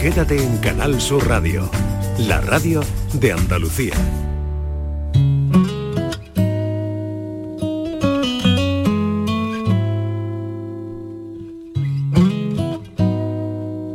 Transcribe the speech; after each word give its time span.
Quédate 0.00 0.42
en 0.42 0.56
Canal 0.56 0.98
Sur 0.98 1.28
Radio, 1.28 1.68
la 2.20 2.40
radio 2.40 2.80
de 3.12 3.32
Andalucía. 3.32 3.92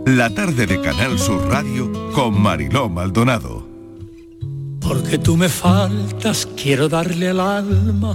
La 0.05 0.29
tarde 0.29 0.67
de 0.67 0.79
Canal 0.79 1.17
Sur 1.17 1.47
Radio 1.49 1.91
con 2.13 2.39
Mariló 2.39 2.87
Maldonado. 2.87 3.67
Porque 4.81 5.17
tú 5.17 5.35
me 5.35 5.49
faltas, 5.49 6.47
quiero 6.55 6.87
darle 6.87 7.29
al 7.29 7.39
alma 7.39 8.13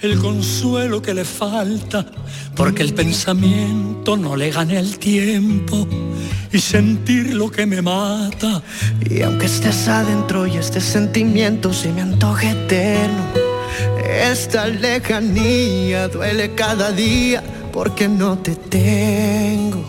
el 0.00 0.18
consuelo 0.18 1.02
que 1.02 1.12
le 1.12 1.26
falta, 1.26 2.06
porque 2.56 2.82
el 2.82 2.94
pensamiento 2.94 4.16
no 4.16 4.36
le 4.36 4.50
gane 4.50 4.78
el 4.78 4.98
tiempo 4.98 5.86
y 6.52 6.58
sentir 6.58 7.34
lo 7.34 7.50
que 7.50 7.66
me 7.66 7.82
mata. 7.82 8.62
Y 9.08 9.22
aunque 9.22 9.46
estés 9.46 9.88
adentro 9.88 10.46
y 10.46 10.56
este 10.56 10.80
sentimiento 10.80 11.72
se 11.72 11.92
me 11.92 12.02
antoje 12.02 12.50
eterno, 12.50 13.24
esta 14.04 14.66
lejanía 14.66 16.08
duele 16.08 16.54
cada 16.54 16.90
día 16.92 17.42
porque 17.72 18.08
no 18.08 18.38
te 18.38 18.56
tengo. 18.56 19.84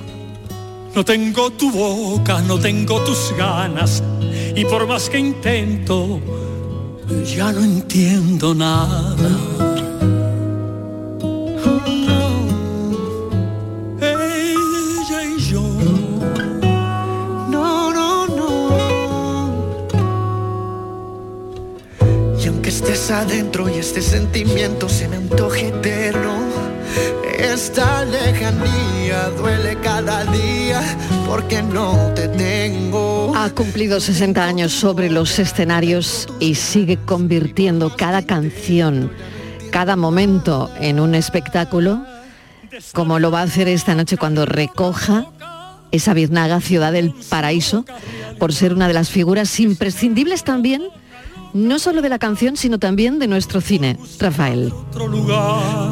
No 0.96 1.06
tengo 1.06 1.52
tu 1.52 1.72
boca, 1.72 2.42
no 2.42 2.60
tengo 2.60 3.00
tus 3.02 3.34
ganas, 3.38 4.04
y 4.54 4.66
por 4.66 4.86
más 4.86 5.10
que 5.10 5.20
intento, 5.20 6.20
ya 7.26 7.54
no 7.54 7.64
entiendo 7.64 8.54
nada. 8.54 9.71
Y 23.42 23.80
este 23.80 24.04
sentimiento 24.04 24.88
se 24.88 25.08
me 25.08 25.16
antoje 25.16 25.70
eterno, 25.70 26.38
esta 27.40 28.06
lejanía 28.06 29.30
duele 29.30 29.78
cada 29.82 30.24
día 30.26 30.80
porque 31.26 31.64
no 31.64 32.14
te 32.14 32.28
tengo. 32.28 33.34
Ha 33.36 33.50
cumplido 33.50 34.00
60 34.00 34.46
años 34.46 34.72
sobre 34.72 35.10
los 35.10 35.40
escenarios 35.40 36.28
y 36.40 36.54
sigue 36.54 36.98
convirtiendo 36.98 37.96
cada 37.96 38.22
canción, 38.22 39.12
cada 39.72 39.96
momento 39.96 40.70
en 40.80 41.00
un 41.00 41.16
espectáculo, 41.16 42.06
como 42.94 43.18
lo 43.18 43.32
va 43.32 43.40
a 43.40 43.44
hacer 43.44 43.68
esta 43.68 43.96
noche 43.96 44.18
cuando 44.18 44.46
recoja 44.46 45.26
esa 45.92 46.14
biznaga 46.14 46.62
ciudad 46.62 46.92
del 46.92 47.12
paraíso, 47.30 47.86
por 48.38 48.54
ser 48.54 48.72
una 48.72 48.88
de 48.88 48.94
las 48.94 49.10
figuras 49.10 49.60
imprescindibles 49.60 50.44
también, 50.44 50.84
no 51.54 51.80
solo 51.80 52.02
de 52.02 52.10
la 52.10 52.20
canción, 52.20 52.58
sino 52.58 52.80
también 52.80 53.20
de 53.20 53.28
nuestro 53.28 53.62
cine. 53.62 53.98
Rafael. 54.20 54.74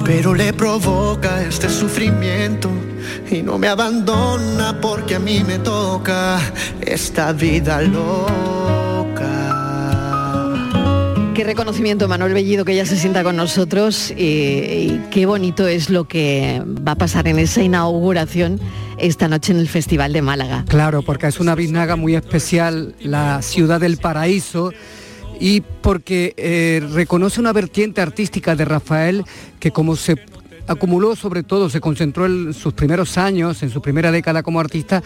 Pero 0.05 0.33
le 0.33 0.53
provoca 0.53 1.43
este 1.43 1.69
sufrimiento 1.69 2.69
y 3.29 3.41
no 3.41 3.57
me 3.57 3.67
abandona 3.67 4.79
porque 4.81 5.15
a 5.15 5.19
mí 5.19 5.43
me 5.45 5.59
toca 5.59 6.39
esta 6.81 7.33
vida 7.33 7.81
loca. 7.81 8.25
Qué 11.33 11.43
reconocimiento, 11.45 12.07
Manuel 12.09 12.33
Bellido, 12.33 12.65
que 12.65 12.75
ya 12.75 12.85
se 12.85 12.97
sienta 12.97 13.23
con 13.23 13.37
nosotros 13.37 14.11
y, 14.11 14.23
y 14.23 15.01
qué 15.09 15.25
bonito 15.25 15.67
es 15.67 15.89
lo 15.89 16.03
que 16.03 16.61
va 16.65 16.93
a 16.93 16.95
pasar 16.95 17.29
en 17.29 17.39
esa 17.39 17.61
inauguración 17.61 18.59
esta 18.97 19.29
noche 19.29 19.53
en 19.53 19.59
el 19.59 19.69
Festival 19.69 20.11
de 20.11 20.21
Málaga. 20.21 20.65
Claro, 20.67 21.01
porque 21.01 21.27
es 21.27 21.39
una 21.39 21.55
biznaga 21.55 21.95
muy 21.95 22.15
especial, 22.15 22.93
la 22.99 23.41
ciudad 23.41 23.79
del 23.79 23.97
paraíso, 23.97 24.73
y 25.39 25.61
porque 25.61 26.33
eh, 26.37 26.81
reconoce 26.91 27.39
una 27.39 27.53
vertiente 27.53 28.01
artística 28.01 28.55
de 28.55 28.65
Rafael 28.65 29.23
que 29.59 29.71
como 29.71 29.95
se 29.95 30.17
acumuló 30.67 31.15
sobre 31.15 31.41
todo, 31.43 31.69
se 31.69 31.81
concentró 31.81 32.27
en 32.27 32.53
sus 32.53 32.73
primeros 32.73 33.17
años, 33.17 33.63
en 33.63 33.71
su 33.71 33.81
primera 33.81 34.11
década 34.11 34.43
como 34.43 34.59
artista, 34.59 35.01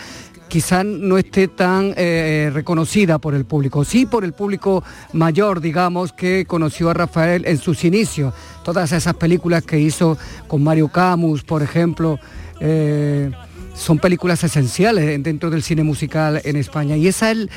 quizás 0.49 0.85
no 0.85 1.17
esté 1.17 1.47
tan 1.47 1.93
eh, 1.95 2.51
reconocida 2.53 3.17
por 3.17 3.33
el 3.33 3.45
público, 3.45 3.85
sí 3.85 4.05
por 4.05 4.25
el 4.25 4.33
público 4.33 4.83
mayor, 5.13 5.61
digamos, 5.61 6.11
que 6.11 6.45
conoció 6.45 6.89
a 6.89 6.93
Rafael 6.93 7.45
en 7.45 7.57
sus 7.57 7.85
inicios. 7.85 8.33
Todas 8.63 8.91
esas 8.91 9.15
películas 9.15 9.63
que 9.63 9.79
hizo 9.79 10.17
con 10.47 10.63
Mario 10.63 10.89
Camus, 10.89 11.43
por 11.43 11.63
ejemplo, 11.63 12.19
eh, 12.59 13.31
son 13.73 13.99
películas 13.99 14.43
esenciales 14.43 15.23
dentro 15.23 15.49
del 15.49 15.63
cine 15.63 15.83
musical 15.83 16.41
en 16.43 16.57
España. 16.57 16.97
Y 16.97 17.07
esa 17.07 17.31
es 17.31 17.47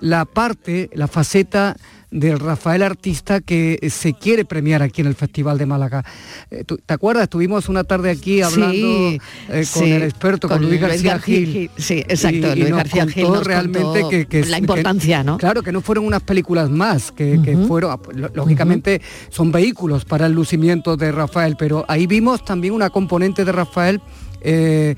la 0.00 0.26
parte, 0.26 0.90
la 0.92 1.08
faceta 1.08 1.76
del 2.14 2.38
Rafael 2.38 2.82
Artista 2.84 3.40
que 3.40 3.78
se 3.90 4.12
quiere 4.14 4.44
premiar 4.44 4.82
aquí 4.82 5.00
en 5.00 5.08
el 5.08 5.16
Festival 5.16 5.58
de 5.58 5.66
Málaga. 5.66 6.04
Eh, 6.50 6.62
¿tú- 6.64 6.78
¿Te 6.78 6.94
acuerdas? 6.94 7.28
Tuvimos 7.28 7.68
una 7.68 7.82
tarde 7.82 8.10
aquí 8.10 8.40
hablando 8.40 8.76
Sí, 8.76 9.18
eh, 9.48 9.66
con 9.74 9.82
sí, 9.84 9.90
el 9.90 10.02
experto, 10.04 10.48
con, 10.48 10.58
con 10.58 10.68
Luis 10.68 10.80
García 10.80 11.12
García 11.14 11.36
Gil. 11.36 11.52
Gil. 11.52 11.70
Sí, 11.76 11.94
exacto, 12.06 12.36
Y, 12.36 12.50
y 12.52 12.54
Luis 12.56 12.70
nos 12.70 12.76
García 12.78 13.06
Gil 13.08 13.24
contó 13.24 13.38
nos 13.38 13.46
realmente 13.46 13.80
contó 14.00 14.08
que, 14.10 14.26
que- 14.26 14.44
la 14.46 14.56
que- 14.56 14.60
importancia, 14.62 15.24
¿no? 15.24 15.38
Claro, 15.38 15.62
que 15.64 15.72
no 15.72 15.80
fueron 15.80 16.06
unas 16.06 16.22
películas 16.22 16.70
más, 16.70 17.10
que, 17.10 17.40
que 17.44 17.56
fueron, 17.56 17.90
ah, 17.90 17.98
lo- 18.14 18.28
lógicamente, 18.32 19.02
son 19.28 19.50
vehículos 19.50 20.04
para 20.04 20.26
el 20.26 20.32
lucimiento 20.34 20.96
de 20.96 21.10
Rafael, 21.10 21.56
pero 21.58 21.84
ahí 21.88 22.06
vimos 22.06 22.44
también 22.44 22.74
una 22.74 22.90
componente 22.90 23.44
de 23.44 23.50
Rafael, 23.50 24.00
eh, 24.40 24.94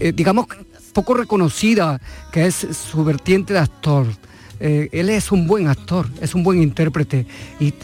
eh, 0.00 0.12
digamos, 0.14 0.46
poco 0.94 1.12
reconocida, 1.12 2.00
que 2.32 2.46
es 2.46 2.54
su 2.54 3.04
vertiente 3.04 3.52
de 3.52 3.58
actor. 3.58 4.06
Eh, 4.66 4.88
él 4.92 5.10
es 5.10 5.30
un 5.30 5.46
buen 5.46 5.68
actor, 5.68 6.08
es 6.22 6.34
un 6.34 6.42
buen 6.42 6.62
intérprete 6.62 7.26
y 7.60 7.74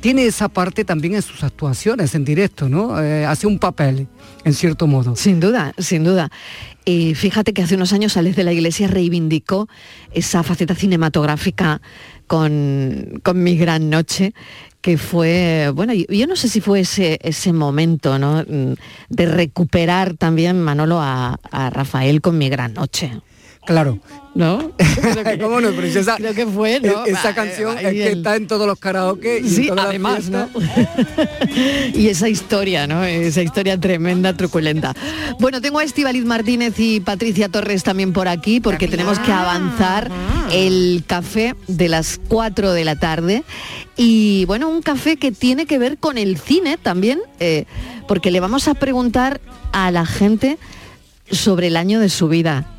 tiene 0.00 0.24
esa 0.24 0.48
parte 0.48 0.82
también 0.82 1.14
en 1.14 1.20
sus 1.20 1.44
actuaciones 1.44 2.14
en 2.14 2.24
directo, 2.24 2.70
¿no? 2.70 2.98
Eh, 3.02 3.26
hace 3.26 3.46
un 3.46 3.58
papel, 3.58 4.08
en 4.42 4.54
cierto 4.54 4.86
modo. 4.86 5.14
Sin 5.14 5.40
duda, 5.40 5.74
sin 5.76 6.04
duda. 6.04 6.30
Y 6.86 7.14
fíjate 7.14 7.52
que 7.52 7.62
hace 7.62 7.74
unos 7.74 7.92
años 7.92 8.16
Alex 8.16 8.34
de 8.34 8.44
la 8.44 8.54
Iglesia 8.54 8.88
reivindicó 8.88 9.68
esa 10.10 10.42
faceta 10.42 10.74
cinematográfica 10.74 11.82
con, 12.26 13.20
con 13.22 13.42
Mi 13.42 13.58
Gran 13.58 13.90
Noche, 13.90 14.32
que 14.80 14.96
fue, 14.96 15.70
bueno, 15.74 15.92
yo, 15.92 16.06
yo 16.08 16.26
no 16.26 16.36
sé 16.36 16.48
si 16.48 16.62
fue 16.62 16.80
ese, 16.80 17.18
ese 17.20 17.52
momento, 17.52 18.18
¿no? 18.18 18.42
Mm, 18.48 18.72
De 19.10 19.26
recuperar 19.26 20.14
también, 20.14 20.62
Manolo, 20.62 20.98
a, 20.98 21.38
a 21.50 21.68
Rafael 21.68 22.22
con 22.22 22.38
Mi 22.38 22.48
Gran 22.48 22.72
Noche. 22.72 23.12
Claro. 23.66 23.98
¿No? 24.34 24.70
¿Cómo 25.40 25.60
no? 25.62 25.70
Pero 25.70 25.90
si 25.90 25.98
esa, 25.98 26.16
Creo 26.16 26.34
que 26.34 26.46
fue, 26.46 26.78
¿no? 26.80 27.06
e- 27.06 27.10
Esa 27.12 27.28
Va, 27.28 27.34
canción 27.34 27.74
va, 27.74 27.80
es 27.80 27.92
y 27.94 27.96
que 27.96 28.12
el- 28.12 28.18
está 28.18 28.36
en 28.36 28.46
todos 28.46 28.66
los 28.66 28.78
karaoke 28.78 29.40
y 29.42 29.48
Sí, 29.48 29.70
además, 29.74 30.28
¿no? 30.28 30.48
y 31.94 32.08
esa 32.08 32.28
historia, 32.28 32.86
¿no? 32.86 33.02
Esa 33.04 33.42
historia 33.42 33.78
tremenda, 33.80 34.34
truculenta. 34.36 34.94
Bueno, 35.40 35.60
tengo 35.62 35.78
a 35.78 35.84
Estivaliz 35.84 36.24
Martínez 36.26 36.74
y 36.78 37.00
Patricia 37.00 37.48
Torres 37.48 37.82
también 37.82 38.12
por 38.12 38.28
aquí 38.28 38.60
porque 38.60 38.88
tenemos 38.88 39.18
que 39.20 39.32
avanzar 39.32 40.10
el 40.52 41.04
café 41.06 41.54
de 41.66 41.88
las 41.88 42.20
4 42.28 42.72
de 42.72 42.84
la 42.84 42.96
tarde. 42.96 43.42
Y 43.96 44.44
bueno, 44.44 44.68
un 44.68 44.82
café 44.82 45.16
que 45.16 45.32
tiene 45.32 45.64
que 45.64 45.78
ver 45.78 45.96
con 45.96 46.18
el 46.18 46.36
cine 46.38 46.76
también, 46.76 47.20
eh, 47.40 47.64
porque 48.06 48.30
le 48.30 48.40
vamos 48.40 48.68
a 48.68 48.74
preguntar 48.74 49.40
a 49.72 49.90
la 49.90 50.04
gente 50.04 50.58
sobre 51.30 51.68
el 51.68 51.76
año 51.78 52.00
de 52.00 52.10
su 52.10 52.28
vida. 52.28 52.70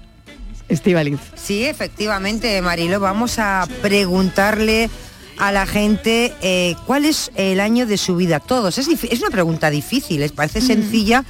Estivaliz. 0.70 1.20
Sí, 1.36 1.66
efectivamente, 1.66 2.62
Marilo, 2.62 3.00
vamos 3.00 3.40
a 3.40 3.68
preguntarle 3.82 4.90
a 5.38 5.52
la 5.52 5.66
gente 5.66 6.34
eh, 6.42 6.76
cuál 6.86 7.06
es 7.06 7.32
el 7.36 7.60
año 7.60 7.86
de 7.86 7.98
su 7.98 8.16
vida. 8.16 8.40
Todos. 8.40 8.78
Es, 8.78 8.88
una 8.88 9.30
pregunta 9.30 9.70
difícil, 9.70 10.20
les 10.20 10.32
parece 10.32 10.62
sencilla 10.62 11.24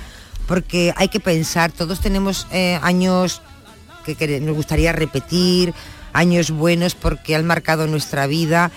porque 0.47 0.94
hay 0.96 1.09
que 1.09 1.20
pensar, 1.20 1.72
todos 1.72 2.00
tenemos 2.00 2.47
eh, 2.52 2.80
años 2.81 3.42
que 4.06 4.40
nos 4.40 4.56
gustaría 4.56 4.94
repetir, 4.94 5.74
años 6.14 6.52
buenos 6.52 6.96
porque 6.96 7.35
han 7.35 7.46
marcado 7.46 7.85
nuestra 7.85 8.26
vida 8.28 8.72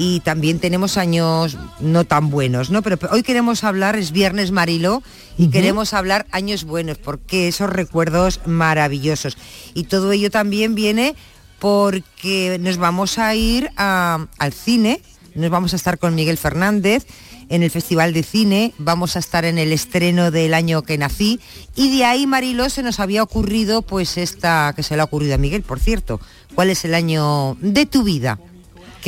y 0.00 0.20
también 0.20 0.60
tenemos 0.60 0.96
años 0.96 1.58
no 1.80 2.04
tan 2.04 2.30
buenos, 2.30 2.70
¿no? 2.70 2.82
Pero 2.82 2.98
hoy 3.10 3.24
queremos 3.24 3.64
hablar, 3.64 3.96
es 3.96 4.12
viernes 4.12 4.52
Marilo, 4.52 5.02
y 5.36 5.48
queremos 5.48 5.92
hablar 5.92 6.24
años 6.30 6.62
buenos, 6.62 6.98
porque 6.98 7.48
esos 7.48 7.68
recuerdos 7.68 8.40
maravillosos. 8.46 9.36
Y 9.74 9.82
todo 9.84 10.12
ello 10.12 10.30
también 10.30 10.76
viene 10.76 11.16
porque 11.58 12.58
nos 12.60 12.76
vamos 12.76 13.18
a 13.18 13.34
ir 13.34 13.70
a- 13.76 14.26
al 14.38 14.52
cine, 14.52 15.02
nos 15.34 15.50
vamos 15.50 15.72
a 15.72 15.76
estar 15.76 15.98
con 15.98 16.14
Miguel 16.14 16.38
Fernández 16.38 17.04
en 17.48 17.62
el 17.64 17.70
Festival 17.70 18.12
de 18.12 18.22
Cine, 18.22 18.74
vamos 18.78 19.16
a 19.16 19.18
estar 19.18 19.44
en 19.44 19.58
el 19.58 19.72
estreno 19.72 20.30
del 20.30 20.54
año 20.54 20.82
que 20.82 20.98
nací 20.98 21.40
y 21.74 21.96
de 21.96 22.04
ahí 22.04 22.26
Marilo 22.26 22.68
se 22.70 22.82
nos 22.82 23.00
había 23.00 23.22
ocurrido 23.22 23.82
pues 23.82 24.16
esta 24.18 24.72
que 24.76 24.82
se 24.82 24.94
le 24.94 25.00
ha 25.00 25.04
ocurrido 25.04 25.34
a 25.34 25.38
Miguel, 25.38 25.62
por 25.62 25.80
cierto. 25.80 26.20
¿Cuál 26.54 26.70
es 26.70 26.84
el 26.84 26.94
año 26.94 27.56
de 27.60 27.86
tu 27.86 28.02
vida? 28.04 28.38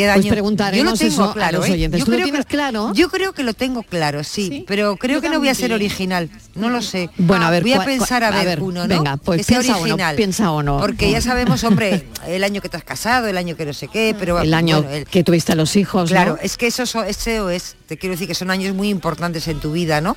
Queda 0.00 0.14
Pues 0.14 0.26
preguntaremos 0.26 0.84
yo 0.84 0.90
lo 0.90 0.96
tengo 1.10 1.22
eso 1.22 1.30
a 1.30 1.32
claro, 1.34 1.64
¿eh? 1.64 1.72
oyentes. 1.72 1.98
Yo 2.00 2.04
¿Tú 2.06 2.10
lo 2.10 2.16
creo 2.16 2.26
tienes 2.26 2.46
que, 2.46 2.50
claro? 2.56 2.92
Yo 2.94 3.08
creo 3.10 3.32
que 3.32 3.42
lo 3.42 3.54
tengo 3.54 3.82
claro, 3.82 4.24
sí, 4.24 4.64
pero 4.66 4.96
creo 4.96 5.20
que 5.20 5.28
no 5.28 5.38
voy 5.38 5.48
a 5.48 5.54
ser 5.54 5.72
original. 5.72 6.30
No 6.54 6.68
lo 6.70 6.82
sé. 6.82 7.10
Bueno, 7.18 7.46
a 7.46 7.50
ver, 7.50 7.62
voy 7.62 7.72
a 7.72 7.76
¿cuál- 7.76 7.86
pensar 7.86 8.24
a 8.24 8.30
ver, 8.30 8.60
uno, 8.62 8.82
¿no? 8.82 8.88
venga, 8.88 9.16
pues 9.16 9.38
que 9.38 9.44
sea 9.44 9.60
piensa 9.60 9.76
uno, 9.76 9.82
original. 9.84 10.16
piensa 10.16 10.50
uno. 10.50 10.78
Porque 10.78 11.10
ya 11.10 11.20
sabemos, 11.20 11.62
hombre, 11.64 12.06
el 12.26 12.42
año 12.44 12.60
que 12.60 12.68
te 12.68 12.76
has 12.76 12.84
casado, 12.84 13.28
el 13.28 13.36
año 13.38 13.56
que 13.56 13.64
no 13.66 13.72
sé 13.72 13.88
qué, 13.88 14.14
pero 14.18 14.40
el 14.40 14.52
año 14.54 14.82
bueno, 14.82 14.90
el- 14.96 15.04
que 15.06 15.22
tuviste 15.22 15.52
a 15.52 15.54
los 15.54 15.76
hijos, 15.76 16.10
Claro, 16.10 16.32
¿no? 16.32 16.38
es 16.42 16.56
que 16.56 16.66
eso, 16.66 16.86
so- 16.86 17.04
eso 17.04 17.50
es, 17.50 17.76
te 17.86 17.96
quiero 17.96 18.14
decir 18.14 18.26
que 18.26 18.34
son 18.34 18.50
años 18.50 18.74
muy 18.74 18.88
importantes 18.88 19.46
en 19.48 19.60
tu 19.60 19.72
vida, 19.72 20.00
¿no? 20.00 20.16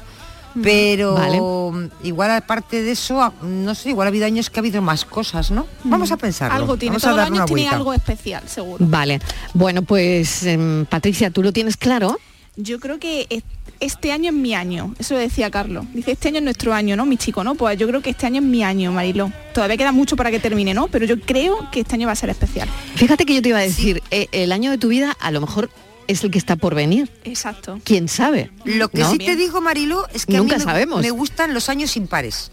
Pero 0.62 1.16
Vale. 1.16 1.90
igual 2.04 2.32
aparte 2.32 2.82
de 2.84 2.92
eso, 2.92 3.34
no 3.42 3.74
sé, 3.76 3.90
igual 3.90 4.08
ha 4.08 4.10
habido 4.10 4.26
años 4.26 4.50
que 4.50 4.60
ha 4.60 4.62
habido 4.62 4.82
más 4.82 5.06
cosas, 5.06 5.50
¿no? 5.52 5.66
Vamos 5.84 6.12
a 6.12 6.18
pensarlo. 6.18 6.56
Algo 6.56 6.78
tiene, 6.78 6.98
Vamos 6.98 7.06
a 7.06 7.14
una 7.28 7.46
tiene 7.46 7.62
vuelta. 7.62 7.76
algo 7.76 7.94
especial, 7.94 8.44
seguro. 8.48 8.86
Vale. 8.88 9.20
Bueno, 9.54 9.82
pues 9.82 10.44
em, 10.44 10.86
Patricia, 10.86 11.30
¿tú 11.32 11.42
lo 11.44 11.52
tienes 11.52 11.78
claro? 11.78 12.18
Yo 12.56 12.80
creo 12.80 13.00
que 13.00 13.26
es- 13.32 13.42
este 13.80 14.12
año 14.12 14.30
es 14.30 14.36
mi 14.36 14.54
año, 14.54 14.94
eso 15.00 15.16
decía 15.16 15.50
Carlos. 15.50 15.86
Dice, 15.92 16.12
este 16.12 16.28
año 16.28 16.38
es 16.38 16.44
nuestro 16.44 16.72
año, 16.74 16.96
¿no? 16.96 17.06
Mi 17.08 17.18
chico, 17.18 17.44
¿no? 17.44 17.56
Pues 17.56 17.78
yo 17.80 17.88
creo 17.88 18.02
que 18.04 18.12
este 18.12 18.28
año 18.28 18.42
es 18.42 18.46
mi 18.48 18.64
año, 18.64 18.92
Marilo. 18.92 19.32
Todavía 19.56 19.76
queda 19.76 19.92
mucho 19.92 20.16
para 20.16 20.30
que 20.30 20.40
termine, 20.40 20.74
¿no? 20.76 20.88
Pero 20.88 21.06
yo 21.08 21.20
creo 21.20 21.58
que 21.72 21.80
este 21.80 21.96
año 21.96 22.06
va 22.06 22.14
a 22.14 22.16
ser 22.16 22.30
especial. 22.30 22.70
Fíjate 22.96 23.26
que 23.26 23.34
yo 23.34 23.42
te 23.42 23.50
iba 23.50 23.58
a 23.58 23.62
decir, 23.64 24.04
eh, 24.12 24.28
el 24.32 24.52
año 24.52 24.70
de 24.70 24.78
tu 24.78 24.90
vida 24.90 25.18
a 25.20 25.32
lo 25.32 25.42
mejor 25.42 25.72
es 26.08 26.24
el 26.24 26.32
que 26.32 26.38
está 26.38 26.56
por 26.56 26.76
venir. 26.76 27.10
Exacto. 27.24 27.80
¿Quién 27.84 28.08
sabe? 28.08 28.52
Lo 28.66 28.90
que 28.90 29.00
¿No? 29.02 29.12
sí 29.12 29.18
te 29.18 29.36
digo, 29.36 29.62
Marilo, 29.62 30.08
es 30.14 30.26
que 30.26 30.38
Nunca 30.38 30.56
a 30.56 30.58
mí 30.60 30.66
me, 30.66 30.72
sabemos. 30.72 31.02
me 31.02 31.12
gustan 31.12 31.54
los 31.54 31.70
años 31.70 31.96
impares. 31.98 32.52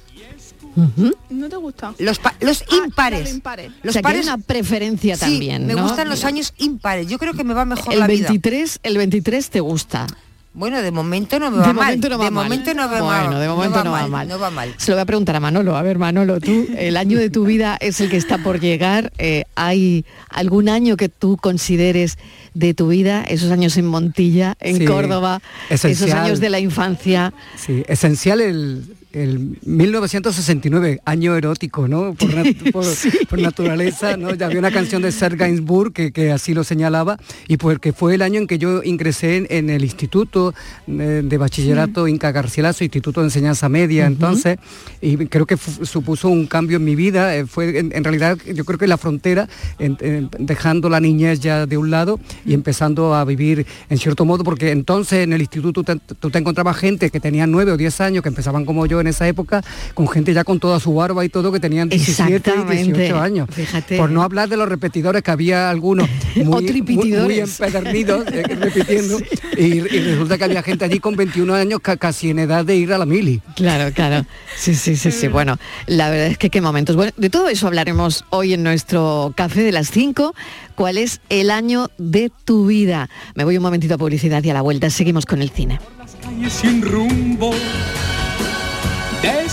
¿No 1.29 1.49
te 1.49 1.57
gusta? 1.57 1.95
Los, 1.99 2.19
pa- 2.21 2.35
los 2.41 2.63
Ah, 2.63 2.77
impares. 2.85 3.21
claro, 3.23 3.35
impares. 3.35 3.73
Los 3.83 3.91
o 3.91 3.93
sea, 3.93 4.03
que 4.03 4.09
hay 4.09 4.15
pares 4.15 4.27
una 4.27 4.39
preferencia 4.39 5.17
sí, 5.17 5.21
también, 5.23 5.67
me 5.67 5.75
¿no? 5.75 5.83
gustan 5.83 6.09
los 6.09 6.25
años 6.25 6.55
impares. 6.59 7.09
Yo 7.09 7.19
creo 7.19 7.35
que 7.35 7.43
me 7.45 7.55
va 7.55 7.65
mejor 7.65 7.93
El 7.93 7.99
la 8.01 8.07
vida. 8.07 8.29
23, 8.29 8.81
el 8.85 8.97
23 8.97 9.51
te 9.51 9.61
gusta. 9.61 10.07
Bueno, 10.53 10.83
de 10.83 10.91
momento 10.91 11.39
no 11.39 11.51
me 11.53 11.59
De 11.59 11.63
va 11.63 11.73
mal. 11.73 11.85
momento 11.85 12.09
no 12.09 12.19
va 12.19 12.25
de 12.25 12.31
mal. 12.33 12.45
momento 12.45 12.75
no 12.75 12.83
va 12.91 13.01
bueno, 13.03 13.31
mal. 13.31 13.41
de 13.41 13.49
momento 13.49 13.85
no, 13.85 13.91
va, 13.93 14.07
mal. 14.09 14.29
No 14.29 14.39
va 14.41 14.51
mal. 14.51 14.75
Se 14.79 14.91
lo 14.91 14.97
voy 14.97 15.03
a 15.03 15.07
preguntar 15.07 15.37
a 15.37 15.41
Manolo. 15.41 15.77
A 15.77 15.83
ver, 15.83 15.99
Manolo, 15.99 16.41
tú, 16.41 16.67
el 16.77 16.97
año 16.97 17.19
de 17.19 17.31
tu 17.31 17.45
vida 17.45 17.77
es 17.81 18.01
el 18.01 18.11
que 18.11 18.17
está 18.17 18.39
por 18.39 18.59
llegar. 18.59 19.13
Eh, 19.19 19.45
¿Hay 19.55 20.05
algún 20.29 20.69
año 20.69 20.97
que 20.97 21.09
tú 21.09 21.37
consideres 21.37 22.19
de 22.55 22.75
tu 22.75 22.89
vida, 22.89 23.23
esos 23.23 23.53
años 23.53 23.77
en 23.77 23.87
Montilla, 23.87 24.57
en 24.59 24.79
Sí, 24.79 24.85
Córdoba, 24.87 25.41
esos 25.69 26.11
años 26.11 26.41
de 26.41 26.51
la 26.51 26.59
infancia? 26.59 27.33
Sí, 27.57 27.85
esencial 27.87 28.41
el, 28.41 28.97
el 29.13 29.59
1969, 29.65 31.01
año 31.05 31.35
erótico, 31.37 31.89
¿no? 31.89 32.15
Por, 32.15 32.31
nat- 32.35 32.71
por- 32.73 32.85
por 33.29 33.39
naturaleza, 33.41 34.17
¿no? 34.17 34.35
Ya 34.35 34.47
había 34.47 34.59
una 34.59 34.71
canción 34.71 35.03
de 35.03 35.13
Serge 35.13 35.37
Gainsbourg 35.37 35.93
que, 35.93 36.13
que 36.13 36.31
así 36.33 36.55
lo 36.55 36.65
señalaba 36.65 37.19
y 37.49 37.57
porque 37.57 37.93
fue 37.93 38.15
el 38.15 38.23
año 38.23 38.39
en 38.41 38.47
que 38.47 38.59
yo 38.59 38.83
ingresé 38.83 39.37
en, 39.39 39.47
en 39.51 39.71
el 39.71 39.85
Instituto 39.85 40.55
eh, 40.87 41.23
de 41.25 41.39
Bachillerato 41.39 42.07
Inca 42.09 42.33
Garcilaso, 42.33 42.85
Instituto 42.85 43.21
de 43.21 43.27
Enseñanza 43.27 43.69
Media, 43.69 44.07
entonces, 44.07 44.59
y 45.01 45.17
creo 45.27 45.47
que 45.47 45.57
supuso 45.57 46.29
un 46.29 46.47
cambio 46.47 46.77
en 46.77 46.85
mi 46.85 46.95
vida. 46.95 47.37
eh, 47.37 47.47
fue 47.47 47.79
en, 47.79 47.93
en 47.95 48.05
realidad, 48.05 48.39
yo 48.55 48.65
creo 48.65 48.79
que 48.79 48.87
la 48.87 48.97
frontera, 48.99 49.49
en- 49.79 50.29
dejando 50.39 50.89
la 50.89 51.01
niñez 51.01 51.41
ya 51.41 51.67
de 51.67 51.77
un 51.77 51.91
lado 51.91 52.21
y 52.45 52.55
empezando 52.55 53.15
a 53.15 53.25
vivir 53.25 53.67
en 53.89 53.99
cierto 53.99 54.25
modo, 54.25 54.45
porque 54.45 54.71
entonces 54.71 55.25
en 55.25 55.33
el 55.33 55.41
instituto 55.41 55.83
te- 55.85 55.97
tú 55.97 56.31
te 56.31 56.39
encontrabas 56.39 56.77
gente 56.77 57.11
que 57.11 57.21
tenía 57.21 57.47
nueve 57.47 57.73
o 57.73 57.77
10 57.77 58.01
años, 58.01 58.23
que 58.23 58.29
empezaban 58.29 58.65
como 58.65 58.87
yo 58.87 59.00
en 59.01 59.07
esa 59.09 59.27
época, 59.29 59.63
con 59.95 60.09
gente 60.09 60.33
ya 60.35 60.45
con 60.45 60.61
toda 60.61 60.81
su 60.81 60.95
barba 60.95 61.25
y 61.25 61.29
todo, 61.29 61.53
que 61.53 61.61
tenían 61.61 61.89
17 61.89 62.31
y 62.31 62.35
Exactamente. 62.37 62.85
18 62.99 63.19
años. 63.21 63.49
Fíjate. 63.51 63.97
Por 63.97 64.11
no 64.11 64.23
hablar 64.23 64.49
de 64.49 64.57
los 64.57 64.69
repetidores, 64.69 65.23
que 65.23 65.31
había 65.31 65.71
algunos 65.71 66.09
muy, 66.37 66.83
muy, 66.83 67.13
muy 67.13 67.39
empedernidos, 67.41 68.25
eh, 68.33 68.43
repitiendo, 68.43 69.19
y, 69.57 69.65
y 69.65 69.83
resulta 69.83 70.39
que 70.39 70.45
había 70.45 70.63
gente 70.63 70.85
allí 70.85 70.99
con 71.01 71.17
21 71.17 71.55
años 71.55 71.81
ca- 71.81 71.97
casi 71.97 72.31
en 72.31 72.39
edad 72.41 72.65
de 72.65 72.77
ir 72.77 72.93
a 72.93 72.99
la 72.99 73.07
mili. 73.07 73.41
Claro, 73.57 73.93
claro. 73.93 74.25
Sí, 74.57 74.75
sí, 74.75 74.97
sí, 74.97 75.11
sí. 75.11 75.29
Bueno, 75.29 75.59
la 75.87 76.11
verdad 76.11 76.27
es 76.29 76.39
que 76.39 76.51
qué 76.51 76.61
momentos. 76.61 76.97
Bueno, 76.97 77.13
de 77.17 77.31
todo 77.31 77.49
eso 77.49 77.67
hablaremos 77.67 78.25
hoy 78.31 78.55
en 78.55 78.63
nuestro 78.63 79.33
café 79.37 79.63
de 79.63 79.73
las 79.73 79.91
5. 79.91 80.35
¿Cuál 80.75 80.97
es 80.99 81.21
el 81.29 81.51
año 81.51 81.91
de 81.99 82.31
tu 82.45 82.67
vida? 82.67 83.09
Me 83.35 83.45
voy 83.45 83.57
un 83.57 83.63
momentito 83.63 83.95
a 83.95 83.99
publicidad 83.99 84.43
y 84.45 84.51
a 84.51 84.55
la 84.55 84.63
vuelta 84.63 84.89
seguimos 84.91 85.27
con 85.27 85.43
el 85.43 85.51
cine. 85.51 85.79
calles 86.23 86.53
sin 86.53 86.83
rumbo. 86.83 87.51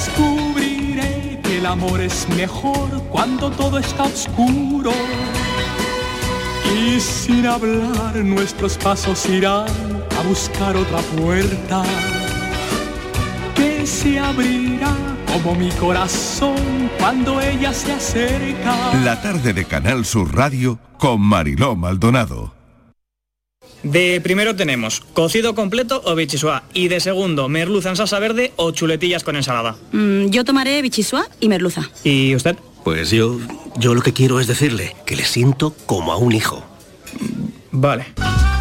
Descubriré 0.08 1.40
que 1.44 1.58
el 1.58 1.66
amor 1.66 2.00
es 2.02 2.28
mejor 2.30 2.90
cuando 3.10 3.50
todo 3.52 3.78
está 3.78 4.04
oscuro. 4.04 4.92
Y 6.76 7.00
sin 7.00 7.46
hablar 7.46 8.16
nuestros 8.16 8.78
pasos 8.78 9.26
irán 9.28 9.68
a 10.18 10.28
buscar 10.28 10.76
otra 10.76 11.00
puerta 11.00 11.84
que 13.56 13.86
se 13.86 14.20
abrirá 14.20 14.96
como 15.34 15.56
mi 15.56 15.70
corazón 15.72 16.90
cuando 17.00 17.42
ella 17.42 17.74
se 17.74 17.94
acerca. 17.94 18.94
La 19.04 19.22
tarde 19.22 19.54
de 19.54 19.66
Canal 19.66 20.06
Sur 20.06 20.36
Radio 20.36 20.80
con 20.98 21.22
Mariló 21.22 21.76
Maldonado. 21.76 22.57
De 23.84 24.20
primero 24.22 24.56
tenemos 24.56 25.02
cocido 25.14 25.56
completo 25.56 26.02
o 26.06 26.16
bichisua 26.16 26.64
y 26.74 26.88
de 26.88 27.00
segundo 27.00 27.48
merluza 27.48 27.90
en 27.90 27.96
salsa 27.96 28.20
verde 28.20 28.54
o 28.56 28.72
chuletillas 28.72 29.24
con 29.24 29.36
ensalada. 29.36 29.76
Mm, 29.92 30.28
yo 30.28 30.44
tomaré 30.44 30.82
bichisua 30.82 31.28
y 31.40 31.50
merluza. 31.50 31.90
¿Y 32.04 32.36
usted? 32.36 32.58
Pues 32.84 33.12
yo, 33.12 33.38
yo 33.78 33.94
lo 33.94 34.02
que 34.02 34.14
quiero 34.14 34.40
es 34.40 34.48
decirle 34.48 34.96
que 35.06 35.16
le 35.16 35.26
siento 35.26 35.74
como 35.86 36.12
a 36.12 36.18
un 36.18 36.32
hijo. 36.32 36.64
Vale. 37.72 38.06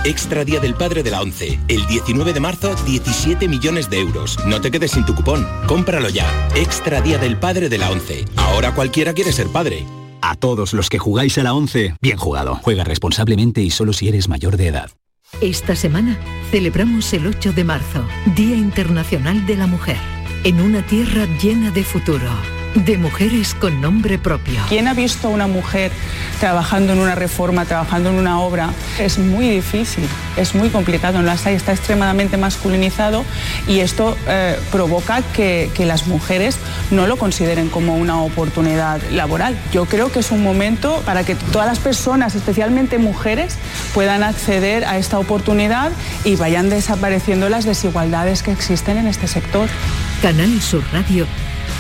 Extra 0.05 0.45
Día 0.45 0.61
del 0.61 0.75
Padre 0.75 1.03
de 1.03 1.11
la 1.11 1.21
ONCE. 1.21 1.59
El 1.67 1.85
19 1.87 2.33
de 2.33 2.39
marzo, 2.39 2.75
17 2.87 3.49
millones 3.49 3.91
de 3.91 3.99
euros. 3.99 4.39
No 4.47 4.61
te 4.61 4.71
quedes 4.71 4.93
sin 4.93 5.05
tu 5.05 5.15
cupón. 5.15 5.47
Cómpralo 5.67 6.09
ya. 6.09 6.49
Extra 6.55 7.01
Día 7.01 7.19
del 7.19 7.37
Padre 7.39 7.69
de 7.69 7.79
la 7.79 7.91
ONCE. 7.91 8.25
Ahora 8.37 8.73
cualquiera 8.73 9.15
quiere 9.15 9.33
ser 9.33 9.49
padre. 9.49 9.85
A 10.21 10.35
todos 10.37 10.75
los 10.75 10.91
que 10.91 10.99
jugáis 10.99 11.39
a 11.39 11.43
la 11.43 11.55
11, 11.55 11.95
bien 12.01 12.17
jugado. 12.19 12.61
Juega 12.63 12.85
responsablemente 12.85 13.63
y 13.63 13.71
solo 13.71 13.93
si 13.93 14.09
eres 14.09 14.29
mayor 14.29 14.57
de 14.57 14.69
edad. 14.69 14.91
Esta 15.41 15.77
semana 15.77 16.19
celebramos 16.51 17.13
el 17.13 17.27
8 17.27 17.53
de 17.53 17.63
marzo, 17.63 18.07
Día 18.35 18.57
Internacional 18.57 19.45
de 19.45 19.57
la 19.57 19.67
Mujer, 19.67 19.99
en 20.45 20.61
una 20.63 20.81
tierra 20.87 21.27
llena 21.43 21.71
de 21.71 21.85
futuro, 21.85 22.31
de 22.85 22.99
mujeres 22.99 23.55
con 23.55 23.81
nombre 23.81 24.19
propio. 24.19 24.61
¿Quién 24.69 24.87
ha 24.87 24.95
visto 24.95 25.29
a 25.29 25.31
una 25.31 25.47
mujer 25.47 25.91
trabajando 26.41 26.93
en 26.93 26.99
una 26.99 27.15
reforma, 27.15 27.65
trabajando 27.65 28.11
en 28.11 28.17
una 28.17 28.41
obra? 28.41 28.71
Es 28.99 29.19
muy 29.19 29.49
difícil, 29.49 30.07
es 30.37 30.55
muy 30.55 30.69
complicado. 30.69 31.19
En 31.19 31.27
las 31.27 31.47
hay 31.47 31.55
está 31.55 31.73
extremadamente 31.73 32.37
masculinizado 32.37 33.25
y 33.67 33.81
esto 33.81 34.17
eh, 34.29 34.59
provoca 34.71 35.23
que, 35.23 35.71
que 35.75 35.87
las 35.87 36.07
mujeres 36.07 36.59
no 36.91 37.07
lo 37.07 37.17
consideren 37.17 37.69
como 37.71 37.97
una 37.97 38.21
oportunidad 38.21 39.01
laboral. 39.11 39.59
Yo 39.73 39.87
creo 39.87 40.13
que 40.13 40.19
es 40.19 40.31
un 40.31 40.43
momento 40.43 41.03
para 41.07 41.25
que 41.25 41.35
todas 41.35 41.67
las 41.67 41.79
personas, 41.79 42.35
especialmente 42.35 42.99
mujeres, 42.99 43.57
puedan 43.95 44.23
acceder 44.23 44.85
a 44.85 44.99
esta 44.99 45.19
oportunidad 45.19 45.93
y 46.25 46.37
vayan 46.37 46.69
desapareciendo 46.69 47.49
las 47.49 47.65
desigualdades 47.65 48.43
que 48.43 48.53
existen 48.53 48.99
en 48.99 49.07
este 49.07 49.27
sector. 49.29 49.69
Canal 50.21 50.61
Sur 50.61 50.83
Radio 50.93 51.27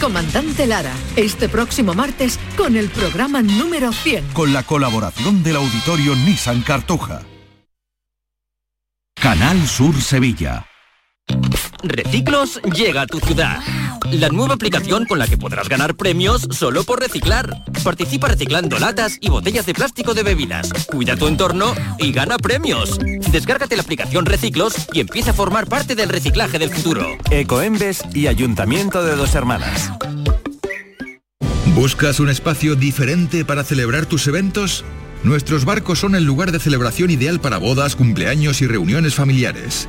Comandante 0.00 0.66
Lara, 0.66 0.94
este 1.16 1.48
próximo 1.48 1.92
martes 1.92 2.38
con 2.56 2.76
el 2.76 2.88
programa 2.88 3.42
número 3.42 3.92
100. 3.92 4.28
Con 4.32 4.52
la 4.52 4.62
colaboración 4.62 5.42
del 5.42 5.56
auditorio 5.56 6.14
Nissan 6.14 6.62
Cartuja. 6.62 7.22
Canal 9.20 9.66
Sur 9.66 10.00
Sevilla. 10.00 10.66
Reciclos 11.82 12.60
llega 12.74 13.02
a 13.02 13.06
tu 13.06 13.20
ciudad. 13.20 13.60
La 14.10 14.28
nueva 14.30 14.54
aplicación 14.54 15.04
con 15.06 15.18
la 15.18 15.26
que 15.26 15.36
podrás 15.36 15.68
ganar 15.68 15.94
premios 15.94 16.48
solo 16.50 16.82
por 16.84 17.00
reciclar. 17.00 17.62
Participa 17.84 18.28
reciclando 18.28 18.78
latas 18.78 19.18
y 19.20 19.28
botellas 19.28 19.66
de 19.66 19.74
plástico 19.74 20.14
de 20.14 20.22
bebidas. 20.22 20.70
Cuida 20.90 21.16
tu 21.16 21.28
entorno 21.28 21.74
y 21.98 22.12
gana 22.12 22.36
premios. 22.38 22.98
Descárgate 23.30 23.76
la 23.76 23.82
aplicación 23.82 24.26
Reciclos 24.26 24.74
y 24.92 25.00
empieza 25.00 25.30
a 25.30 25.34
formar 25.34 25.66
parte 25.66 25.94
del 25.94 26.08
reciclaje 26.08 26.58
del 26.58 26.70
futuro. 26.70 27.06
Ecoembes 27.30 28.02
y 28.12 28.26
Ayuntamiento 28.26 29.04
de 29.04 29.14
Dos 29.14 29.34
Hermanas. 29.34 29.92
¿Buscas 31.74 32.18
un 32.18 32.28
espacio 32.28 32.74
diferente 32.74 33.44
para 33.44 33.62
celebrar 33.62 34.06
tus 34.06 34.26
eventos? 34.26 34.84
Nuestros 35.22 35.64
barcos 35.64 36.00
son 36.00 36.14
el 36.14 36.24
lugar 36.24 36.50
de 36.50 36.58
celebración 36.58 37.10
ideal 37.10 37.40
para 37.40 37.58
bodas, 37.58 37.94
cumpleaños 37.94 38.62
y 38.62 38.66
reuniones 38.66 39.14
familiares. 39.14 39.88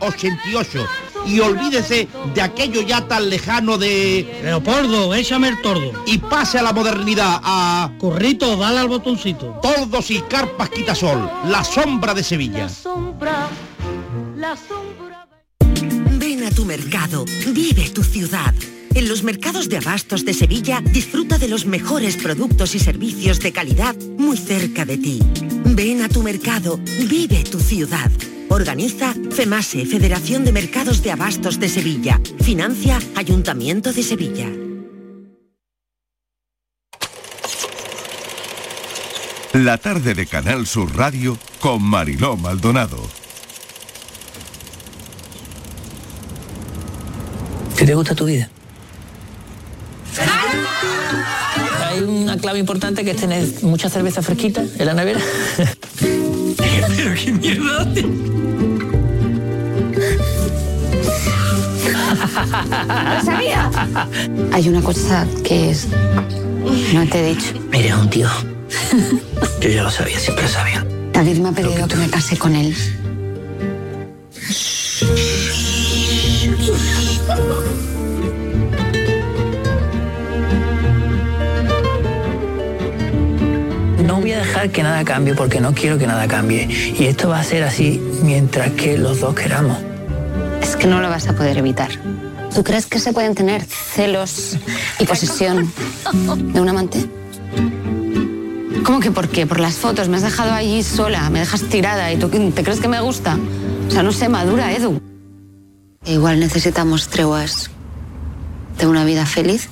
88 0.00 0.86
y 1.26 1.40
olvídese 1.40 2.08
de 2.34 2.42
aquello 2.42 2.82
ya 2.82 3.06
tan 3.06 3.28
lejano 3.28 3.78
de... 3.78 4.40
Leopoldo, 4.42 5.14
échame 5.14 5.48
el 5.48 5.60
tordo. 5.60 5.92
Y 6.06 6.18
pase 6.18 6.58
a 6.58 6.62
la 6.62 6.72
modernidad, 6.72 7.40
a... 7.42 7.92
Corrito, 7.98 8.56
dale 8.56 8.78
al 8.78 8.88
botoncito. 8.88 9.58
Tordos 9.62 10.10
y 10.10 10.20
carpas 10.22 10.70
quitasol, 10.70 11.30
la 11.46 11.64
sombra 11.64 12.14
de 12.14 12.22
Sevilla. 12.22 12.64
La 12.64 12.68
sombra, 12.68 13.48
la 14.36 14.56
sombra. 14.56 15.28
Ven 16.18 16.44
a 16.44 16.50
tu 16.50 16.64
mercado, 16.64 17.24
vive 17.52 17.90
tu 17.90 18.02
ciudad. 18.02 18.54
En 18.92 19.08
los 19.08 19.22
mercados 19.22 19.68
de 19.68 19.76
abastos 19.76 20.24
de 20.24 20.34
Sevilla 20.34 20.80
disfruta 20.84 21.38
de 21.38 21.48
los 21.48 21.64
mejores 21.64 22.16
productos 22.16 22.74
y 22.74 22.80
servicios 22.80 23.38
de 23.38 23.52
calidad 23.52 23.94
muy 24.18 24.36
cerca 24.36 24.84
de 24.84 24.98
ti. 24.98 25.20
Ven 25.64 26.02
a 26.02 26.08
tu 26.08 26.22
mercado, 26.22 26.78
vive 27.08 27.44
tu 27.44 27.60
ciudad. 27.60 28.10
Organiza 28.50 29.14
FEMASE, 29.30 29.86
Federación 29.86 30.44
de 30.44 30.50
Mercados 30.50 31.04
de 31.04 31.12
Abastos 31.12 31.60
de 31.60 31.68
Sevilla. 31.68 32.20
Financia 32.42 32.98
Ayuntamiento 33.14 33.92
de 33.92 34.02
Sevilla. 34.02 34.48
La 39.52 39.78
tarde 39.78 40.14
de 40.14 40.26
Canal 40.26 40.66
Sur 40.66 40.96
Radio 40.96 41.38
con 41.60 41.80
Mariló 41.80 42.36
Maldonado. 42.36 42.98
¿Qué 47.78 47.86
te 47.86 47.94
gusta 47.94 48.16
tu 48.16 48.24
vida? 48.24 48.50
Hay 51.86 52.00
una 52.00 52.36
clave 52.36 52.58
importante 52.58 53.04
que 53.04 53.12
es 53.12 53.16
tener 53.16 53.46
mucha 53.62 53.88
cerveza 53.88 54.22
fresquita 54.22 54.64
en 54.76 54.86
la 54.86 54.94
nevera. 54.94 55.20
Pero 56.96 57.14
qué 57.14 57.32
mierda. 57.32 57.86
¡Lo 63.14 63.24
sabía! 63.24 63.70
Hay 64.52 64.68
una 64.68 64.82
cosa 64.82 65.26
que 65.44 65.70
es... 65.70 65.88
No 66.92 67.06
te 67.08 67.20
he 67.20 67.34
dicho. 67.34 67.54
Eres 67.72 67.94
un 67.94 68.10
tío. 68.10 68.28
Yo 69.60 69.68
ya 69.68 69.82
lo 69.82 69.90
sabía, 69.90 70.18
siempre 70.18 70.44
lo 70.44 70.50
sabía. 70.50 70.86
David 71.12 71.38
me 71.38 71.48
ha 71.48 71.52
pedido 71.52 71.86
que 71.88 71.96
me 71.96 72.08
case 72.08 72.36
con 72.36 72.54
él. 72.54 72.74
Dejar 84.40 84.70
que 84.70 84.82
nada 84.82 85.04
cambie 85.04 85.34
porque 85.34 85.60
no 85.60 85.72
quiero 85.72 85.98
que 85.98 86.06
nada 86.06 86.26
cambie. 86.26 86.68
Y 86.98 87.04
esto 87.04 87.28
va 87.28 87.40
a 87.40 87.44
ser 87.44 87.62
así 87.64 88.00
mientras 88.22 88.72
que 88.72 88.98
los 88.98 89.20
dos 89.20 89.34
queramos. 89.34 89.78
Es 90.62 90.76
que 90.76 90.86
no 90.86 91.00
lo 91.00 91.08
vas 91.08 91.28
a 91.28 91.34
poder 91.34 91.58
evitar. 91.58 91.90
¿Tú 92.54 92.64
crees 92.64 92.86
que 92.86 92.98
se 92.98 93.12
pueden 93.12 93.34
tener 93.34 93.62
celos 93.62 94.56
y 94.98 95.04
posesión 95.06 95.72
de 96.52 96.60
un 96.60 96.68
amante? 96.68 97.06
¿Cómo 98.84 99.00
que 99.00 99.10
por 99.10 99.28
qué? 99.28 99.46
Por 99.46 99.60
las 99.60 99.74
fotos. 99.74 100.08
Me 100.08 100.16
has 100.16 100.22
dejado 100.22 100.52
allí 100.52 100.82
sola, 100.82 101.30
me 101.30 101.38
dejas 101.38 101.62
tirada 101.62 102.12
y 102.12 102.16
tú 102.16 102.28
te 102.28 102.62
crees 102.64 102.80
que 102.80 102.88
me 102.88 103.00
gusta. 103.00 103.38
O 103.88 103.90
sea, 103.90 104.02
no 104.02 104.12
sé, 104.12 104.28
madura, 104.28 104.72
Edu. 104.72 105.00
Igual 106.04 106.40
necesitamos 106.40 107.08
treguas 107.08 107.70
de 108.78 108.86
una 108.86 109.04
vida 109.04 109.26
feliz. 109.26 109.68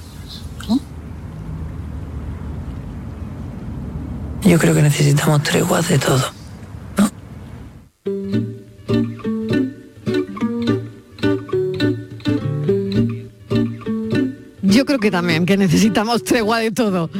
Yo 4.42 4.58
creo 4.58 4.74
que 4.74 4.82
necesitamos 4.82 5.42
treguas 5.42 5.88
de 5.88 5.98
todo. 5.98 6.38
Yo 14.78 14.86
creo 14.86 15.00
que 15.00 15.10
también, 15.10 15.44
que 15.44 15.56
necesitamos 15.56 16.22
tregua 16.22 16.58
de 16.60 16.70
todo. 16.70 17.10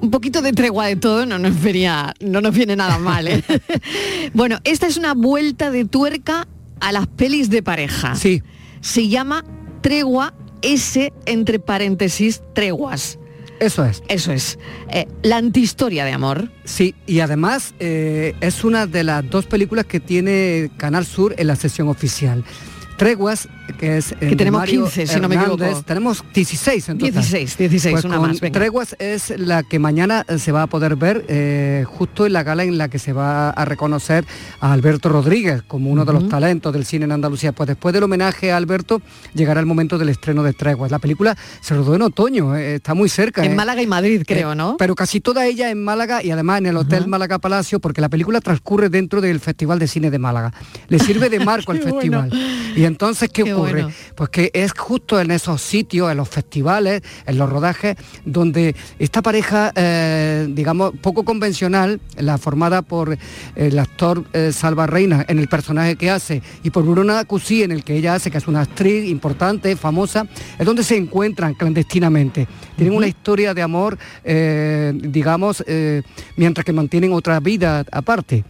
Un 0.00 0.10
poquito 0.10 0.40
de 0.40 0.52
tregua 0.52 0.86
de 0.86 0.96
todo 0.96 1.26
no 1.26 1.38
nos, 1.38 1.60
venía, 1.60 2.14
no 2.20 2.40
nos 2.40 2.54
viene 2.54 2.74
nada 2.74 2.96
mal. 2.98 3.28
¿eh? 3.28 3.44
bueno, 4.32 4.58
esta 4.64 4.86
es 4.86 4.96
una 4.96 5.12
vuelta 5.12 5.70
de 5.70 5.84
tuerca 5.84 6.48
a 6.80 6.92
las 6.92 7.06
pelis 7.06 7.50
de 7.50 7.62
pareja. 7.62 8.14
Sí. 8.14 8.42
Se 8.80 9.08
llama 9.08 9.44
Tregua 9.82 10.32
S 10.62 11.12
entre 11.26 11.58
paréntesis 11.58 12.40
Treguas. 12.54 13.18
Eso 13.60 13.84
es. 13.84 14.02
Eso 14.08 14.32
es. 14.32 14.58
Eh, 14.90 15.06
la 15.22 15.36
antihistoria 15.36 16.04
de 16.04 16.12
amor. 16.12 16.50
Sí, 16.64 16.94
y 17.06 17.20
además 17.20 17.74
eh, 17.78 18.34
es 18.40 18.64
una 18.64 18.86
de 18.86 19.04
las 19.04 19.28
dos 19.28 19.46
películas 19.46 19.86
que 19.86 20.00
tiene 20.00 20.70
Canal 20.76 21.06
Sur 21.06 21.34
en 21.38 21.46
la 21.46 21.56
sesión 21.56 21.88
oficial. 21.88 22.44
Treguas, 22.98 23.48
que 23.78 23.98
es... 23.98 24.14
Que 24.18 24.36
tenemos 24.36 24.64
15, 24.64 25.06
si 25.06 25.20
no 25.20 25.28
me 25.28 25.36
equivoco. 25.36 25.82
Tenemos 25.84 26.24
16 26.34 26.88
entonces. 26.90 27.14
16, 27.30 27.58
16, 27.58 27.92
Pues 27.92 28.04
una 28.04 28.16
con 28.18 28.28
más. 28.28 28.40
venga. 28.40 28.58
Treguas 28.58 28.96
es 28.98 29.30
la 29.38 29.62
que 29.62 29.78
mañana 29.78 30.24
eh, 30.28 30.38
se 30.38 30.52
va 30.52 30.62
a 30.62 30.66
poder 30.66 30.96
ver 30.96 31.24
eh, 31.28 31.84
justo 31.86 32.26
en 32.26 32.32
la 32.32 32.42
gala 32.42 32.64
en 32.64 32.78
la 32.78 32.88
que 32.88 32.98
se 32.98 33.12
va 33.12 33.50
a 33.50 33.64
reconocer 33.64 34.24
a 34.60 34.72
Alberto 34.72 35.08
Rodríguez 35.08 35.62
como 35.62 35.90
uno 35.90 36.04
de 36.04 36.12
los 36.12 36.28
talentos 36.28 36.72
del 36.72 36.84
cine 36.84 37.04
en 37.04 37.12
Andalucía. 37.12 37.52
Pues 37.52 37.66
después 37.68 37.92
del 37.92 38.02
homenaje 38.04 38.52
a 38.52 38.56
Alberto 38.56 39.00
llegará 39.34 39.60
el 39.60 39.66
momento 39.66 39.98
del 39.98 40.08
estreno 40.08 40.42
de 40.42 40.52
Treguas. 40.52 40.90
La 40.90 40.98
película 40.98 41.36
se 41.60 41.74
rodó 41.74 41.94
en 41.94 42.02
otoño, 42.02 42.56
eh, 42.56 42.76
está 42.76 42.94
muy 42.94 43.08
cerca. 43.08 43.44
En 43.44 43.52
eh. 43.52 43.54
Málaga 43.54 43.82
y 43.82 43.86
Madrid, 43.86 44.22
creo, 44.26 44.52
Eh, 44.52 44.56
¿no? 44.56 44.76
Pero 44.78 44.94
casi 44.94 45.20
toda 45.20 45.46
ella 45.46 45.70
en 45.70 45.82
Málaga 45.82 46.22
y 46.22 46.30
además 46.30 46.58
en 46.58 46.66
el 46.66 46.76
Hotel 46.76 47.06
Málaga 47.08 47.38
Palacio, 47.38 47.80
porque 47.80 48.00
la 48.00 48.08
película 48.08 48.40
transcurre 48.40 48.88
dentro 48.88 49.20
del 49.20 49.40
Festival 49.40 49.78
de 49.78 49.86
Cine 49.88 50.10
de 50.10 50.18
Málaga. 50.18 50.52
Le 50.88 50.98
sirve 50.98 51.28
de 51.28 51.40
marco 51.40 51.72
al 51.72 51.78
bueno. 51.80 51.94
festival. 51.94 52.30
Y 52.76 52.84
entonces, 52.84 53.28
¿qué, 53.30 53.44
Qué 53.44 53.52
ocurre? 53.56 53.82
bueno. 53.82 53.90
Pues 54.14 54.30
que 54.30 54.50
es 54.52 54.72
justo 54.72 55.20
en 55.20 55.30
esos 55.30 55.60
sitios, 55.62 56.10
en 56.10 56.16
los 56.16 56.28
festivales, 56.28 57.02
en 57.26 57.38
los 57.38 57.50
rodajes, 57.50 57.96
donde 58.24 58.74
esta 58.98 59.22
pareja, 59.22 59.72
eh, 59.74 60.46
digamos, 60.50 60.92
poco 61.00 61.24
convencional, 61.24 62.00
la 62.16 62.38
formada 62.38 62.82
por 62.82 63.16
el 63.54 63.78
actor 63.78 64.24
eh, 64.32 64.52
Salva 64.52 64.86
Reina 64.86 65.24
en 65.28 65.38
el 65.38 65.48
personaje 65.48 65.96
que 65.96 66.10
hace 66.10 66.42
y 66.62 66.70
por 66.70 66.84
Bruna 66.84 67.24
Cusí 67.24 67.62
en 67.62 67.72
el 67.72 67.84
que 67.84 67.96
ella 67.96 68.14
hace, 68.14 68.30
que 68.30 68.38
es 68.38 68.48
una 68.48 68.62
actriz 68.62 69.08
importante, 69.08 69.76
famosa, 69.76 70.26
es 70.58 70.66
donde 70.66 70.82
se 70.82 70.96
encuentran 70.96 71.54
clandestinamente. 71.54 72.46
Tienen 72.76 72.96
una 72.96 73.06
historia 73.06 73.54
de 73.54 73.62
amor, 73.62 73.98
eh, 74.24 74.92
digamos, 74.94 75.64
eh, 75.66 76.02
mientras 76.36 76.64
que 76.64 76.72
mantienen 76.72 77.12
otra 77.12 77.40
vida 77.40 77.84
aparte. 77.90 78.44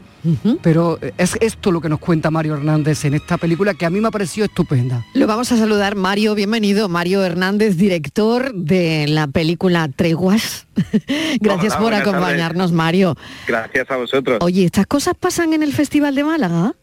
Pero 0.63 0.99
es 1.19 1.37
esto 1.41 1.73
lo 1.73 1.81
que 1.81 1.89
nos 1.89 1.99
cuenta 1.99 2.31
Mario 2.31 2.55
Hernández 2.55 3.05
en 3.05 3.15
esta 3.15 3.39
película 3.39 3.75
que 3.75 3.87
a 3.87 3.91
mí 3.91 4.01
me 4.01 4.09
ha 4.09 4.11
parecido 4.11 4.47
estupenda. 4.47 5.05
Lo 5.15 5.27
vamos 5.27 5.53
a 5.53 5.57
saludar, 5.57 5.97
Mario, 5.97 6.35
bienvenido. 6.35 6.89
Mario 6.89 7.25
Hernández, 7.25 7.77
director 7.77 8.55
de 8.55 9.07
la 9.09 9.27
película 9.27 9.89
Treguas. 9.89 10.67
Gracias 11.41 11.75
Hola, 11.75 11.83
por 11.83 11.95
acompañarnos, 11.95 12.73
Mario. 12.73 13.17
Gracias 13.47 13.91
a 13.91 13.97
vosotros. 13.97 14.39
Oye, 14.41 14.65
¿estas 14.65 14.87
cosas 14.87 15.15
pasan 15.19 15.53
en 15.53 15.63
el 15.63 15.73
Festival 15.73 16.15
de 16.15 16.25
Málaga? 16.25 16.75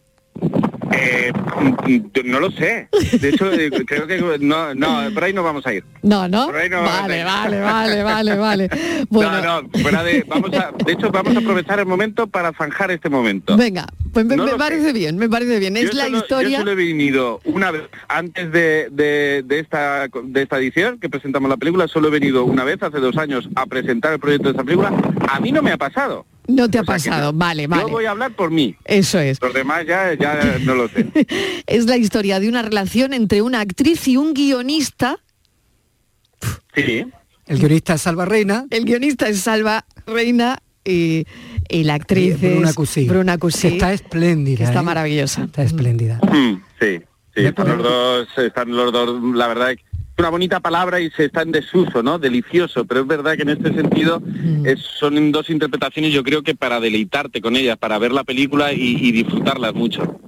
Eh, 0.92 1.32
no 2.24 2.40
lo 2.40 2.50
sé. 2.50 2.88
De 3.20 3.28
hecho, 3.30 3.52
eh, 3.52 3.70
creo 3.86 4.06
que 4.06 4.18
no, 4.40 4.74
no, 4.74 5.10
por 5.12 5.24
ahí 5.24 5.32
no 5.32 5.42
vamos 5.42 5.66
a 5.66 5.72
ir. 5.72 5.84
No, 6.02 6.28
¿no? 6.28 6.46
Por 6.46 6.56
ahí 6.56 6.68
no 6.68 6.82
vale, 6.82 7.24
vale, 7.24 7.60
vale, 7.60 8.02
vale, 8.02 8.36
vale. 8.36 8.70
Bueno, 9.08 9.40
No, 9.42 9.62
no, 9.62 9.68
fuera 9.82 10.02
de, 10.02 10.24
vamos 10.28 10.50
a, 10.54 10.72
de 10.84 10.92
hecho, 10.92 11.10
vamos 11.10 11.34
a 11.36 11.38
aprovechar 11.38 11.78
el 11.80 11.86
momento 11.86 12.26
para 12.26 12.52
zanjar 12.52 12.90
este 12.90 13.08
momento. 13.08 13.56
venga, 13.56 13.86
pues 14.12 14.24
me, 14.26 14.36
No 14.36 14.44
me 14.44 14.52
lo 14.52 14.58
parece 14.58 14.92
bien, 14.92 15.16
me 15.18 15.28
parece 15.28 15.58
bien. 15.58 15.76
Es 15.76 15.94
la 15.94 16.08
historia... 16.08 16.50
Yo 16.50 16.58
solo 16.58 16.72
he 16.72 16.74
venido 16.76 17.40
una 17.44 17.70
vez 17.70 17.82
antes 18.08 18.52
de, 18.52 18.88
de- 18.92 19.42
de 19.44 19.58
esta 19.58 20.08
de 20.24 20.42
esta 20.42 20.58
edición 20.58 20.98
que 20.98 21.08
presentamos 21.08 21.48
la 21.50 21.56
película, 21.56 21.88
solo 21.88 22.08
he 22.08 22.10
venido 22.10 22.44
una 22.44 22.64
vez 22.64 22.82
hace 22.82 22.98
dos 22.98 23.16
años 23.16 23.48
a 23.56 23.66
presentar 23.66 24.12
el 24.12 24.18
proyecto 24.20 24.44
de 24.48 24.50
esta 24.52 24.64
película. 24.64 24.92
A 25.28 25.40
mí 25.40 25.50
no 25.52 25.62
me 25.62 25.72
ha 25.72 25.76
pasado. 25.76 26.26
No 26.46 26.68
te 26.70 26.78
ha 26.78 26.82
O 26.82 26.84
sea 26.84 26.96
que 26.96 27.02
pasado, 27.10 27.32
no. 27.32 27.38
vale, 27.38 27.66
vale. 27.66 27.82
Yo 27.82 27.88
voy 27.88 28.04
a 28.04 28.10
hablar 28.10 28.34
por 28.36 28.50
mí. 28.50 28.76
Eso 28.84 29.18
es. 29.18 29.40
Los 29.40 29.54
demás 29.54 29.86
ya, 29.86 30.12
ya 30.14 30.58
no 30.62 30.74
lo 30.74 30.88
sé. 30.88 31.06
Es 31.66 31.86
la 31.86 31.96
historia 31.96 32.38
de 32.40 32.48
una 32.48 32.62
relación 32.62 33.12
entre 33.14 33.40
una 33.42 33.60
actriz 33.60 34.06
y 34.08 34.16
un 34.16 34.34
guionista. 34.34 35.18
Sí. 36.74 37.06
El 37.46 37.58
guionista 37.58 37.94
es 37.94 38.02
Salva 38.02 38.24
Reina. 38.24 38.66
El 38.70 38.84
guionista 38.84 39.28
es 39.28 39.40
Salva 39.40 39.84
Reina 40.06 40.58
y, 40.84 41.26
y 41.68 41.84
la 41.84 41.94
actriz 41.94 42.40
Bruna 42.40 42.70
es 42.70 42.74
Cusí. 42.74 43.06
Bruna 43.08 43.38
Cusí, 43.38 43.68
Está 43.68 43.92
espléndida. 43.92 44.58
que 44.58 44.64
está 44.64 44.80
¿eh? 44.80 44.82
maravillosa. 44.82 45.44
Está 45.44 45.62
espléndida. 45.62 46.18
Mm, 46.22 46.62
sí, 46.80 47.00
sí, 47.34 47.44
están 47.46 47.68
los 47.68 47.82
dos, 47.82 48.28
están 48.38 48.70
los 48.70 48.92
dos, 48.92 49.22
la 49.34 49.48
verdad 49.48 49.72
es 49.72 49.78
una 50.16 50.28
bonita 50.28 50.60
palabra 50.60 51.00
y 51.00 51.10
se 51.10 51.24
está 51.26 51.42
en 51.42 51.50
desuso, 51.52 52.02
¿no? 52.02 52.18
Delicioso, 52.18 52.84
pero 52.84 53.00
es 53.00 53.06
verdad 53.06 53.36
que 53.36 53.42
en 53.42 53.48
este 53.50 53.72
sentido 53.74 54.22
es- 54.64 54.80
son 54.80 55.32
dos 55.32 55.50
interpretaciones, 55.50 56.12
yo 56.12 56.22
creo 56.22 56.42
que 56.42 56.54
para 56.54 56.78
deleitarte 56.80 57.40
con 57.40 57.56
ellas, 57.56 57.76
para 57.76 57.98
ver 57.98 58.12
la 58.12 58.22
película 58.24 58.72
y, 58.72 58.96
y 59.00 59.12
disfrutarlas 59.12 59.74
mucho. 59.74 60.20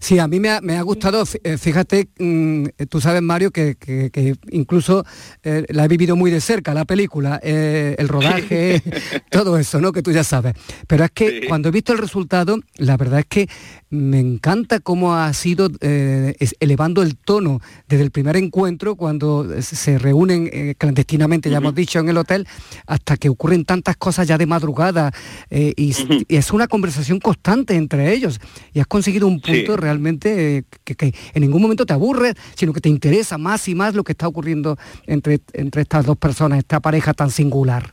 Sí, 0.00 0.18
a 0.18 0.28
mí 0.28 0.40
me 0.40 0.50
ha, 0.50 0.60
me 0.60 0.76
ha 0.76 0.82
gustado, 0.82 1.24
eh, 1.42 1.56
fíjate, 1.58 2.08
mm, 2.18 2.64
tú 2.88 3.00
sabes 3.00 3.22
Mario 3.22 3.50
que, 3.50 3.76
que- 3.76 4.10
que 4.10 4.34
incluso 4.50 5.04
eh, 5.42 5.64
la 5.68 5.84
he 5.84 5.88
vivido 5.88 6.16
muy 6.16 6.30
de 6.30 6.40
cerca, 6.40 6.74
la 6.74 6.84
película, 6.84 7.40
eh, 7.42 7.94
el 7.98 8.08
rodaje, 8.08 8.82
todo 9.30 9.58
eso, 9.58 9.80
¿no? 9.80 9.92
Que 9.92 10.02
tú 10.02 10.10
ya 10.12 10.24
sabes. 10.24 10.54
Pero 10.86 11.04
es 11.04 11.10
que 11.12 11.46
cuando 11.48 11.68
he 11.68 11.72
visto 11.72 11.92
el 11.92 11.98
resultado, 11.98 12.58
la 12.76 12.96
verdad 12.96 13.20
es 13.20 13.26
que 13.26 13.48
me 13.90 14.18
encanta 14.18 14.80
cómo 14.80 15.14
ha 15.14 15.32
sido 15.32 15.68
eh, 15.80 16.34
elevando 16.60 17.02
el 17.02 17.16
tono 17.16 17.60
desde 17.88 18.02
el 18.04 18.10
primer 18.10 18.36
encuentro, 18.36 18.96
cuando 18.96 19.48
se- 19.62 19.98
reúnen 19.98 20.74
clandestinamente, 20.78 21.48
ya 21.50 21.58
hemos 21.58 21.74
dicho, 21.74 21.98
en 22.00 22.08
el 22.08 22.16
hotel, 22.16 22.46
hasta 22.86 23.16
que 23.16 23.28
ocurren 23.28 23.64
tantas 23.64 23.96
cosas 23.96 24.26
ya 24.26 24.36
de 24.38 24.46
madrugada. 24.46 25.12
y, 25.50 25.94
es 26.28 26.50
una 26.52 26.66
conversación 26.66 27.20
constante 27.20 27.74
entre 27.76 28.12
ellos. 28.12 28.40
Y 28.72 28.80
has 28.80 28.86
conseguido 28.86 29.26
un 29.26 29.40
punto 29.40 29.76
realmente 29.84 30.56
eh, 30.56 30.64
que, 30.82 31.14
en 31.34 31.42
ningún 31.42 31.60
momento 31.60 31.84
te 31.84 31.92
aburre, 31.92 32.32
sino 32.54 32.72
que 32.72 32.80
te 32.80 32.88
interesa 32.88 33.36
más 33.36 33.68
y 33.68 33.74
más 33.74 33.94
lo 33.94 34.02
que 34.02 34.12
está 34.12 34.26
ocurriendo 34.26 34.78
entre, 35.06 35.40
entre 35.52 35.82
estas 35.82 36.06
dos 36.06 36.16
personas, 36.16 36.58
esta 36.58 36.80
pareja 36.80 37.12
tan 37.12 37.30
singular. 37.30 37.92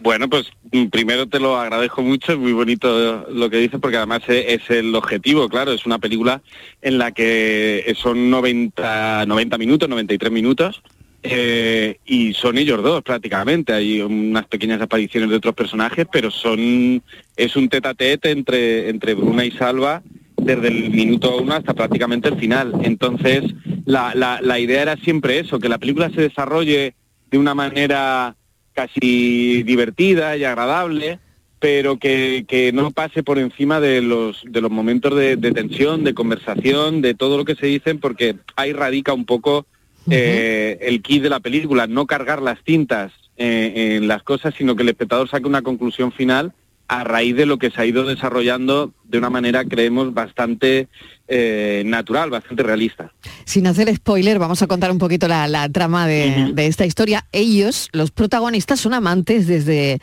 Bueno, 0.00 0.28
pues 0.28 0.50
mm, 0.70 0.88
primero 0.88 1.26
te 1.26 1.40
lo 1.40 1.56
agradezco 1.56 2.02
mucho, 2.02 2.32
es 2.32 2.38
muy 2.38 2.52
bonito 2.52 3.26
lo 3.30 3.48
que 3.48 3.56
dices, 3.56 3.80
porque 3.80 3.96
además 3.96 4.22
es 4.28 4.68
el 4.68 4.94
objetivo, 4.94 5.48
claro, 5.48 5.72
es 5.72 5.86
una 5.86 5.98
película 5.98 6.42
en 6.82 6.98
la 6.98 7.12
que 7.12 7.94
son 7.96 8.28
90, 8.28 9.24
90 9.24 9.58
minutos, 9.58 9.88
93 9.88 10.30
minutos, 10.30 10.82
eh, 11.26 12.00
y 12.04 12.34
son 12.34 12.58
ellos 12.58 12.82
dos 12.82 13.02
prácticamente, 13.02 13.72
hay 13.72 14.02
unas 14.02 14.44
pequeñas 14.44 14.82
apariciones 14.82 15.30
de 15.30 15.36
otros 15.36 15.54
personajes, 15.54 16.06
pero 16.12 16.30
son 16.30 17.02
es 17.34 17.56
un 17.56 17.70
tete 17.70 17.88
a 17.88 17.94
tete 17.94 18.30
entre, 18.30 18.90
entre 18.90 19.14
Bruna 19.14 19.46
y 19.46 19.50
Salva 19.52 20.02
desde 20.44 20.68
el 20.68 20.90
minuto 20.90 21.38
uno 21.38 21.54
hasta 21.54 21.74
prácticamente 21.74 22.28
el 22.28 22.36
final. 22.38 22.72
Entonces, 22.82 23.42
la, 23.84 24.14
la, 24.14 24.40
la 24.42 24.58
idea 24.58 24.82
era 24.82 24.96
siempre 24.96 25.38
eso, 25.38 25.58
que 25.58 25.68
la 25.68 25.78
película 25.78 26.10
se 26.10 26.20
desarrolle 26.20 26.94
de 27.30 27.38
una 27.38 27.54
manera 27.54 28.36
casi 28.72 29.62
divertida 29.62 30.36
y 30.36 30.44
agradable, 30.44 31.18
pero 31.58 31.98
que, 31.98 32.44
que 32.46 32.72
no 32.72 32.90
pase 32.90 33.22
por 33.22 33.38
encima 33.38 33.80
de 33.80 34.02
los, 34.02 34.42
de 34.46 34.60
los 34.60 34.70
momentos 34.70 35.16
de, 35.16 35.36
de 35.36 35.52
tensión, 35.52 36.04
de 36.04 36.12
conversación, 36.12 37.00
de 37.00 37.14
todo 37.14 37.38
lo 37.38 37.44
que 37.44 37.54
se 37.54 37.66
dicen, 37.66 37.98
porque 38.00 38.36
ahí 38.56 38.72
radica 38.72 39.14
un 39.14 39.24
poco 39.24 39.66
eh, 40.10 40.78
el 40.82 41.00
kit 41.00 41.22
de 41.22 41.30
la 41.30 41.40
película, 41.40 41.86
no 41.86 42.06
cargar 42.06 42.42
las 42.42 42.62
tintas 42.62 43.12
eh, 43.36 43.96
en 43.96 44.08
las 44.08 44.22
cosas, 44.22 44.54
sino 44.58 44.76
que 44.76 44.82
el 44.82 44.90
espectador 44.90 45.28
saque 45.28 45.46
una 45.46 45.62
conclusión 45.62 46.12
final 46.12 46.52
a 46.88 47.04
raíz 47.04 47.34
de 47.36 47.46
lo 47.46 47.58
que 47.58 47.70
se 47.70 47.80
ha 47.80 47.86
ido 47.86 48.04
desarrollando 48.04 48.92
de 49.04 49.18
una 49.18 49.30
manera, 49.30 49.64
creemos, 49.64 50.12
bastante 50.12 50.88
eh, 51.28 51.82
natural, 51.86 52.30
bastante 52.30 52.62
realista. 52.62 53.12
Sin 53.44 53.66
hacer 53.66 53.94
spoiler, 53.94 54.38
vamos 54.38 54.60
a 54.62 54.66
contar 54.66 54.90
un 54.90 54.98
poquito 54.98 55.26
la, 55.28 55.48
la 55.48 55.68
trama 55.68 56.06
de, 56.06 56.50
de 56.52 56.66
esta 56.66 56.84
historia. 56.84 57.26
Ellos, 57.32 57.88
los 57.92 58.10
protagonistas, 58.10 58.80
son 58.80 58.94
amantes 58.94 59.46
desde... 59.46 60.00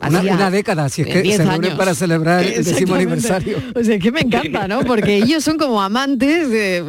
Una, 0.00 0.20
una 0.20 0.50
década, 0.50 0.88
si 0.90 1.02
es 1.02 1.08
eh, 1.08 1.12
que 1.12 1.22
10 1.22 1.36
se 1.36 1.44
reúnen 1.44 1.76
para 1.78 1.94
celebrar 1.94 2.44
el 2.44 2.62
décimo 2.62 2.94
aniversario. 2.94 3.56
O 3.74 3.82
sea, 3.82 3.98
que 3.98 4.12
me 4.12 4.20
encanta, 4.20 4.68
¿no? 4.68 4.80
Porque 4.80 5.16
ellos 5.22 5.42
son 5.42 5.56
como 5.56 5.80
amantes, 5.80 6.48
eh, 6.52 6.84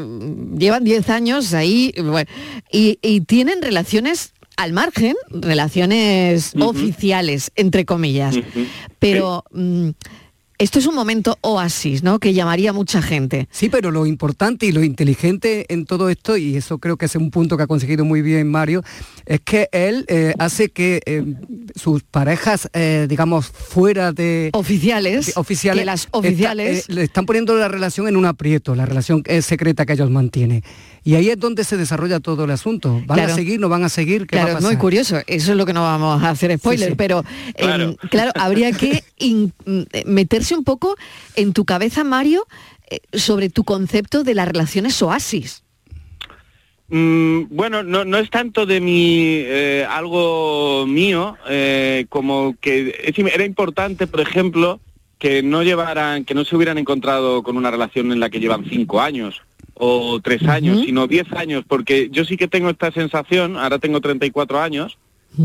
llevan 0.57 0.83
10 0.83 1.09
años 1.09 1.53
ahí 1.53 1.93
bueno, 1.97 2.29
y, 2.69 2.99
y 3.01 3.21
tienen 3.21 3.61
relaciones 3.61 4.33
al 4.57 4.73
margen, 4.73 5.15
relaciones 5.29 6.53
oficiales, 6.59 7.51
entre 7.55 7.85
comillas. 7.85 8.35
Pero 8.99 9.43
mm, 9.51 9.89
esto 10.57 10.79
es 10.79 10.85
un 10.87 10.95
momento 10.95 11.37
oasis, 11.41 12.03
¿no? 12.03 12.19
Que 12.19 12.33
llamaría 12.33 12.69
a 12.69 12.73
mucha 12.73 13.01
gente. 13.01 13.47
Sí, 13.51 13.69
pero 13.69 13.91
lo 13.91 14.05
importante 14.05 14.65
y 14.65 14.71
lo 14.71 14.83
inteligente 14.83 15.65
en 15.73 15.85
todo 15.85 16.09
esto, 16.09 16.37
y 16.37 16.55
eso 16.55 16.77
creo 16.77 16.97
que 16.97 17.05
es 17.05 17.15
un 17.15 17.31
punto 17.31 17.57
que 17.57 17.63
ha 17.63 17.67
conseguido 17.67 18.05
muy 18.05 18.21
bien 18.21 18.49
Mario, 18.49 18.83
es 19.25 19.41
que 19.41 19.67
él 19.71 20.05
eh, 20.07 20.33
hace 20.39 20.69
que 20.69 21.01
eh, 21.05 21.23
sus 21.75 22.03
parejas, 22.03 22.69
eh, 22.73 23.05
digamos, 23.09 23.47
fuera 23.47 24.11
de... 24.13 24.49
Oficiales. 24.53 25.33
oficiales 25.37 25.81
que 25.81 25.85
las 25.85 26.05
está- 26.05 26.17
oficiales... 26.17 26.89
eh, 26.89 26.93
le 26.93 27.03
están 27.03 27.25
poniendo 27.25 27.55
la 27.55 27.67
relación 27.67 28.07
en 28.07 28.15
un 28.15 28.25
aprieto, 28.25 28.75
la 28.75 28.85
relación 28.85 29.23
eh, 29.25 29.41
secreta 29.41 29.85
que 29.85 29.93
ellos 29.93 30.09
mantienen. 30.09 30.63
Y 31.03 31.13
ahí 31.13 31.29
es 31.29 31.39
donde 31.39 31.63
se 31.63 31.77
desarrolla 31.77 32.19
todo 32.19 32.45
el 32.45 32.51
asunto. 32.51 32.93
¿Van 33.05 33.17
Claro. 33.17 33.33
a 33.33 33.35
seguir, 33.35 33.59
no 33.59 33.69
van 33.69 33.83
a 33.83 33.89
seguir? 33.89 34.25
¿Qué 34.25 34.37
va 34.37 34.41
a 34.41 34.45
Claro, 34.45 34.59
es 34.59 34.65
muy 34.65 34.77
curioso. 34.77 35.17
Eso 35.27 35.51
es 35.51 35.57
lo 35.57 35.65
que 35.67 35.73
no 35.73 35.83
vamos 35.83 36.23
a 36.23 36.31
hacer 36.31 36.57
spoiler, 36.57 36.87
Sí, 36.87 36.91
sí. 36.93 36.95
pero 36.97 37.23
em, 37.53 37.95
claro. 38.09 38.31
habría 38.35 38.71
que 38.71 39.03
eh, 39.19 40.03
meterse 40.45 40.55
un 40.55 40.63
poco 40.63 40.95
en 41.35 41.53
tu 41.53 41.65
cabeza, 41.65 42.03
Mario, 42.03 42.45
eh, 42.89 42.99
sobre 43.17 43.49
tu 43.49 43.63
concepto 43.63 44.23
de 44.23 44.35
las 44.35 44.47
relaciones 44.47 45.01
oasis. 45.01 45.63
Mm, 46.87 47.45
bueno, 47.49 47.81
no, 47.81 48.05
no 48.05 48.17
es 48.19 48.29
tanto 48.29 48.67
de 48.67 48.79
mi 48.79 49.41
eh, 49.43 49.87
algo 49.89 50.85
mío 50.87 51.35
eh, 51.49 52.05
como 52.09 52.55
que 52.61 52.93
es- 53.05 53.17
era 53.17 53.43
importante, 53.43 54.05
por 54.05 54.21
ejemplo, 54.21 54.79
que 55.17 55.41
no 55.41 55.63
llevaran, 55.63 56.25
que 56.25 56.35
no 56.35 56.45
se 56.45 56.55
hubieran 56.55 56.77
encontrado 56.77 57.41
con 57.41 57.57
una 57.57 57.71
relación 57.71 58.11
en 58.11 58.19
la 58.19 58.29
que 58.29 58.39
llevan 58.39 58.65
cinco 58.69 59.01
años 59.01 59.41
o 59.73 60.19
tres 60.21 60.43
años, 60.43 60.81
sino 60.85 61.07
diez 61.07 61.25
años, 61.33 61.63
porque 61.67 62.09
yo 62.11 62.23
sí 62.23 62.37
que 62.37 62.47
tengo 62.47 62.69
esta 62.69 62.91
sensación, 62.91 63.57
ahora 63.57 63.79
tengo 63.79 63.99
34 63.99 64.61
años, 64.61 64.97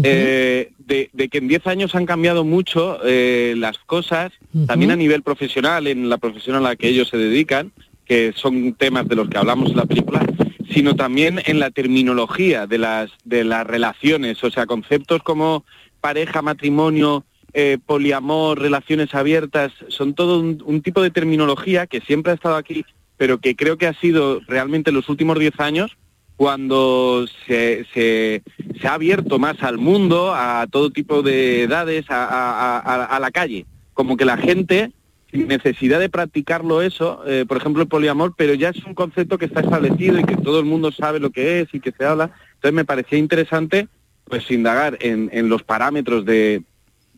eh, 0.03 0.73
de, 0.79 1.11
de 1.13 1.29
que 1.29 1.39
en 1.39 1.49
10 1.49 1.67
años 1.67 1.95
han 1.95 2.07
cambiado 2.07 2.45
mucho 2.45 2.99
eh, 3.05 3.55
las 3.57 3.79
cosas, 3.79 4.33
también 4.67 4.91
a 4.91 4.97
nivel 4.97 5.23
profesional, 5.23 5.87
en 5.87 6.09
la 6.09 6.19
profesión 6.19 6.57
a 6.57 6.61
la 6.61 6.77
que 6.77 6.89
ellos 6.89 7.09
se 7.09 7.17
dedican, 7.17 7.73
que 8.05 8.33
son 8.35 8.75
temas 8.75 9.09
de 9.09 9.17
los 9.17 9.29
que 9.29 9.39
hablamos 9.39 9.71
en 9.71 9.77
la 9.77 9.87
película, 9.87 10.27
sino 10.73 10.97
también 10.97 11.41
en 11.47 11.61
la 11.61 11.71
terminología 11.71 12.67
de 12.67 12.79
las, 12.79 13.11
de 13.25 13.45
las 13.45 13.67
relaciones, 13.67 14.43
o 14.43 14.51
sea, 14.51 14.67
conceptos 14.67 15.23
como 15.23 15.65
pareja, 16.01 16.43
matrimonio, 16.43 17.25
eh, 17.53 17.79
poliamor, 17.85 18.61
relaciones 18.61 19.15
abiertas, 19.15 19.73
son 19.89 20.15
todo 20.15 20.41
un, 20.41 20.63
un 20.65 20.83
tipo 20.83 21.03
de 21.03 21.11
terminología 21.11 21.87
que 21.87 22.01
siempre 22.01 22.33
ha 22.33 22.37
estado 22.37 22.57
aquí, 22.57 22.85
pero 23.17 23.39
que 23.39 23.57
creo 23.57 23.77
que 23.77 23.87
ha 23.87 23.95
sido 23.95 24.41
realmente 24.47 24.91
en 24.91 24.97
los 24.97 25.09
últimos 25.09 25.39
10 25.39 25.59
años 25.61 25.97
cuando 26.41 27.27
se, 27.47 27.85
se- 27.93 28.43
se 28.81 28.89
ha 28.89 28.95
abierto 28.95 29.39
más 29.39 29.63
al 29.63 29.77
mundo, 29.77 30.33
a 30.35 30.67
todo 30.71 30.89
tipo 30.89 31.21
de 31.21 31.65
edades, 31.65 32.07
a, 32.09 33.19
la 33.21 33.31
calle. 33.31 33.67
Como 33.93 34.17
que 34.17 34.25
la 34.25 34.39
gente, 34.39 34.91
sin 35.31 35.49
necesidad 35.49 36.01
de 36.01 36.09
practicarlo 36.09 36.81
eso, 36.81 37.23
eh, 37.27 37.45
por 37.47 37.59
ejemplo 37.59 37.83
el 37.83 37.89
poliamor, 37.89 38.33
pero 38.39 38.55
ya 38.55 38.71
es 38.71 38.83
un 38.87 38.95
concepto 38.95 39.37
que 39.37 39.45
está 39.45 39.61
establecido 39.61 40.19
y 40.19 40.25
que 40.25 40.39
todo 40.39 40.61
el 40.61 40.65
mundo 40.65 40.91
sabe 40.93 41.21
lo 41.21 41.29
que 41.29 41.61
es 41.61 41.75
y 41.75 41.81
que 41.81 41.93
se 41.93 42.07
habla. 42.07 42.31
Entonces 42.55 42.73
me 42.73 42.87
parecía 42.87 43.19
interesante 43.19 43.89
pues 44.25 44.51
indagar 44.51 44.97
en, 45.03 45.29
en 45.35 45.51
los 45.51 45.63
parámetros 45.63 46.25
de, 46.25 46.63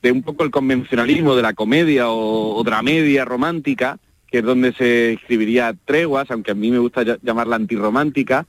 de 0.03 0.11
un 0.11 0.25
poco 0.25 0.43
el 0.43 0.51
convencionalismo 0.51 1.37
de 1.37 1.43
la 1.43 1.53
comedia 1.53 2.09
o, 2.11 2.57
o 2.57 2.65
dramedia 2.65 3.25
romántica, 3.25 4.01
que 4.27 4.39
es 4.39 4.45
donde 4.45 4.73
se 4.73 5.13
escribiría 5.13 5.77
treguas, 5.85 6.29
aunque 6.33 6.51
a 6.51 6.55
mí 6.55 6.73
me 6.73 6.79
gusta 6.79 7.03
ll- 7.03 7.21
llamarla 7.23 7.55
antirromántica, 7.55 8.47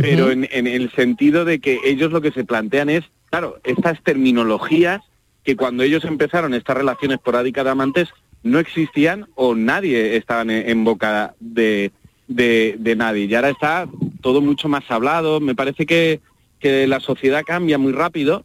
pero 0.00 0.30
en, 0.30 0.48
en 0.50 0.66
el 0.66 0.90
sentido 0.92 1.44
de 1.44 1.58
que 1.60 1.78
ellos 1.84 2.12
lo 2.12 2.20
que 2.20 2.30
se 2.32 2.44
plantean 2.44 2.88
es, 2.90 3.04
claro, 3.30 3.58
estas 3.64 4.02
terminologías 4.02 5.00
que 5.44 5.56
cuando 5.56 5.82
ellos 5.82 6.04
empezaron 6.04 6.54
estas 6.54 6.76
relaciones 6.76 7.18
porádicas 7.18 7.64
de 7.64 7.70
amantes 7.70 8.08
no 8.42 8.58
existían 8.58 9.26
o 9.34 9.54
nadie 9.54 10.16
estaba 10.16 10.42
en, 10.42 10.50
en 10.50 10.84
boca 10.84 11.34
de, 11.40 11.90
de, 12.28 12.76
de 12.78 12.96
nadie. 12.96 13.24
Y 13.26 13.34
ahora 13.34 13.50
está 13.50 13.88
todo 14.20 14.40
mucho 14.40 14.68
más 14.68 14.84
hablado. 14.88 15.40
Me 15.40 15.54
parece 15.54 15.86
que, 15.86 16.20
que 16.60 16.86
la 16.86 17.00
sociedad 17.00 17.42
cambia 17.44 17.78
muy 17.78 17.92
rápido 17.92 18.44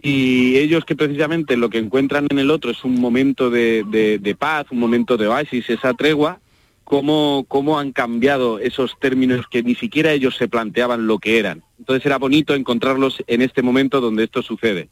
y 0.00 0.56
ellos 0.56 0.84
que 0.84 0.96
precisamente 0.96 1.56
lo 1.56 1.70
que 1.70 1.78
encuentran 1.78 2.26
en 2.30 2.38
el 2.40 2.50
otro 2.50 2.70
es 2.72 2.82
un 2.84 3.00
momento 3.00 3.50
de, 3.50 3.84
de- 3.88 4.18
de 4.18 4.34
paz, 4.34 4.66
un 4.70 4.80
momento 4.80 5.16
de 5.16 5.28
oasis, 5.28 5.70
esa 5.70 5.94
tregua, 5.94 6.40
cómo, 6.92 7.46
cómo 7.48 7.78
han 7.78 7.92
cambiado 7.92 8.58
esos 8.58 8.98
términos 9.00 9.46
que 9.50 9.62
ni 9.62 9.74
siquiera 9.74 10.12
ellos 10.12 10.36
se 10.36 10.46
planteaban 10.46 11.06
lo 11.06 11.18
que 11.18 11.38
eran. 11.38 11.62
Entonces 11.78 12.04
era 12.04 12.18
bonito 12.18 12.54
encontrarlos 12.54 13.24
en 13.28 13.40
este 13.40 13.62
momento 13.62 13.98
donde 14.02 14.24
esto 14.24 14.42
sucede. 14.42 14.90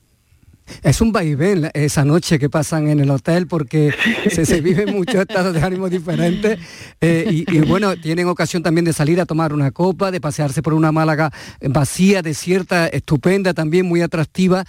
Es 0.82 1.02
un 1.02 1.12
vaivén 1.12 1.70
esa 1.74 2.06
noche 2.06 2.38
que 2.38 2.48
pasan 2.48 2.88
en 2.88 3.00
el 3.00 3.10
hotel 3.10 3.46
porque 3.46 3.92
se, 4.30 4.46
se 4.46 4.62
viven 4.62 4.94
muchos 4.96 5.16
estados 5.16 5.52
de 5.52 5.60
ánimo 5.60 5.90
diferentes 5.90 6.58
eh, 7.02 7.26
y, 7.30 7.54
y 7.54 7.58
bueno, 7.60 7.94
tienen 7.96 8.28
ocasión 8.28 8.62
también 8.62 8.86
de 8.86 8.94
salir 8.94 9.20
a 9.20 9.26
tomar 9.26 9.52
una 9.52 9.70
copa, 9.70 10.10
de 10.10 10.22
pasearse 10.22 10.62
por 10.62 10.72
una 10.72 10.92
Málaga 10.92 11.30
vacía, 11.60 12.22
desierta, 12.22 12.86
estupenda, 12.86 13.52
también 13.52 13.84
muy 13.84 14.00
atractiva 14.00 14.64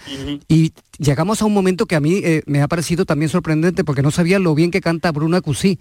y 0.48 0.72
llegamos 0.98 1.40
a 1.40 1.46
un 1.46 1.54
momento 1.54 1.86
que 1.86 1.96
a 1.96 2.00
mí 2.00 2.20
eh, 2.22 2.42
me 2.44 2.60
ha 2.60 2.68
parecido 2.68 3.06
también 3.06 3.30
sorprendente 3.30 3.84
porque 3.84 4.02
no 4.02 4.10
sabía 4.10 4.38
lo 4.38 4.54
bien 4.54 4.70
que 4.70 4.82
canta 4.82 5.12
Bruna 5.12 5.40
Cusí. 5.40 5.78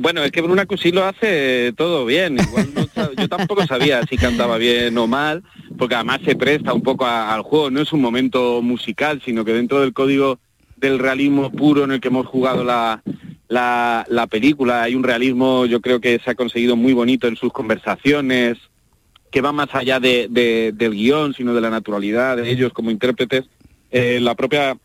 Bueno, 0.00 0.22
es 0.22 0.30
que 0.32 0.40
Bruna 0.40 0.66
Cusí 0.66 0.90
lo 0.92 1.04
hace 1.04 1.72
todo 1.76 2.06
bien. 2.06 2.38
Igual 2.38 2.68
no 2.74 3.12
yo 3.16 3.28
tampoco 3.28 3.66
sabía 3.66 4.02
si 4.08 4.16
cantaba 4.16 4.56
bien 4.58 4.96
o 4.98 5.06
mal, 5.06 5.42
porque 5.78 5.94
además 5.94 6.20
se 6.24 6.34
presta 6.36 6.72
un 6.72 6.82
poco 6.82 7.06
al 7.06 7.42
juego. 7.42 7.70
No 7.70 7.80
es 7.80 7.92
un 7.92 8.00
momento 8.00 8.62
musical, 8.62 9.20
sino 9.24 9.44
que 9.44 9.52
dentro 9.52 9.80
del 9.80 9.92
código 9.92 10.38
del 10.76 10.98
realismo 10.98 11.50
puro 11.52 11.84
en 11.84 11.92
el 11.92 12.00
que 12.00 12.08
hemos 12.08 12.26
jugado 12.26 12.64
la, 12.64 13.02
la, 13.48 14.04
la 14.08 14.26
película 14.26 14.82
hay 14.82 14.94
un 14.94 15.02
realismo, 15.04 15.66
yo 15.66 15.80
creo 15.80 16.00
que 16.00 16.18
se 16.24 16.30
ha 16.30 16.34
conseguido 16.34 16.74
muy 16.74 16.92
bonito 16.92 17.28
en 17.28 17.36
sus 17.36 17.52
conversaciones, 17.52 18.58
que 19.30 19.40
va 19.40 19.52
más 19.52 19.68
allá 19.74 20.00
de- 20.00 20.26
de- 20.28 20.72
del 20.74 20.92
guion, 20.94 21.34
sino 21.34 21.54
de 21.54 21.60
la 21.60 21.70
naturalidad 21.70 22.36
de 22.36 22.50
ellos 22.50 22.72
como 22.72 22.90
intérpretes. 22.90 23.44
Eh, 23.90 24.18
la 24.20 24.34
propia 24.34 24.76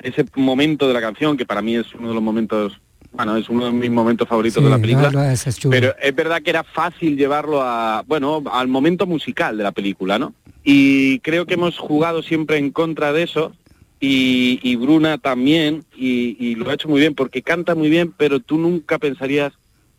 ese 0.00 0.24
momento 0.36 0.86
de 0.88 0.94
la 0.94 1.00
canción, 1.00 1.36
que 1.36 1.46
para 1.46 1.62
mí 1.62 1.76
es 1.76 1.92
uno 1.94 2.08
de 2.08 2.14
los 2.14 2.22
momentos, 2.22 2.80
bueno, 3.12 3.36
es 3.36 3.48
uno 3.48 3.66
de 3.66 3.72
mis 3.72 3.90
momentos 3.90 4.26
favoritos 4.28 4.62
de 4.62 4.70
la 4.70 4.78
película. 4.78 5.10
no, 5.10 5.18
no, 5.24 5.30
es- 5.30 5.46
es 5.46 5.58
chulo. 5.58 5.70
Pero 5.72 5.94
es 6.00 6.14
verdad 6.14 6.42
que 6.42 6.50
era 6.50 6.64
fácil 6.64 7.16
llevarlo 7.16 7.60
a, 7.62 8.02
bueno, 8.06 8.42
al 8.50 8.68
momento 8.68 9.06
musical 9.06 9.56
de 9.56 9.62
la 9.64 9.72
película, 9.72 10.18
¿no? 10.18 10.34
Y 10.64 11.18
creo 11.20 11.44
que 11.46 11.54
hemos 11.54 11.76
jugado 11.78 12.22
siempre 12.22 12.56
en 12.58 12.70
contra 12.70 13.12
de 13.12 13.24
eso 13.24 13.52
y, 14.00 14.58
y 14.62 14.76
Bruna 14.76 15.18
también 15.18 15.84
y, 15.96 16.36
y 16.38 16.54
lo 16.54 16.70
ha 16.70 16.74
hecho 16.74 16.88
muy 16.88 17.00
bien 17.00 17.14
porque 17.14 17.42
canta 17.42 17.74
muy 17.74 17.90
bien, 17.90 18.12
pero 18.16 18.40
tú 18.40 18.58
nunca 18.58 18.98
pensarías 18.98 19.52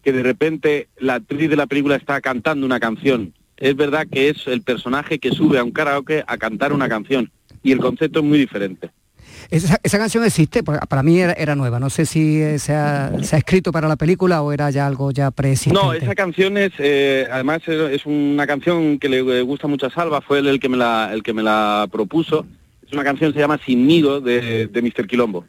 que 0.04 0.12
de 0.12 0.24
repente 0.24 0.88
la 0.98 1.16
actriz 1.16 1.50
de 1.50 1.56
la 1.56 1.68
película 1.68 1.96
está 1.96 2.20
cantando 2.22 2.66
una 2.66 2.80
canción. 2.80 3.34
Es 3.58 3.76
verdad 3.76 4.08
que 4.12 4.30
es 4.30 4.48
el 4.48 4.62
personaje 4.62 5.20
que 5.20 5.32
sube 5.32 5.60
a 5.60 5.64
un 5.64 5.72
karaoke 5.72 6.24
a 6.28 6.38
cantar 6.38 6.74
una 6.74 6.90
canción 6.90 7.32
y 7.62 7.72
el 7.72 7.80
concepto 7.80 8.20
es 8.20 8.26
muy 8.26 8.38
diferente. 8.38 8.90
Esa, 9.50 9.80
esa 9.84 9.98
canción 9.98 10.24
existe, 10.24 10.64
porque 10.64 10.86
para 10.88 11.04
mí 11.04 11.20
era, 11.20 11.34
era 11.34 11.56
nueva, 11.56 11.80
no 11.80 11.90
sé 11.90 12.06
si 12.06 12.42
eh, 12.42 12.60
se 12.60 12.74
ha, 12.74 13.12
se 13.22 13.36
ha 13.36 13.40
escrito 13.40 13.72
para 13.72 13.88
la 13.88 13.96
película 13.96 14.42
o 14.42 14.52
era 14.52 14.70
ya 14.72 14.86
algo 14.88 15.12
ya 15.12 15.32
preexistente. 15.32 15.80
No, 15.82 15.94
esa 15.94 16.16
canción 16.16 16.58
es, 16.58 16.72
eh, 16.80 17.28
además 17.32 17.62
es 17.68 18.06
una 18.06 18.46
canción 18.48 19.00
que 19.00 19.10
le 19.10 19.42
gusta 19.42 19.68
mucho 19.68 19.88
a 19.88 19.90
Salva, 19.92 20.22
fue 20.22 20.40
él 20.40 20.48
el 20.48 20.60
que 20.60 20.70
me 20.70 20.78
la, 20.78 21.12
el 21.14 21.24
que 21.24 21.34
me 21.34 21.44
la 21.44 21.88
propuso. 21.92 22.46
Es 22.86 22.94
una 22.94 23.04
canción 23.04 23.32
que 23.32 23.36
se 23.38 23.42
llama 23.42 23.60
Sin 23.66 23.88
Nido 23.88 24.22
de, 24.22 24.68
de 24.68 24.82
Mr. 24.82 25.08
Quilombo. 25.08 25.46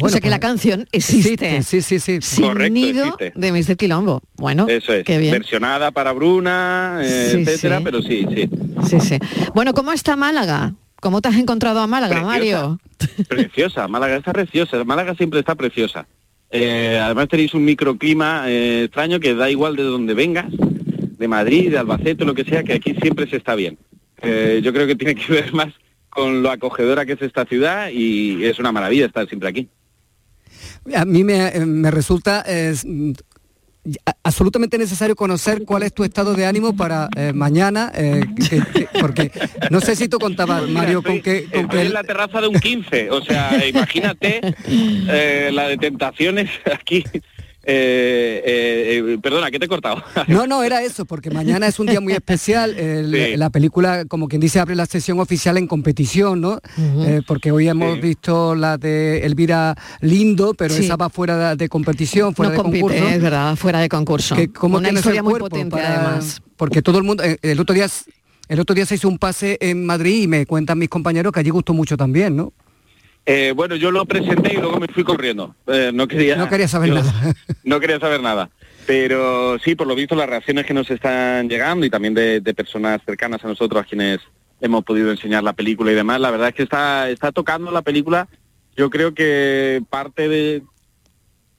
o 0.00 0.08
sea 0.08 0.20
que 0.20 0.30
la 0.30 0.40
canción 0.40 0.88
existe. 0.92 1.62
Sí, 1.62 1.82
sí, 1.82 2.00
sí. 2.00 2.18
Sin 2.22 2.44
Correcto, 2.46 2.72
nido 2.74 3.04
existe. 3.04 3.32
de 3.34 3.52
Mr. 3.52 3.76
Quilombo. 3.76 4.22
Bueno, 4.36 4.66
Eso 4.68 4.92
es, 4.92 5.04
qué 5.04 5.18
bien. 5.18 5.32
versionada 5.32 5.90
para 5.90 6.12
Bruna, 6.12 7.00
eh, 7.02 7.28
Sí, 7.32 7.38
etcétera, 7.42 7.78
sí. 7.78 7.84
pero 7.84 8.02
sí, 8.02 8.26
sí. 8.34 8.50
Sí, 8.88 9.00
sí. 9.00 9.18
Bueno, 9.54 9.74
¿cómo 9.74 9.92
está 9.92 10.16
Málaga? 10.16 10.74
¿Cómo 11.02 11.20
te 11.20 11.28
has 11.28 11.36
encontrado 11.36 11.80
a 11.80 11.88
Málaga, 11.88 12.22
Mario? 12.22 12.78
Preciosa, 13.28 13.88
Málaga 13.88 14.14
está 14.14 14.32
preciosa, 14.32 14.84
Málaga 14.84 15.16
siempre 15.16 15.40
está 15.40 15.56
preciosa. 15.56 16.06
Eh, 16.48 16.96
además 17.02 17.26
tenéis 17.26 17.54
un 17.54 17.64
microclima 17.64 18.44
eh, 18.48 18.84
extraño 18.84 19.18
que 19.18 19.34
da 19.34 19.50
igual 19.50 19.74
de 19.74 19.82
donde 19.82 20.14
vengas, 20.14 20.46
de 20.52 21.26
Madrid, 21.26 21.72
de 21.72 21.78
Albacete, 21.78 22.24
lo 22.24 22.34
que 22.34 22.44
sea, 22.44 22.62
que 22.62 22.74
aquí 22.74 22.94
siempre 23.02 23.28
se 23.28 23.38
está 23.38 23.56
bien. 23.56 23.78
Eh, 24.20 24.60
yo 24.62 24.72
creo 24.72 24.86
que 24.86 24.94
tiene 24.94 25.16
que 25.16 25.32
ver 25.32 25.52
más 25.52 25.74
con 26.08 26.40
lo 26.40 26.52
acogedora 26.52 27.04
que 27.04 27.14
es 27.14 27.22
esta 27.22 27.46
ciudad 27.46 27.90
y 27.92 28.44
es 28.44 28.60
una 28.60 28.70
maravilla 28.70 29.06
estar 29.06 29.26
siempre 29.26 29.48
aquí. 29.48 29.68
A 30.94 31.04
mí 31.04 31.24
me, 31.24 31.50
me 31.66 31.90
resulta 31.90 32.44
absolutamente 34.22 34.78
necesario 34.78 35.16
conocer 35.16 35.64
cuál 35.64 35.82
es 35.82 35.92
tu 35.92 36.04
estado 36.04 36.34
de 36.34 36.46
ánimo 36.46 36.76
para 36.76 37.08
eh, 37.16 37.32
mañana, 37.34 37.90
eh, 37.94 38.24
que- 38.48 38.62
que- 38.72 38.88
porque 39.00 39.32
no 39.70 39.80
sé 39.80 39.96
si 39.96 40.08
tú 40.08 40.18
contabas, 40.18 40.68
Mario, 40.68 41.02
con 41.02 41.20
que... 41.20 41.44
con 41.46 41.62
Estoy 41.62 41.80
que 41.80 41.86
en 41.86 41.92
la 41.92 42.04
terraza 42.04 42.40
de 42.40 42.48
un 42.48 42.58
15, 42.60 43.10
o 43.10 43.22
sea, 43.24 43.66
imagínate 43.66 44.40
eh, 44.68 45.50
la 45.52 45.66
de 45.68 45.76
tentaciones 45.78 46.48
aquí. 46.72 47.04
Eh, 47.64 48.42
eh, 48.44 49.04
eh, 49.14 49.18
perdona, 49.22 49.50
¿qué 49.50 49.58
te 49.58 49.66
he 49.66 49.68
cortado? 49.68 50.02
No, 50.28 50.46
no, 50.46 50.62
era 50.64 50.82
eso, 50.82 51.04
porque 51.04 51.30
mañana 51.30 51.66
es 51.68 51.78
un 51.78 51.86
día 51.86 52.00
muy 52.00 52.12
especial. 52.12 52.78
el- 52.78 53.12
Sí. 53.12 53.36
La 53.36 53.50
película, 53.50 54.04
como 54.06 54.26
quien 54.28 54.40
dice, 54.40 54.58
abre 54.60 54.74
la 54.74 54.86
sesión 54.86 55.20
oficial 55.20 55.56
en 55.58 55.66
competición, 55.66 56.40
¿no? 56.40 56.58
Eh, 56.78 57.20
porque 57.26 57.52
hoy 57.52 57.68
hemos 57.68 58.00
visto 58.00 58.54
la 58.54 58.78
de 58.78 59.24
Elvira 59.24 59.76
Lindo, 60.00 60.54
pero 60.54 60.74
Sí. 60.74 60.84
esa 60.84 60.96
va 60.96 61.08
fuera 61.08 61.50
de, 61.50 61.56
de 61.56 61.68
competición, 61.68 62.34
fuera 62.34 62.50
no 62.50 62.56
de 62.56 62.62
compite, 62.62 62.80
concurso. 62.82 63.08
es 63.08 63.22
verdad, 63.22 63.56
fuera 63.56 63.78
de 63.80 63.88
concurso. 63.88 64.34
que 64.36 64.48
cómo 64.52 64.78
Una 64.78 64.88
tienes 64.88 65.00
historia 65.00 65.18
el 65.20 65.24
muy 65.24 65.30
cuerpo 65.32 65.48
potente, 65.50 65.76
para- 65.76 66.04
además. 66.06 66.42
Porque 66.56 66.82
todo 66.82 66.98
el 66.98 67.04
mundo, 67.04 67.22
eh, 67.24 67.38
el 67.42 67.58
otro 67.60 67.74
día, 67.74 67.86
el 68.48 68.60
otro 68.60 68.74
día 68.74 68.86
se 68.86 68.96
hizo 68.96 69.08
un 69.08 69.18
pase 69.18 69.56
en 69.60 69.84
Madrid 69.86 70.22
y 70.22 70.26
me 70.28 70.46
cuentan 70.46 70.78
mis 70.78 70.88
compañeros 70.88 71.32
que 71.32 71.40
allí 71.40 71.50
gustó 71.50 71.72
mucho 71.74 71.96
también, 71.96 72.36
¿no? 72.36 72.52
Eh, 73.24 73.52
bueno, 73.54 73.76
yo 73.76 73.90
lo 73.90 74.04
presenté 74.04 74.54
y 74.54 74.56
luego 74.56 74.80
me 74.80 74.88
fui 74.88 75.04
corriendo. 75.04 75.54
Eh, 75.66 75.90
no 75.94 76.08
quería, 76.08 76.36
No 76.36 76.48
quería 76.48 76.68
saber 76.68 76.88
yo 76.88 76.94
nada. 76.96 77.34
No 77.64 77.78
quería 77.78 78.00
saber 78.00 78.20
nada. 78.20 78.50
Pero 78.86 79.58
sí, 79.60 79.76
por 79.76 79.86
lo 79.86 79.94
visto, 79.94 80.16
las 80.16 80.28
reacciones 80.28 80.66
que 80.66 80.74
nos 80.74 80.90
están 80.90 81.48
llegando 81.48 81.86
y 81.86 81.90
también 81.90 82.14
de, 82.14 82.40
de 82.40 82.54
personas 82.54 83.00
cercanas 83.06 83.44
a 83.44 83.48
nosotros, 83.48 83.80
a 83.80 83.86
quienes 83.86 84.18
hemos 84.60 84.84
podido 84.84 85.10
enseñar 85.12 85.44
la 85.44 85.52
película 85.52 85.92
y 85.92 85.94
demás, 85.94 86.20
la 86.20 86.30
verdad 86.32 86.48
es 86.48 86.54
que 86.54 86.64
está, 86.64 87.08
está 87.10 87.30
tocando 87.30 87.70
la 87.70 87.82
película. 87.82 88.28
Yo 88.76 88.90
creo 88.90 89.14
que 89.14 89.82
parte 89.88 90.28
de... 90.28 90.62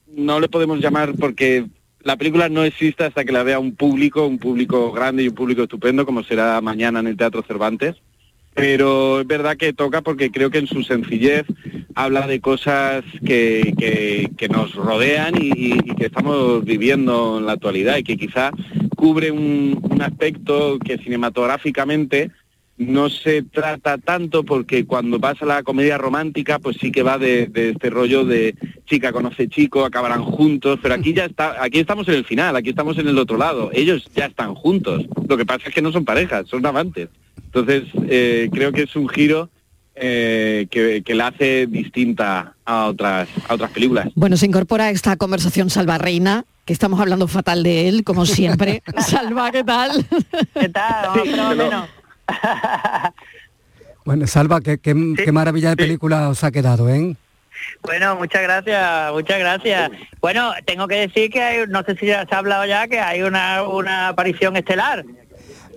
No 0.06 0.38
le 0.40 0.48
podemos 0.48 0.80
llamar 0.80 1.14
porque 1.18 1.66
la 2.00 2.16
película 2.16 2.48
no 2.48 2.62
existe 2.62 3.04
hasta 3.04 3.24
que 3.24 3.32
la 3.32 3.42
vea 3.42 3.58
un 3.58 3.74
público, 3.74 4.26
un 4.26 4.38
público 4.38 4.92
grande 4.92 5.22
y 5.24 5.28
un 5.28 5.34
público 5.34 5.62
estupendo, 5.62 6.04
como 6.04 6.22
será 6.22 6.60
mañana 6.60 7.00
en 7.00 7.06
el 7.06 7.16
Teatro 7.16 7.42
Cervantes 7.42 7.96
pero 8.54 9.20
es 9.20 9.26
verdad 9.26 9.56
que 9.56 9.72
toca 9.72 10.00
porque 10.00 10.30
creo 10.30 10.50
que 10.50 10.58
en 10.58 10.68
su 10.68 10.82
sencillez 10.84 11.44
habla 11.94 12.26
de 12.26 12.40
cosas 12.40 13.04
que, 13.24 14.30
nos 14.50 14.74
rodean 14.74 15.34
y, 15.40 15.78
que 15.94 16.06
estamos 16.06 16.64
viviendo 16.64 17.38
en 17.38 17.46
la 17.46 17.52
actualidad 17.52 17.96
y 17.96 18.04
que 18.04 18.16
quizá 18.16 18.50
cubre 18.96 19.30
un, 19.30 19.82
aspecto 20.00 20.78
que 20.78 20.98
cinematográficamente 20.98 22.30
no 22.76 23.08
se 23.08 23.42
trata 23.42 23.96
tanto 23.96 24.44
porque 24.44 24.84
cuando 24.84 25.18
vas 25.18 25.40
a 25.40 25.46
la 25.46 25.62
comedia 25.62 25.96
romántica 25.96 26.58
pues 26.58 26.76
sí 26.78 26.92
que 26.92 27.02
va 27.02 27.16
de, 27.16 27.46
de 27.46 27.70
este 27.70 27.88
rollo 27.88 28.24
de 28.24 28.54
chica 28.84 29.12
conoce 29.12 29.48
chico, 29.48 29.84
acabarán 29.84 30.22
juntos, 30.22 30.78
pero 30.82 30.94
aquí 30.94 31.14
ya 31.14 31.24
está, 31.26 31.62
aquí 31.62 31.78
estamos 31.78 32.06
en 32.08 32.14
el 32.14 32.24
final, 32.24 32.54
aquí 32.56 32.70
estamos 32.70 32.98
en 32.98 33.08
el 33.08 33.18
otro 33.18 33.38
lado, 33.38 33.70
ellos 33.72 34.10
ya 34.14 34.26
están 34.26 34.54
juntos, 34.54 35.06
lo 35.28 35.36
que 35.36 35.46
pasa 35.46 35.68
es 35.68 35.74
que 35.74 35.82
no 35.82 35.92
son 35.92 36.04
parejas, 36.04 36.48
son 36.48 36.66
amantes. 36.66 37.08
Entonces, 37.36 37.84
eh, 38.08 38.48
creo 38.52 38.72
que 38.72 38.82
es 38.82 38.96
un 38.96 39.08
giro 39.08 39.48
eh, 39.94 40.66
que, 40.70 41.02
que 41.04 41.14
la 41.14 41.28
hace 41.28 41.66
distinta 41.68 42.54
a 42.64 42.86
otras, 42.86 43.28
a 43.48 43.54
otras 43.54 43.70
películas. 43.70 44.08
Bueno, 44.14 44.36
se 44.36 44.46
incorpora 44.46 44.86
a 44.86 44.90
esta 44.90 45.16
conversación 45.16 45.70
Salva 45.70 45.98
Reina, 45.98 46.44
que 46.64 46.72
estamos 46.72 46.98
hablando 47.00 47.28
fatal 47.28 47.62
de 47.62 47.88
él, 47.88 48.02
como 48.04 48.26
siempre. 48.26 48.82
Salva, 48.98 49.50
¿qué 49.52 49.62
tal? 49.62 50.04
¿Qué 50.54 50.68
tal? 50.68 51.24
Menos. 51.56 51.88
Bueno, 54.04 54.26
Salva, 54.26 54.60
qué, 54.60 54.78
qué- 54.78 55.14
qué 55.16 55.32
maravilla 55.32 55.70
de 55.70 55.76
película 55.76 56.28
os 56.28 56.44
ha 56.44 56.50
quedado, 56.50 56.88
¿eh? 56.90 57.16
Bueno, 57.82 58.16
muchas 58.16 58.42
gracias, 58.42 59.12
muchas 59.12 59.38
gracias. 59.38 59.90
Bueno, 60.20 60.52
tengo 60.66 60.86
que 60.88 60.96
decir 60.96 61.30
que 61.30 61.40
hay, 61.42 61.66
no 61.68 61.82
sé 61.84 61.96
si 61.96 62.06
ya 62.06 62.26
se 62.26 62.34
ha 62.34 62.38
hablado 62.38 62.66
ya, 62.66 62.86
que 62.88 63.00
hay 63.00 63.22
una, 63.22 63.62
una 63.62 64.08
aparición 64.08 64.56
estelar. 64.56 65.04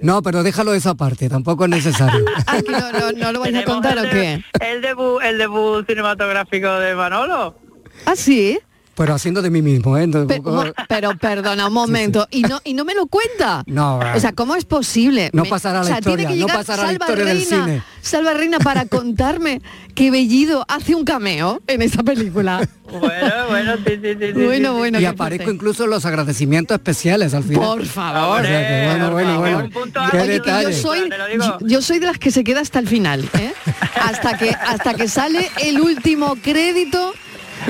No, 0.01 0.21
pero 0.21 0.43
déjalo 0.43 0.73
esa 0.73 0.95
parte, 0.95 1.29
tampoco 1.29 1.65
es 1.65 1.69
necesario. 1.69 2.25
Ah, 2.47 2.61
que 2.61 2.71
no, 2.71 2.91
no, 2.91 3.11
no 3.11 3.31
lo 3.33 3.39
vais 3.41 3.55
a 3.55 3.63
contar 3.63 3.97
o 3.97 4.03
qué? 4.03 4.43
El 4.61 4.81
debut, 4.81 5.21
el 5.21 5.37
debut 5.37 5.85
cinematográfico 5.85 6.71
de 6.79 6.95
Manolo. 6.95 7.55
¿Ah, 8.05 8.15
sí? 8.15 8.59
Pero 8.97 9.13
haciendo 9.13 9.43
de 9.43 9.51
mí 9.51 9.61
mismo, 9.61 9.95
¿eh? 9.95 10.07
Pero 10.89 11.15
perdona 11.17 11.67
un 11.67 11.73
momento, 11.81 12.27
y 12.31 12.41
no 12.41 12.59
y 12.63 12.73
no 12.73 12.83
me 12.83 12.95
lo 12.95 13.05
cuenta. 13.05 13.63
No, 13.67 13.99
O 13.99 14.19
sea, 14.19 14.33
¿cómo 14.33 14.55
es 14.55 14.65
posible? 14.65 15.29
No 15.33 15.45
pasará 15.45 15.79
la 15.79 15.81
o 15.81 15.83
sea, 15.85 16.01
tiene 16.01 16.23
historia, 16.23 16.27
que 16.27 16.41
no 16.41 16.47
llegar 16.47 16.57
pasará 16.57 16.83
la 16.83 16.89
Salva 16.89 17.05
del 17.07 17.25
Reina, 17.25 17.65
cine. 17.65 17.83
Salva 18.01 18.33
Reina 18.33 18.57
para 18.59 18.85
contarme 18.87 19.61
que 19.93 20.09
Bellido 20.09 20.65
hace 20.67 20.95
un 20.95 21.05
cameo 21.05 21.61
en 21.67 21.83
esa 21.83 22.01
película. 22.01 22.67
Bueno, 22.89 23.47
bueno, 23.49 23.73
sí, 23.85 23.99
sí, 24.01 24.15
sí. 24.19 24.31
Bueno, 24.45 24.73
bueno, 24.75 24.99
y 24.99 25.05
aparezco 25.05 25.43
fuerte. 25.43 25.55
incluso 25.55 25.83
en 25.83 25.89
los 25.91 26.05
agradecimientos 26.05 26.75
especiales 26.75 27.33
al 27.33 27.43
final. 27.43 27.59
Por 27.59 27.85
favor. 27.85 28.41
O 28.41 28.43
sea 28.45 28.67
que, 28.67 28.85
bueno, 28.89 29.11
bueno, 29.11 29.39
bueno. 29.39 29.69
Qué 30.09 30.17
Oye, 30.17 30.25
que 30.25 30.33
detalle. 30.33 30.71
yo 30.71 30.81
soy 30.81 31.09
yo, 31.37 31.57
yo 31.67 31.81
soy 31.81 31.99
de 31.99 32.07
las 32.07 32.17
que 32.17 32.31
se 32.31 32.43
queda 32.43 32.61
hasta 32.61 32.79
el 32.79 32.87
final, 32.87 33.29
¿eh? 33.37 33.53
hasta 34.01 34.37
que 34.37 34.49
hasta 34.51 34.93
que 34.93 35.07
sale 35.07 35.51
el 35.61 35.81
último 35.81 36.35
crédito, 36.41 37.13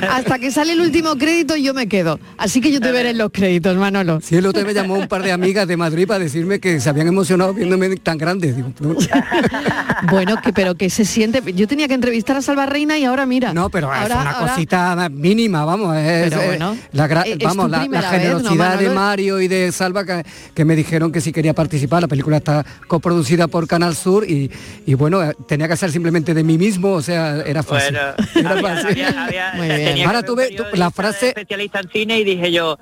hasta 0.09 0.39
que 0.39 0.51
sale 0.51 0.73
el 0.73 0.81
último 0.81 1.15
crédito 1.17 1.55
yo 1.55 1.73
me 1.73 1.87
quedo. 1.87 2.19
Así 2.37 2.61
que 2.61 2.71
yo 2.71 2.79
te 2.79 2.91
veré 2.91 3.11
en 3.11 3.17
los 3.17 3.31
créditos, 3.31 3.75
Manolo. 3.77 4.19
Sí, 4.21 4.35
el 4.35 4.45
otro 4.45 4.63
me 4.65 4.73
llamó 4.73 4.95
un 4.95 5.07
par 5.07 5.23
de 5.23 5.31
amigas 5.31 5.67
de 5.67 5.77
Madrid 5.77 6.07
para 6.07 6.19
decirme 6.19 6.59
que 6.59 6.79
se 6.79 6.89
habían 6.89 7.07
emocionado 7.07 7.53
viéndome 7.53 7.95
tan 7.97 8.17
grande. 8.17 8.53
Digo, 8.53 8.71
no, 8.79 8.95
Bueno, 10.11 10.39
que 10.41 10.53
pero 10.53 10.75
que 10.75 10.89
se 10.89 11.05
siente. 11.05 11.41
Yo 11.53 11.67
tenía 11.67 11.87
que 11.87 11.93
entrevistar 11.93 12.37
a 12.37 12.41
Salva 12.41 12.65
Reina 12.65 12.97
y 12.97 13.05
ahora 13.05 13.25
mira. 13.25 13.53
no, 13.53 13.69
pero 13.69 13.87
ahora, 13.91 14.03
es 14.05 14.11
una 14.21 14.31
ahora- 14.31 14.53
cosita 14.53 15.09
mínima, 15.09 15.65
vamos. 15.65 15.95
Es, 15.97 16.29
Pero 16.29 16.45
bueno, 16.45 16.77
la, 16.91 17.07
gra- 17.09 17.25
es 17.25 17.37
vamos, 17.39 17.69
la, 17.69 17.77
la 17.77 17.83
primera 17.83 18.11
vez, 18.11 18.21
¿no, 18.21 18.27
generosidad 18.39 18.79
de? 18.79 18.89
Mario 18.89 19.41
y 19.41 19.47
de 19.47 19.71
Salva 19.71 20.05
que, 20.05 20.23
que 20.53 20.65
me 20.65 20.75
dijeron 20.75 21.11
que 21.11 21.21
si 21.21 21.31
quería 21.31 21.53
participar. 21.53 22.01
La 22.01 22.07
película 22.07 22.37
está 22.37 22.65
coproducida 22.87 23.47
por 23.47 23.67
Canal 23.67 23.95
Sur 23.95 24.29
y, 24.29 24.51
y 24.85 24.93
bueno, 24.93 25.23
eh, 25.23 25.33
tenía 25.47 25.67
que 25.67 25.75
ser 25.77 25.91
simplemente 25.91 26.33
de 26.33 26.43
mí 26.43 26.57
mismo, 26.57 26.91
o 26.93 27.01
sea, 27.01 27.41
era 27.41 27.63
fácil. 27.63 27.97
Bueno, 27.97 28.15
Era 28.35 28.49
había- 28.51 28.61
fácil. 28.83 28.87
había- 29.05 29.23
había- 29.25 29.51
Muy 29.55 29.67
bien. 29.67 29.86
Que 29.95 30.03
Ahora 30.03 30.23
tú- 30.23 30.35
la 30.73 30.91
frase, 30.91 31.29
especialista 31.29 31.79
en 31.79 31.89
cine 31.89 32.19
y 32.19 32.23
dije 32.23 32.51
yo, 32.51 32.77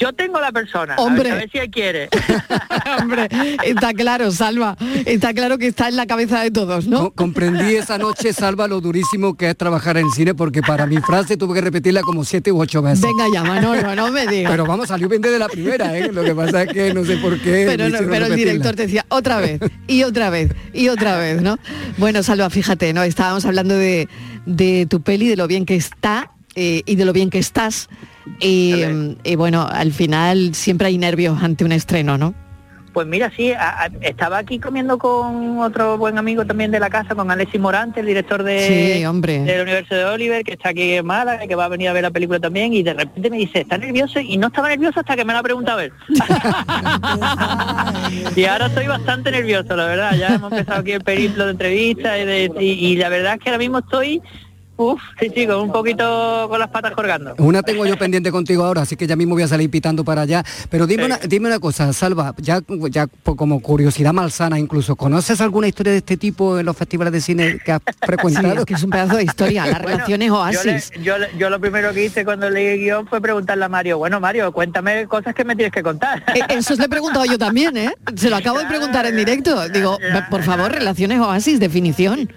yo 0.00 0.12
tengo 0.14 0.40
la 0.40 0.50
persona, 0.50 0.94
a 0.94 0.96
ver- 0.96 1.06
Hombre. 1.06 1.30
a 1.30 1.34
ver 1.36 1.50
si 1.50 1.58
él 1.58 1.70
quiere. 1.70 2.08
Hombre, 3.00 3.28
está 3.64 3.92
claro, 3.92 4.30
Salva. 4.32 4.76
Está 5.04 5.32
claro 5.34 5.58
que 5.58 5.66
está 5.66 5.88
en 5.88 5.96
la 5.96 6.06
cabeza 6.06 6.40
de 6.40 6.50
todos, 6.50 6.86
¿no? 6.86 6.98
co- 7.00 7.10
comprendí 7.12 7.74
esa 7.74 7.98
noche, 7.98 8.32
Salva, 8.32 8.66
lo 8.66 8.80
durísimo 8.80 9.36
que 9.36 9.50
es 9.50 9.56
trabajar 9.56 9.96
en 9.98 10.10
cine, 10.10 10.34
porque 10.34 10.62
para 10.62 10.86
mi 10.86 10.96
frase 10.98 11.36
tuve 11.36 11.54
que 11.54 11.60
repetirla 11.60 12.00
como 12.02 12.24
siete 12.24 12.50
u 12.52 12.60
ocho 12.60 12.82
veces. 12.82 13.02
Venga 13.02 13.26
ya, 13.32 13.42
Manolo, 13.44 13.94
no 13.94 14.10
me 14.10 14.26
digas. 14.26 14.50
Pero 14.50 14.66
vamos, 14.66 14.88
salió 14.88 15.08
bien 15.08 15.20
desde 15.22 15.38
la 15.38 15.48
primera, 15.48 15.96
¿eh? 15.96 16.10
Lo 16.12 16.24
que 16.24 16.34
pasa 16.34 16.62
es 16.64 16.72
que 16.72 16.94
no 16.94 17.04
sé 17.04 17.16
por 17.18 17.38
qué. 17.38 17.64
Pero, 17.68 17.88
no, 17.88 17.98
pero 18.10 18.26
el 18.26 18.36
director 18.36 18.74
te 18.74 18.82
decía 18.82 19.04
otra 19.08 19.38
vez 19.38 19.60
y 19.86 20.02
otra 20.02 20.30
vez 20.30 20.50
y 20.72 20.88
otra 20.88 21.16
vez, 21.18 21.42
¿no? 21.42 21.58
Bueno, 21.98 22.22
Salva, 22.22 22.48
fíjate, 22.50 22.92
¿no? 22.92 23.02
Estábamos 23.02 23.44
hablando 23.44 23.74
de, 23.74 24.08
de 24.46 24.86
tu 24.88 25.02
peli, 25.02 25.28
de 25.28 25.36
lo 25.36 25.46
bien 25.46 25.66
que 25.66 25.76
está 25.76 26.30
eh, 26.54 26.82
y 26.86 26.94
de 26.96 27.04
lo 27.04 27.12
bien 27.12 27.30
que 27.30 27.38
estás. 27.38 27.88
Y, 28.40 28.82
y 29.24 29.36
bueno, 29.36 29.66
al 29.70 29.92
final 29.92 30.54
siempre 30.54 30.88
hay 30.88 30.98
nervios 30.98 31.42
ante 31.42 31.64
un 31.64 31.72
estreno, 31.72 32.18
¿no? 32.18 32.34
Pues 32.92 33.06
mira, 33.06 33.30
sí, 33.36 33.52
a- 33.52 33.84
a- 33.84 33.90
estaba 34.00 34.38
aquí 34.38 34.58
comiendo 34.58 34.98
con 34.98 35.60
otro 35.60 35.96
buen 35.96 36.18
amigo 36.18 36.44
también 36.44 36.72
de 36.72 36.80
la 36.80 36.90
casa, 36.90 37.14
con 37.14 37.30
Alexis 37.30 37.60
Morante, 37.60 38.00
el 38.00 38.06
director 38.06 38.42
de, 38.42 38.96
Sí, 38.98 39.04
hombre. 39.04 39.44
del 39.44 39.62
universo 39.62 39.94
de 39.94 40.04
Oliver, 40.06 40.42
que 40.42 40.54
está 40.54 40.70
aquí 40.70 40.94
en 40.94 41.06
Málaga, 41.06 41.46
que 41.46 41.54
va 41.54 41.66
a 41.66 41.68
venir 41.68 41.88
a 41.88 41.92
ver 41.92 42.02
la 42.02 42.10
película 42.10 42.40
también, 42.40 42.72
y 42.72 42.82
de 42.82 42.94
repente 42.94 43.30
me 43.30 43.36
dice, 43.38 43.60
¿está 43.60 43.78
nervioso? 43.78 44.18
Y 44.18 44.36
no 44.38 44.48
estaba 44.48 44.68
nervioso 44.70 44.98
hasta 44.98 45.14
que 45.14 45.24
me 45.24 45.32
lo 45.32 45.38
ha 45.38 45.42
preguntado 45.44 45.78
él. 45.78 45.92
y 48.36 48.44
ahora 48.44 48.66
estoy 48.66 48.86
bastante 48.86 49.30
nervioso, 49.30 49.76
la 49.76 49.86
verdad. 49.86 50.16
Ya 50.18 50.34
hemos 50.34 50.52
empezado 50.52 50.80
aquí 50.80 50.92
el 50.92 51.02
periplo 51.02 51.44
de 51.44 51.50
entrevistas 51.52 52.18
y, 52.20 52.24
de- 52.24 52.52
y- 52.60 52.86
y 52.88 52.96
la 52.96 53.08
verdad 53.08 53.34
es 53.34 53.40
que 53.40 53.50
ahora 53.50 53.58
mismo 53.58 53.78
estoy, 53.78 54.20
uff, 54.80 55.00
sí, 55.18 55.30
sí, 55.34 55.46
con 55.46 55.56
un 55.56 55.72
poquito 55.72 56.46
con 56.48 56.58
las 56.58 56.68
patas 56.68 56.92
colgando. 56.92 57.34
Una 57.38 57.62
tengo 57.62 57.84
yo 57.86 57.96
pendiente 57.98 58.30
contigo 58.32 58.64
ahora, 58.64 58.82
así 58.82 58.96
que 58.96 59.06
ya 59.06 59.16
mismo 59.16 59.34
voy 59.34 59.42
a 59.42 59.48
salir 59.48 59.70
pitando 59.70 60.04
para 60.04 60.22
allá. 60.22 60.44
Pero 60.70 60.86
dime, 60.86 61.04
una, 61.04 61.18
dime 61.18 61.48
una 61.48 61.58
cosa, 61.58 61.92
Salva, 61.92 62.34
ya, 62.38 62.60
ya 62.90 63.06
como 63.24 63.60
curiosidad 63.60 64.12
malsana 64.12 64.58
incluso, 64.58 64.96
¿conoces 64.96 65.40
alguna 65.40 65.68
historia 65.68 65.92
de 65.92 65.98
este 65.98 66.16
tipo 66.16 66.58
en 66.58 66.66
los 66.66 66.76
festivales 66.76 67.12
de 67.12 67.20
cine 67.20 67.58
que 67.64 67.72
has 67.72 67.80
frecuentado? 68.00 68.52
Sí, 68.54 68.58
es 68.60 68.64
que 68.64 68.74
es 68.74 68.82
un 68.82 68.90
pedazo 68.90 69.16
de 69.16 69.24
historia, 69.24 69.66
las 69.66 69.78
relaciones 69.82 70.30
oasis. 70.30 70.90
yo, 71.02 71.18
le- 71.18 71.28
yo 71.38 71.50
lo 71.50 71.60
primero 71.60 71.92
que 71.92 72.04
hice 72.06 72.24
cuando 72.24 72.48
leí 72.50 72.66
el 72.66 72.78
guion 72.80 73.06
fue 73.06 73.20
preguntarle 73.20 73.64
a 73.64 73.68
Mario, 73.68 73.98
bueno 73.98 74.20
Mario, 74.20 74.50
cuéntame 74.52 75.06
cosas 75.06 75.34
que 75.34 75.44
me 75.44 75.54
tienes 75.54 75.72
que 75.72 75.82
contar. 75.82 76.22
Eh, 76.34 76.40
Eso 76.58 76.74
le 76.74 76.84
he 76.84 76.88
preguntado 76.88 77.24
yo 77.24 77.36
también, 77.38 77.76
¿eh? 77.76 77.92
Se 78.16 78.30
lo 78.30 78.36
acabo 78.36 78.58
de 78.58 78.66
preguntar 78.66 79.04
en 79.06 79.16
directo. 79.16 79.68
Digo, 79.68 79.98
por 80.30 80.42
favor, 80.42 80.70
relaciones 80.72 81.18
oasis, 81.20 81.58
definición. 81.60 82.30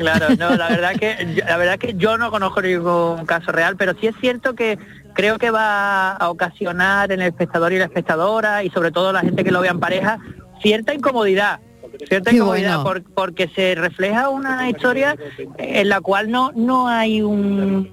Claro, 0.00 0.28
no, 0.38 0.56
la 0.56 0.68
verdad 0.70 0.96
que 0.96 1.34
yo- 1.36 1.44
la 1.46 1.56
verdad 1.58 1.78
que 1.78 1.94
yo 1.94 2.16
no 2.16 2.30
conozco 2.30 2.62
ningún 2.62 3.26
caso 3.26 3.52
real, 3.52 3.76
pero 3.76 3.92
sí 4.00 4.06
es 4.06 4.14
cierto 4.20 4.54
que 4.54 4.78
creo 5.14 5.38
que 5.38 5.50
va 5.50 6.12
a 6.12 6.30
ocasionar 6.30 7.12
en 7.12 7.20
el 7.20 7.28
espectador 7.28 7.72
y 7.72 7.78
la 7.78 7.84
espectadora 7.84 8.64
y 8.64 8.70
sobre 8.70 8.90
todo 8.92 9.12
la 9.12 9.20
gente 9.20 9.44
que 9.44 9.50
lo 9.50 9.60
vea 9.60 9.72
en 9.72 9.80
pareja 9.80 10.18
cierta 10.62 10.94
incomodidad. 10.94 11.60
Cierta 12.08 12.32
incomodidad 12.32 12.82
bueno. 12.82 13.04
porque 13.14 13.48
se 13.48 13.74
refleja 13.74 14.28
una 14.30 14.68
historia 14.70 15.16
en 15.58 15.88
la 15.88 16.00
cual 16.00 16.30
no, 16.30 16.50
no 16.54 16.88
hay 16.88 17.20
un 17.22 17.92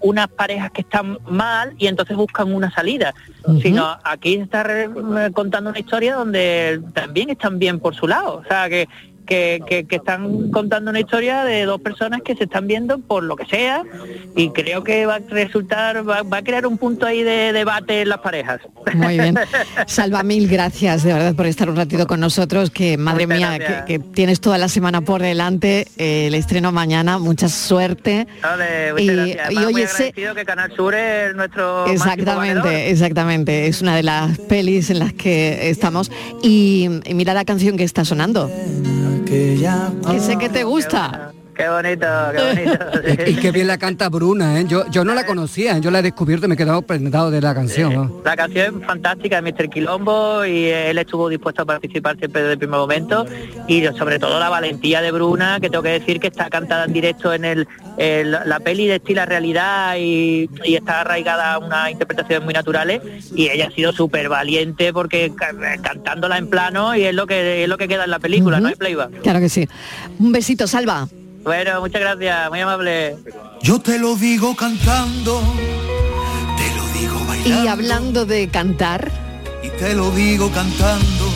unas 0.00 0.28
parejas 0.28 0.70
que 0.70 0.82
están 0.82 1.18
mal 1.28 1.74
y 1.76 1.88
entonces 1.88 2.16
buscan 2.16 2.54
una 2.54 2.70
salida, 2.70 3.14
sino 3.60 3.98
aquí 4.04 4.34
está 4.36 4.62
re- 4.62 4.88
contando 5.32 5.70
una 5.70 5.78
historia 5.80 6.14
donde 6.14 6.80
también 6.94 7.30
están 7.30 7.58
bien 7.58 7.80
por 7.80 7.96
su 7.96 8.06
lado, 8.06 8.36
o 8.36 8.44
sea 8.44 8.68
que 8.68 8.88
que, 9.28 9.60
que- 9.68 9.84
que 9.86 9.96
están 9.96 10.50
contando 10.50 10.90
una 10.90 11.00
historia 11.00 11.44
de 11.44 11.64
dos 11.64 11.80
personas 11.80 12.22
que 12.24 12.34
se 12.34 12.44
están 12.44 12.66
viendo 12.66 12.98
por 12.98 13.22
lo 13.22 13.36
que 13.36 13.44
sea 13.46 13.82
y 14.34 14.50
creo 14.50 14.82
que 14.82 15.06
va 15.06 15.16
a 15.16 15.18
resultar, 15.18 16.08
va, 16.08 16.22
va 16.22 16.38
a 16.38 16.42
crear 16.42 16.66
un 16.66 16.78
punto 16.78 17.06
ahí 17.06 17.22
de 17.22 17.52
debate 17.52 18.02
en 18.02 18.08
las 18.08 18.18
parejas. 18.18 18.60
Muy 18.94 19.18
bien. 19.18 19.38
Salva, 19.86 20.22
mil 20.22 20.48
gracias 20.48 21.02
de 21.04 21.12
verdad 21.12 21.34
por 21.34 21.46
estar 21.46 21.68
un 21.68 21.76
ratito 21.76 22.06
con 22.06 22.20
nosotros, 22.20 22.70
que 22.70 22.96
madre 22.96 23.26
Muchas 23.26 23.58
mía, 23.58 23.84
que, 23.86 23.98
tienes 23.98 24.40
toda 24.40 24.56
la 24.58 24.68
semana 24.68 25.02
por 25.02 25.20
delante, 25.22 25.86
eh, 25.98 26.26
el 26.28 26.34
estreno 26.34 26.72
mañana, 26.72 27.18
mucha 27.18 27.48
suerte. 27.48 28.26
Vale, 28.42 28.94
Y- 29.02 29.06
gracias. 29.06 29.38
Además, 29.46 29.64
oye, 29.66 29.84
agradecido 29.84 30.34
que 30.34 30.44
Canal 30.44 30.72
Sur 30.74 30.94
es 30.94 31.34
nuestro. 31.36 31.86
Exactamente, 31.86 32.90
exactamente. 32.90 33.66
Es 33.66 33.82
una 33.82 33.94
de 33.96 34.02
las 34.02 34.38
pelis 34.38 34.88
en 34.90 35.00
las 35.00 35.12
que 35.12 35.68
estamos. 35.68 36.10
Y, 36.42 36.88
y 37.04 37.14
mira 37.14 37.34
la 37.34 37.44
canción 37.44 37.76
que 37.76 37.84
está 37.84 38.04
sonando. 38.04 38.50
Que 39.28 40.20
sé 40.20 40.38
que 40.38 40.48
te 40.48 40.64
gusta. 40.64 41.32
Qué 41.58 41.68
bonito, 41.68 42.06
qué 42.34 42.64
bonito. 42.64 42.84
Y 43.30 43.34
qué 43.34 43.50
bien 43.50 43.66
la 43.66 43.78
canta 43.78 44.08
Bruna, 44.08 44.60
¿eh? 44.60 44.64
Yo, 44.68 44.88
yo 44.90 45.04
no 45.04 45.12
la 45.14 45.26
conocía, 45.26 45.76
¿eh? 45.76 45.80
yo 45.80 45.90
la 45.90 45.98
he 45.98 46.02
descubierto 46.02 46.46
y 46.46 46.48
me 46.48 46.54
he 46.54 46.58
quedado 46.58 46.82
prendado 46.82 47.30
de 47.32 47.40
la 47.40 47.52
canción. 47.54 47.92
¿no? 47.92 48.22
La 48.24 48.36
canción 48.36 48.80
es 48.80 48.86
fantástica 48.86 49.42
de 49.42 49.52
Mr. 49.52 49.68
Quilombo 49.68 50.44
y 50.46 50.66
él 50.66 50.96
estuvo 50.98 51.28
dispuesto 51.28 51.62
a 51.62 51.64
participar 51.66 52.16
siempre 52.16 52.42
desde 52.42 52.52
el 52.52 52.58
primer 52.58 52.78
momento 52.78 53.26
y 53.66 53.84
sobre 53.98 54.18
todo 54.20 54.38
la 54.38 54.48
valentía 54.48 55.02
de 55.02 55.10
Bruna, 55.10 55.58
que 55.60 55.68
tengo 55.68 55.82
que 55.82 55.90
decir 55.90 56.20
que 56.20 56.28
está 56.28 56.48
cantada 56.48 56.84
en 56.84 56.92
directo 56.92 57.34
en 57.34 57.44
el, 57.44 57.66
el- 57.98 58.30
la 58.30 58.60
peli 58.60 58.86
de 58.86 58.96
estilo 58.96 59.26
realidad 59.26 59.96
y, 59.98 60.48
y 60.64 60.76
está 60.76 61.00
arraigada 61.00 61.54
a 61.54 61.58
unas 61.58 61.90
interpretaciones 61.90 62.44
muy 62.44 62.54
naturales 62.54 63.00
y 63.34 63.48
ella 63.48 63.66
ha 63.66 63.70
sido 63.74 63.92
súper 63.92 64.28
valiente 64.28 64.92
porque 64.92 65.32
ca- 65.34 65.52
cantándola 65.82 66.38
en 66.38 66.48
plano 66.48 66.94
y 66.94 67.02
es 67.02 67.14
lo 67.14 67.26
que 67.26 67.64
es 67.64 67.68
lo 67.68 67.76
que 67.78 67.88
queda 67.88 68.04
en 68.04 68.10
la 68.10 68.20
película, 68.20 68.60
no 68.60 68.68
hay 68.68 68.76
playback. 68.76 69.22
Claro 69.22 69.40
que 69.40 69.48
sí. 69.48 69.68
Un 70.20 70.30
besito, 70.30 70.66
Salva. 70.68 71.08
Bueno, 71.42 71.80
muchas 71.80 72.00
gracias, 72.00 72.50
muy 72.50 72.60
amable. 72.60 73.16
Yo 73.62 73.78
te 73.80 73.98
lo 73.98 74.16
digo 74.16 74.54
cantando 74.54 75.40
Y 77.44 77.66
hablando 77.66 78.26
de 78.26 78.48
cantar, 78.48 79.10
y 79.62 79.68
te 79.70 79.94
lo 79.94 80.10
digo 80.10 80.50
cantando. 80.50 81.32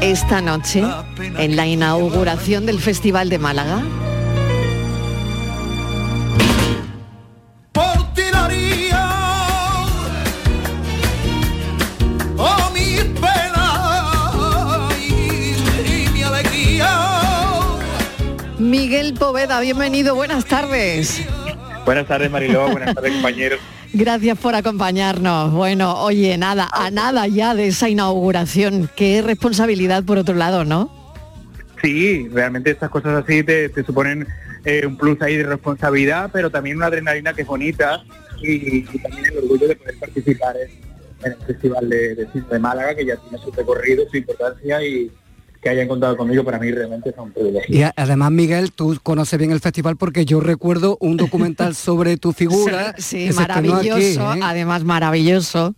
esta 0.00 0.40
noche, 0.40 0.82
en 1.18 1.56
la 1.56 1.66
inauguración 1.66 2.64
del 2.66 2.80
Festival 2.80 3.28
de 3.28 3.38
Málaga, 3.38 3.82
Por 7.72 8.14
ti 8.14 8.22
Miguel 18.72 19.12
Poveda, 19.12 19.60
bienvenido, 19.60 20.14
buenas 20.14 20.46
tardes. 20.46 21.20
Buenas 21.84 22.06
tardes 22.06 22.30
Mariló, 22.30 22.70
buenas 22.70 22.94
tardes 22.94 23.12
compañeros. 23.12 23.60
Gracias 23.92 24.38
por 24.38 24.54
acompañarnos. 24.54 25.52
Bueno, 25.52 26.02
oye, 26.02 26.38
nada, 26.38 26.70
a 26.72 26.90
nada 26.90 27.26
ya 27.26 27.54
de 27.54 27.66
esa 27.66 27.90
inauguración. 27.90 28.88
Qué 28.96 29.20
responsabilidad 29.20 30.04
por 30.04 30.16
otro 30.16 30.34
lado, 30.34 30.64
¿no? 30.64 30.90
Sí, 31.82 32.26
realmente 32.32 32.70
estas 32.70 32.88
cosas 32.88 33.22
así 33.22 33.42
te, 33.42 33.68
te 33.68 33.84
suponen 33.84 34.26
eh, 34.64 34.86
un 34.86 34.96
plus 34.96 35.20
ahí 35.20 35.36
de 35.36 35.44
responsabilidad, 35.44 36.30
pero 36.32 36.48
también 36.48 36.78
una 36.78 36.86
adrenalina 36.86 37.34
que 37.34 37.42
es 37.42 37.48
bonita 37.48 38.02
y, 38.40 38.86
y 38.90 38.98
también 39.02 39.26
el 39.26 39.36
orgullo 39.36 39.68
de 39.68 39.76
poder 39.76 39.98
participar 39.98 40.56
en, 40.56 40.70
en 41.26 41.32
el 41.38 41.46
Festival 41.46 41.90
de, 41.90 42.14
de 42.14 42.26
Cine 42.32 42.46
de 42.50 42.58
Málaga, 42.58 42.94
que 42.94 43.04
ya 43.04 43.16
tiene 43.16 43.36
su 43.36 43.50
recorrido, 43.50 44.08
su 44.10 44.16
importancia 44.16 44.82
y, 44.82 45.10
que 45.62 45.68
hayan 45.68 45.86
contado 45.86 46.16
conmigo 46.16 46.44
para 46.44 46.58
mí 46.58 46.70
realmente 46.72 47.10
es 47.10 47.16
un 47.16 47.30
privilegio. 47.32 47.74
Y 47.78 47.84
además, 47.94 48.32
Miguel, 48.32 48.72
tú 48.72 48.98
conoces 49.02 49.38
bien 49.38 49.52
el 49.52 49.60
festival 49.60 49.96
porque 49.96 50.24
yo 50.24 50.40
recuerdo 50.40 50.96
un 51.00 51.16
documental 51.16 51.74
sobre 51.76 52.16
tu 52.16 52.32
figura. 52.32 52.94
Sí, 52.98 53.28
aquí, 53.28 53.36
maravilloso, 53.36 54.34
¿eh? 54.34 54.40
además 54.42 54.82
maravilloso. 54.84 55.74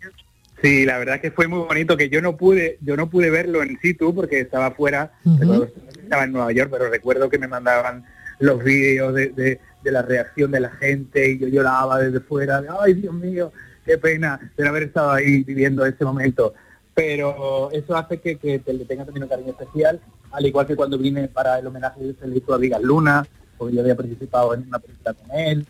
Sí, 0.63 0.87
la 0.87 0.97
verdad 0.99 1.21
que 1.21 1.31
fue 1.31 1.47
muy 1.49 1.59
bonito, 1.59 1.97
que 1.99 2.09
yo 2.09 2.23
no 2.23 2.37
pude, 2.39 2.79
yo 2.81 2.97
no 2.97 3.11
pude 3.11 3.29
verlo 3.29 3.63
en 3.63 3.79
situ 3.83 4.15
porque 4.15 4.41
estaba 4.41 4.71
fuera, 4.71 5.13
recuerdo 5.39 5.69
estaba 6.03 6.25
en 6.25 6.33
Nueva 6.33 6.53
York, 6.53 6.71
pero 6.73 6.89
recuerdo 6.89 7.29
que 7.29 7.39
me 7.39 7.49
mandaban 7.49 8.05
los 8.39 8.65
vídeos 8.65 9.13
de, 9.15 9.29
de- 9.29 9.61
de 9.85 9.91
la 9.93 10.01
reacción 10.01 10.51
de 10.51 10.61
la 10.61 10.71
gente 10.71 11.31
y 11.33 11.39
yo 11.39 11.47
lloraba 11.47 12.01
desde 12.01 12.19
fuera, 12.21 12.63
de, 12.63 12.69
ay 12.81 12.95
Dios 12.95 13.13
mío, 13.13 13.53
qué 13.85 13.99
pena 13.99 14.41
de 14.57 14.67
haber 14.67 14.85
estado 14.85 15.11
ahí 15.13 15.43
viviendo 15.45 15.85
ese 15.85 16.03
momento. 16.07 16.55
Pero 16.95 17.71
eso 17.73 17.97
hace 17.97 18.21
que, 18.21 18.37
que 18.37 18.61
te 18.61 18.73
le 18.73 18.85
tenga 18.85 19.05
también 19.05 19.25
un 19.25 19.29
cariño 19.29 19.51
especial, 19.51 20.01
al 20.31 20.47
igual 20.47 20.67
que 20.67 20.77
cuando 20.77 20.97
vine 20.97 21.29
para 21.29 21.59
el 21.59 21.67
homenaje 21.67 22.03
de 22.03 22.15
Federico 22.15 22.55
a 22.55 22.59
Vigas 22.59 22.83
Luna, 22.83 23.27
porque 23.59 23.75
yo 23.75 23.81
había 23.81 23.97
participado 23.97 24.55
en 24.55 24.69
una 24.69 24.79
película 24.79 25.15
con 25.15 25.31
él, 25.37 25.67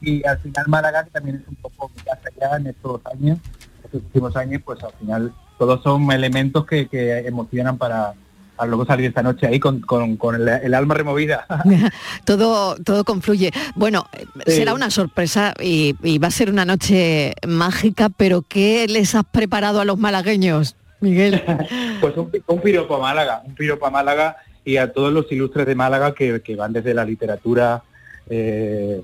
y 0.00 0.24
al 0.24 0.38
final 0.38 0.68
Málaga, 0.68 1.04
que 1.04 1.10
también 1.10 1.36
es 1.36 1.48
un 1.48 1.56
poco 1.56 1.90
mi 1.94 2.02
casa 2.02 2.30
ya 2.40 2.56
en 2.56 2.68
estos 2.68 3.00
años, 3.06 3.38
estos 3.84 4.02
últimos 4.02 4.36
años, 4.36 4.62
pues 4.64 4.82
al 4.84 4.92
final 4.92 5.34
todos 5.58 5.82
son 5.82 6.10
elementos 6.12 6.64
que, 6.64 6.88
que 6.88 7.18
emocionan 7.26 7.76
para, 7.76 8.14
para 8.58 8.68
luego 8.68 8.84
salir 8.84 9.06
esta 9.06 9.22
noche 9.22 9.46
ahí 9.46 9.58
con, 9.60 9.80
con- 9.80 10.16
con 10.16 10.34
el, 10.34 10.48
el 10.48 10.74
alma 10.74 10.94
removida. 10.94 11.46
todo, 12.24 12.76
todo 12.76 13.04
confluye. 13.04 13.52
Bueno, 13.76 14.06
eh, 14.12 14.26
Sí. 14.46 14.52
será 14.52 14.74
una 14.74 14.90
sorpresa 14.90 15.54
y, 15.62 15.94
y 16.02 16.18
va 16.18 16.28
a 16.28 16.32
ser 16.32 16.50
una 16.50 16.64
noche 16.64 17.34
mágica, 17.46 18.08
pero 18.10 18.42
¿qué 18.42 18.86
les 18.88 19.14
has 19.14 19.24
preparado 19.24 19.80
a 19.80 19.84
los 19.84 19.96
malagueños, 19.98 20.76
Miguel? 21.00 21.42
Pues 22.00 22.16
un, 22.16 22.30
un 22.46 22.60
piropo 22.60 22.96
a 22.96 23.00
Málaga, 23.00 23.42
un 23.44 23.54
piropo 23.54 23.86
a 23.86 23.90
Málaga 23.90 24.36
y 24.64 24.76
a 24.76 24.92
todos 24.92 25.12
los 25.12 25.30
ilustres 25.32 25.66
de 25.66 25.74
Málaga 25.74 26.14
que, 26.14 26.40
que 26.42 26.54
van 26.56 26.72
desde 26.72 26.92
la 26.94 27.04
literatura, 27.04 27.82
eh, 28.28 29.00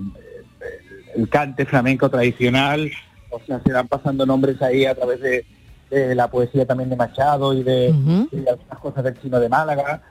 el 1.16 1.28
cante 1.28 1.64
flamenco 1.66 2.08
tradicional, 2.10 2.90
o 3.30 3.40
sea, 3.46 3.60
se 3.64 3.72
van 3.72 3.88
pasando 3.88 4.26
nombres 4.26 4.60
ahí 4.62 4.84
a 4.84 4.94
través 4.94 5.20
de, 5.20 5.44
de 5.94 6.14
la 6.14 6.30
poesía 6.30 6.66
también 6.66 6.90
de 6.90 6.96
Machado 6.96 7.52
y 7.52 7.62
de, 7.62 7.94
y 8.30 8.36
de 8.36 8.50
algunas 8.50 8.78
cosas 8.78 9.04
del 9.04 9.20
chino 9.20 9.40
de 9.40 9.48
Málaga. 9.48 10.02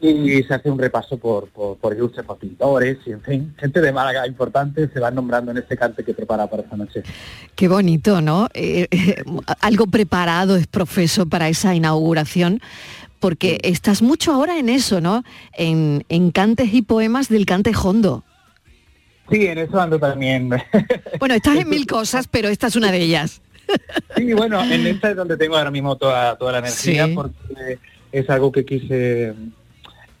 y 0.00 0.42
se 0.42 0.54
hace 0.54 0.70
un 0.70 0.78
repaso 0.78 1.18
por, 1.18 1.48
por, 1.48 1.76
por 1.76 1.94
ilustres, 1.94 2.24
por 2.24 2.38
pintores, 2.38 2.98
y 3.06 3.12
en 3.12 3.20
fin, 3.22 3.54
gente 3.58 3.80
de 3.80 3.92
Málaga 3.92 4.26
importante 4.26 4.88
se 4.88 5.00
van 5.00 5.14
nombrando 5.14 5.50
en 5.50 5.58
este 5.58 5.76
cante 5.76 6.02
que 6.04 6.14
prepara 6.14 6.46
para 6.46 6.62
esta 6.62 6.76
noche. 6.76 7.02
Qué 7.54 7.68
bonito, 7.68 8.20
¿no? 8.20 8.48
Eh, 8.54 8.88
eh, 8.90 9.22
algo 9.60 9.86
preparado 9.86 10.56
es 10.56 10.66
profeso 10.66 11.26
para 11.26 11.48
esa 11.48 11.74
inauguración, 11.74 12.60
porque 13.20 13.60
estás 13.62 14.02
mucho 14.02 14.32
ahora 14.32 14.58
en 14.58 14.68
eso, 14.68 15.00
¿no? 15.00 15.24
En, 15.52 16.04
en 16.08 16.30
cantes 16.30 16.72
y 16.72 16.82
poemas 16.82 17.28
del 17.28 17.46
cante 17.46 17.72
hondo. 17.74 18.24
Sí, 19.30 19.46
en 19.46 19.58
eso 19.58 19.80
ando 19.80 19.98
también. 19.98 20.50
Bueno, 21.18 21.34
estás 21.34 21.56
en 21.56 21.68
mil 21.70 21.86
cosas, 21.86 22.28
pero 22.28 22.48
esta 22.48 22.66
es 22.66 22.76
una 22.76 22.92
de 22.92 23.00
ellas. 23.00 23.40
Sí, 24.16 24.32
bueno, 24.32 24.62
en 24.62 24.86
esta 24.86 25.10
es 25.10 25.16
donde 25.16 25.36
tengo 25.36 25.56
ahora 25.56 25.70
mismo 25.70 25.96
toda, 25.96 26.36
toda 26.36 26.52
la 26.52 26.58
energía, 26.58 27.06
Sí. 27.06 27.14
porque 27.14 27.78
es 28.12 28.30
algo 28.30 28.52
que 28.52 28.64
quise 28.64 29.34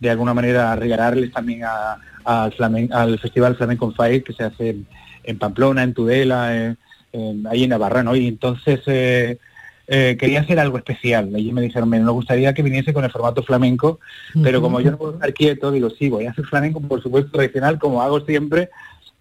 de 0.00 0.10
alguna 0.10 0.34
manera 0.34 0.74
regalarles 0.76 1.32
también 1.32 1.64
a- 1.64 1.98
al, 2.24 2.52
flamen- 2.52 2.92
al 2.92 3.18
Festival 3.18 3.56
Flamenco 3.56 3.92
Fire 3.92 4.22
que 4.24 4.32
se 4.32 4.44
hace 4.44 4.70
en, 4.70 4.86
en 5.22 5.38
Pamplona, 5.38 5.82
en 5.82 5.94
Tudela, 5.94 6.56
en- 6.56 6.78
en- 7.12 7.46
ahí 7.46 7.64
en 7.64 7.70
Navarra, 7.70 8.02
¿no? 8.02 8.16
Y 8.16 8.26
entonces 8.26 8.80
eh, 8.86 9.38
eh, 9.86 10.16
quería 10.18 10.40
hacer 10.40 10.58
algo 10.58 10.78
especial. 10.78 11.30
Ellos 11.36 11.52
me 11.52 11.60
dijeron, 11.62 11.88
me 11.88 12.00
gustaría 12.10 12.52
que 12.54 12.62
viniese 12.62 12.92
con 12.94 13.04
el 13.04 13.10
formato 13.10 13.42
flamenco, 13.42 14.00
pero 14.42 14.60
como 14.62 14.80
yo 14.80 14.90
no 14.90 14.96
puedo 14.98 15.14
estar 15.14 15.32
quieto, 15.34 15.70
digo, 15.70 15.90
sí, 15.90 16.08
voy 16.08 16.26
a 16.26 16.30
hacer 16.30 16.46
flamenco, 16.46 16.80
por 16.80 17.02
supuesto, 17.02 17.30
tradicional, 17.30 17.78
como 17.78 18.02
hago 18.02 18.20
siempre, 18.22 18.70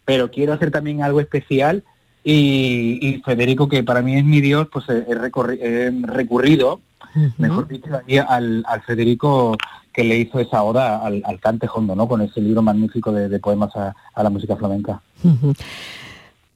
pero 0.06 0.32
quiero 0.32 0.54
hacer 0.54 0.72
también 0.72 1.04
algo 1.04 1.20
especial 1.20 1.84
y, 2.24 3.00
y 3.02 3.22
Federico, 3.24 3.68
que 3.68 3.84
para 3.84 4.02
mí 4.02 4.16
es 4.18 4.24
mi 4.24 4.40
Dios, 4.42 4.68
pues 4.72 4.86
he, 4.90 5.06
he 5.10 5.92
recurrido, 6.02 6.80
mejor 7.38 7.68
dicho, 7.68 7.90
al, 8.28 8.64
al 8.68 8.82
Federico 8.84 9.58
que 9.92 10.04
le 10.04 10.18
hizo 10.18 10.40
esa 10.40 10.64
oda 10.64 10.98
al, 11.06 11.22
al 11.26 11.40
cante 11.40 11.68
hondo, 11.72 11.96
¿no? 11.96 12.08
Con 12.08 12.22
ese 12.22 12.42
libro 12.42 12.62
magnífico 12.62 13.12
de, 13.12 13.30
de 13.30 13.40
poemas 13.40 13.76
a, 13.76 13.94
a 14.16 14.24
la 14.24 14.30
música 14.30 14.56
flamenca. 14.56 15.02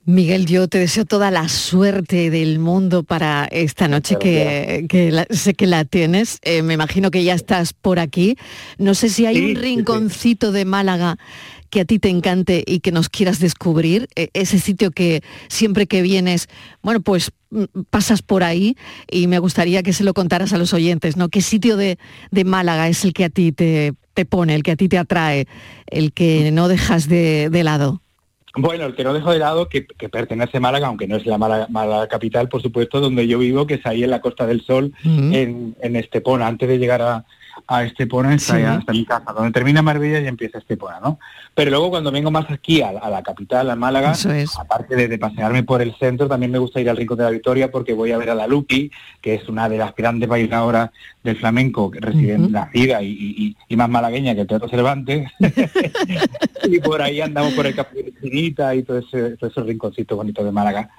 Miguel, 0.06 0.45
yo 0.45 0.69
te 0.69 0.80
deseo 0.80 1.03
toda 1.03 1.32
la 1.32 1.49
suerte 1.49 2.30
del 2.30 2.60
mundo 2.60 3.03
para 3.03 3.43
esta 3.51 3.89
noche 3.89 4.15
que, 4.17 4.86
que 4.88 5.12
la- 5.12 5.27
sé 5.30 5.53
que 5.53 5.67
la 5.67 5.84
tienes. 5.84 6.39
Eh, 6.43 6.62
me 6.62 6.75
imagino 6.75 7.12
que 7.12 7.25
ya 7.25 7.34
estás 7.34 7.73
por 7.73 7.99
aquí. 7.99 8.38
No 8.77 8.93
sé 8.95 9.10
si 9.10 9.25
hay 9.25 9.36
Sí, 9.36 9.41
un 9.43 9.49
sí, 9.49 9.56
rinconcito 9.56 10.53
de 10.53 10.63
Málaga 10.63 11.17
que 11.69 11.82
a 11.82 11.86
ti 11.86 11.99
te 11.99 12.10
encante 12.10 12.63
y 12.65 12.80
que 12.80 12.91
nos 12.91 13.10
quieras 13.10 13.39
descubrir. 13.39 14.08
Eh, 14.15 14.30
ese 14.34 14.60
sitio 14.60 14.91
que 14.91 15.21
siempre 15.47 15.88
que 15.88 16.01
vienes, 16.01 16.47
bueno, 16.82 17.01
pues 17.01 17.32
mm, 17.49 17.63
pasas 17.89 18.21
por 18.21 18.43
ahí 18.43 18.75
y 19.10 19.27
me 19.27 19.39
gustaría 19.39 19.84
que 19.84 19.93
se 19.93 20.03
lo 20.03 20.13
contaras 20.13 20.53
a 20.53 20.58
los 20.58 20.73
oyentes, 20.73 21.17
¿no? 21.17 21.30
¿Qué 21.30 21.41
sitio 21.41 21.77
de, 21.77 21.97
de 22.32 22.43
Málaga 22.43 22.88
es 22.88 23.03
el 23.03 23.13
que 23.13 23.25
a 23.25 23.30
ti 23.30 23.51
te, 23.51 23.93
te 24.13 24.25
pone, 24.25 24.56
el 24.56 24.63
que 24.63 24.71
a 24.71 24.75
ti 24.75 24.89
te 24.89 24.97
atrae, 24.97 25.47
el 25.88 26.13
que 26.13 26.51
no 26.51 26.67
dejas 26.67 27.08
de, 27.08 27.49
de 27.49 27.63
lado? 27.63 28.01
Bueno, 28.60 28.86
el 28.86 28.95
que 28.95 29.03
no 29.03 29.13
dejo 29.13 29.32
de 29.32 29.38
lado, 29.38 29.69
que, 29.69 29.86
que 29.86 30.10
pertenece 30.10 30.58
a 30.58 30.60
Málaga, 30.60 30.88
aunque 30.88 31.08
no 31.08 31.15
es 31.15 31.27
la 31.27 31.38
Málaga, 31.38 31.67
Málaga 31.69 32.08
capital, 32.08 32.49
por 32.49 32.63
supuesto, 32.63 32.99
donde 32.99 33.27
yo 33.27 33.38
vivo, 33.38 33.67
que 33.67 33.75
es 33.75 33.86
ahí 33.86 34.03
en 34.03 34.10
la 34.10 34.19
Costa 34.19 34.47
del 34.47 34.62
Sol, 34.62 34.93
en, 35.03 35.75
en 35.80 35.95
Estepona. 35.95 36.47
Antes 36.47 36.67
de 36.67 36.80
llegar 36.80 37.03
a, 37.03 37.25
a 37.67 37.84
Estepona 37.84 38.34
está 38.36 38.56
Sí. 38.58 38.63
hasta 38.63 38.91
mi 38.93 39.06
casa, 39.06 39.34
donde 39.34 39.52
termina 39.52 39.82
Marbella 39.82 40.20
y 40.22 40.28
empieza 40.28 40.58
Estepona, 40.60 41.00
¿no? 41.00 41.20
Pero 41.56 41.72
luego 41.72 41.89
cuando 41.89 42.12
vengo 42.12 42.30
más 42.32 42.50
aquí 42.52 42.82
a, 42.82 42.89
a 42.89 43.10
la 43.10 43.24
capital, 43.24 43.70
a 43.70 43.76
Málaga, 43.76 44.12
es. 44.12 44.58
aparte 44.60 44.96
de, 44.96 45.08
de 45.08 45.17
pasearme 45.17 45.63
por 45.63 45.82
el 45.82 45.96
centro, 45.96 46.28
también 46.28 46.52
me 46.52 46.60
gusta 46.60 46.80
ir 46.80 46.89
al 46.89 46.98
Rincón 46.98 47.17
de 47.17 47.24
la 47.24 47.30
Victoria 47.32 47.72
porque 47.72 47.93
voy 47.93 48.12
a 48.12 48.17
ver 48.17 48.30
a 48.30 48.36
la 48.36 48.48
Lupi, 48.48 48.91
que 49.22 49.36
es 49.36 49.48
una 49.50 49.67
de 49.70 49.78
las 49.78 49.96
grandes 49.96 50.30
bailadoras 50.30 50.91
del 51.24 51.36
flamenco, 51.38 51.89
que 51.91 52.00
reside 52.00 52.34
en 52.34 52.52
nacida 52.52 53.02
y, 53.02 53.08
y- 53.08 53.46
y- 53.48 53.56
y 53.70 53.76
más 53.76 53.89
malagueña 53.89 54.36
que 54.36 54.41
el 54.41 54.48
Teatro 54.48 54.70
Cervantes. 54.70 55.30
y 56.63 56.80
por 56.80 57.02
ahí 57.02 57.22
andamos 57.22 57.54
por 57.54 57.65
el 57.67 57.76
Chinita 58.22 58.76
y 58.76 58.84
todo 58.84 59.00
ese, 59.00 59.38
todo 59.38 59.50
ese 59.50 59.62
rinconcito 59.62 60.15
bonito 60.15 60.43
de 60.43 60.52
Málaga. 60.52 60.89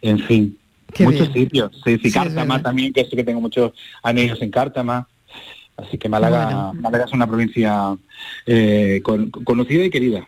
En 0.00 0.18
fin, 0.20 0.58
Qué 0.92 1.04
muchos 1.04 1.32
bien. 1.32 1.44
sitios. 1.46 1.80
Sí, 1.84 1.98
sí, 2.02 2.10
Cártama 2.12 2.60
también, 2.60 2.92
que 2.92 3.04
sé 3.04 3.16
que 3.16 3.24
tengo 3.24 3.40
muchos 3.40 3.72
amigos 4.02 4.40
en 4.42 4.50
Cártama. 4.50 5.06
Así 5.76 5.98
que 5.98 6.08
Málaga, 6.08 6.44
Bueno. 6.46 6.74
Málaga 6.82 7.04
es 7.06 7.12
una 7.12 7.26
provincia 7.26 7.96
eh, 8.46 9.00
con- 9.02 9.30
conocida 9.30 9.84
y 9.84 9.90
querida. 9.90 10.26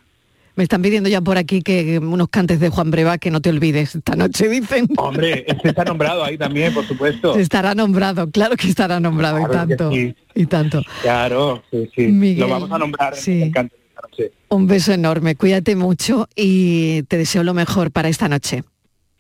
Me 0.56 0.62
están 0.62 0.82
pidiendo 0.82 1.08
ya 1.08 1.20
por 1.20 1.36
aquí 1.36 1.62
que 1.62 1.98
unos 1.98 2.28
cantes 2.28 2.60
de 2.60 2.68
Juan 2.68 2.90
Breva 2.92 3.18
que 3.18 3.30
no 3.32 3.40
te 3.40 3.50
olvides 3.50 3.96
esta 3.96 4.14
noche, 4.14 4.48
dicen. 4.48 4.86
Hombre, 4.96 5.44
este 5.48 5.68
está 5.70 5.84
nombrado 5.84 6.22
ahí 6.24 6.38
también, 6.38 6.72
por 6.72 6.86
supuesto. 6.86 7.36
Estará 7.36 7.74
nombrado, 7.74 8.30
claro 8.30 8.56
que 8.56 8.68
estará 8.68 9.00
nombrado 9.00 9.38
y 9.40 9.44
Claro 9.46 9.52
tanto. 9.68 9.90
sí. 9.90 10.14
Y 10.36 10.46
tanto. 10.46 10.80
Claro, 11.02 11.62
sí, 11.72 11.90
sí. 11.94 12.02
Miguel, 12.06 12.40
Lo 12.40 12.48
vamos 12.48 12.70
a 12.70 12.78
nombrar 12.78 13.14
en 13.26 13.42
el 13.42 13.50
canto 13.52 13.74
de 13.76 13.82
esta 13.88 14.00
noche. 14.08 14.32
Un 14.48 14.66
beso 14.68 14.92
enorme, 14.92 15.34
cuídate 15.34 15.74
mucho 15.74 16.28
y 16.36 17.02
te 17.04 17.16
deseo 17.18 17.42
lo 17.42 17.52
mejor 17.52 17.90
para 17.90 18.08
esta 18.08 18.28
noche. 18.28 18.62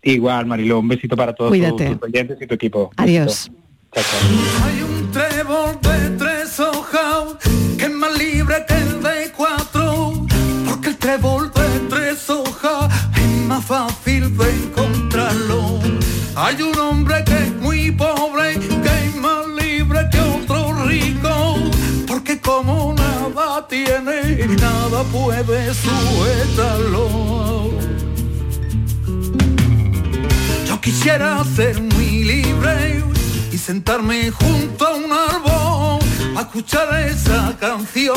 Igual, 0.04 0.46
Mariló, 0.46 0.78
un 0.78 0.86
besito 0.88 1.16
para 1.16 1.32
todos 1.34 1.50
Cuídate. 1.50 1.96
tus 1.96 2.42
y 2.42 2.46
tu 2.46 2.54
equipo. 2.54 2.90
Adiós. 2.96 3.50
Chao, 3.92 4.04
chao. 4.04 4.93
De 5.64 6.10
tres 6.18 6.60
hojas 6.60 7.36
que 7.78 7.84
es 7.84 7.90
más 7.90 8.18
libre 8.18 8.66
que 8.68 8.74
el 8.74 9.02
de 9.02 9.32
cuatro, 9.34 10.26
porque 10.68 10.90
el 10.90 10.98
trébol 10.98 11.50
de 11.54 11.80
tres 11.88 12.28
hojas 12.28 12.92
es 13.16 13.46
más 13.46 13.64
fácil 13.64 14.36
de 14.36 14.50
encontrarlo. 14.50 15.80
Hay 16.36 16.60
un 16.60 16.78
hombre 16.78 17.24
que 17.24 17.44
es 17.44 17.54
muy 17.54 17.90
pobre, 17.92 18.58
que 18.58 19.06
es 19.06 19.16
más 19.16 19.46
libre 19.58 20.00
que 20.12 20.20
otro 20.20 20.84
rico, 20.84 21.56
porque 22.06 22.38
como 22.38 22.92
nada 22.92 23.66
tiene, 23.66 24.46
nada 24.60 25.02
puede 25.04 25.72
sujetarlo. 25.72 27.70
Yo 30.68 30.78
quisiera 30.82 31.42
ser 31.56 31.80
muy 31.80 32.24
libre 32.24 33.13
sentarme 33.64 34.30
junto 34.30 34.86
a 34.86 34.94
un 34.94 35.10
árbol 35.10 35.98
a 36.36 36.42
escuchar 36.42 37.00
esa 37.00 37.56
canción 37.58 38.14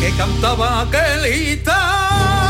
que 0.00 0.16
cantaba 0.16 0.80
aquel 0.80 1.30
gitano. 1.30 2.49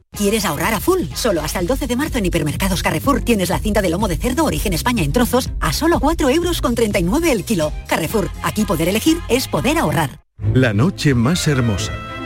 ¿Quieres 0.17 0.43
ahorrar 0.45 0.73
a 0.73 0.79
full? 0.79 1.03
Solo 1.15 1.41
hasta 1.41 1.59
el 1.59 1.67
12 1.67 1.87
de 1.87 1.95
marzo 1.95 2.17
en 2.17 2.25
Hipermercados 2.25 2.83
Carrefour 2.83 3.21
tienes 3.21 3.49
la 3.49 3.59
cinta 3.59 3.81
de 3.81 3.89
lomo 3.89 4.07
de 4.07 4.17
cerdo 4.17 4.43
origen 4.43 4.73
España 4.73 5.03
en 5.03 5.13
trozos 5.13 5.49
a 5.61 5.71
solo 5.71 5.99
4 5.99 6.29
euros 6.29 6.61
con 6.61 6.75
39 6.75 7.31
el 7.31 7.45
kilo. 7.45 7.71
Carrefour, 7.87 8.29
aquí 8.43 8.65
poder 8.65 8.89
elegir 8.89 9.17
es 9.29 9.47
poder 9.47 9.77
ahorrar. 9.77 10.21
La 10.53 10.73
noche 10.73 11.13
más 11.13 11.47
hermosa 11.47 12.10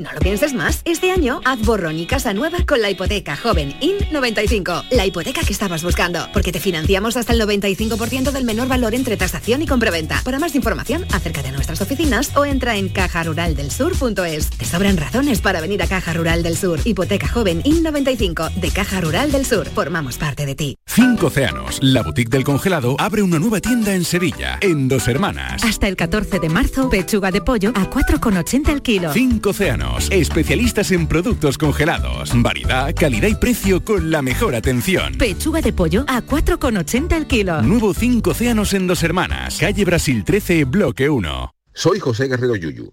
No 0.00 0.12
lo 0.12 0.20
pienses 0.20 0.54
más. 0.54 0.80
Este 0.84 1.10
año 1.10 1.40
haz 1.44 1.60
borrón 1.62 1.98
y 1.98 2.06
casa 2.06 2.32
nueva 2.32 2.58
con 2.64 2.80
la 2.80 2.88
hipoteca 2.88 3.36
joven 3.36 3.74
IN95. 3.80 4.84
La 4.92 5.04
hipoteca 5.04 5.40
que 5.42 5.52
estabas 5.52 5.82
buscando. 5.82 6.20
Porque 6.32 6.52
te 6.52 6.60
financiamos 6.60 7.16
hasta 7.16 7.32
el 7.32 7.40
95% 7.40 8.30
del 8.30 8.44
menor 8.44 8.68
valor 8.68 8.94
entre 8.94 9.16
tasación 9.16 9.60
y 9.60 9.66
compraventa. 9.66 10.20
Para 10.22 10.38
más 10.38 10.54
información, 10.54 11.04
acércate 11.12 11.48
a 11.48 11.50
nuestras 11.50 11.80
oficinas 11.80 12.30
o 12.36 12.44
entra 12.44 12.76
en 12.76 12.90
cajaruraldelsur.es. 12.90 14.50
Te 14.50 14.64
sobran 14.66 14.98
razones 14.98 15.40
para 15.40 15.60
venir 15.60 15.82
a 15.82 15.88
Caja 15.88 16.12
Rural 16.12 16.44
del 16.44 16.56
Sur. 16.56 16.78
Hipoteca 16.84 17.26
joven 17.26 17.60
IN95 17.64 18.54
de 18.54 18.70
Caja 18.70 19.00
Rural 19.00 19.32
del 19.32 19.46
Sur. 19.46 19.66
Formamos 19.66 20.16
parte 20.16 20.46
de 20.46 20.54
ti. 20.54 20.76
Cinco 20.86 21.26
Océanos, 21.26 21.80
la 21.82 22.04
boutique 22.04 22.30
del 22.30 22.44
congelado, 22.44 22.94
abre 23.00 23.22
una 23.22 23.40
nueva 23.40 23.60
tienda 23.60 23.92
en 23.92 24.04
Sevilla, 24.04 24.58
en 24.60 24.86
Dos 24.86 25.08
Hermanas. 25.08 25.64
Hasta 25.64 25.88
el 25.88 25.96
14 25.96 26.38
de 26.38 26.48
marzo, 26.48 26.88
pechuga 26.88 27.32
de 27.32 27.40
pollo 27.40 27.70
a 27.74 27.90
4,80 27.90 28.68
el 28.68 28.82
kilo. 28.82 29.12
Cinco 29.12 29.50
Océanos, 29.50 29.87
especialistas 30.10 30.90
en 30.92 31.06
productos 31.06 31.58
congelados. 31.58 32.30
Variedad, 32.34 32.94
calidad 32.94 33.28
y 33.28 33.34
precio 33.34 33.84
con 33.84 34.10
la 34.10 34.22
mejor 34.22 34.54
atención. 34.54 35.14
Pechuga 35.14 35.60
de 35.60 35.72
pollo 35.72 36.04
a 36.08 36.22
4,80 36.22 37.16
el 37.16 37.26
kilo. 37.26 37.62
Nuevo 37.62 37.94
Cinco 37.94 38.30
Océanos 38.30 38.74
en 38.74 38.86
Dos 38.86 39.02
Hermanas, 39.02 39.58
calle 39.58 39.84
Brasil 39.84 40.24
13, 40.24 40.64
bloque 40.64 41.08
1. 41.08 41.54
Soy 41.72 41.98
José 42.00 42.28
Guerrero 42.28 42.56
Yuyu. 42.56 42.92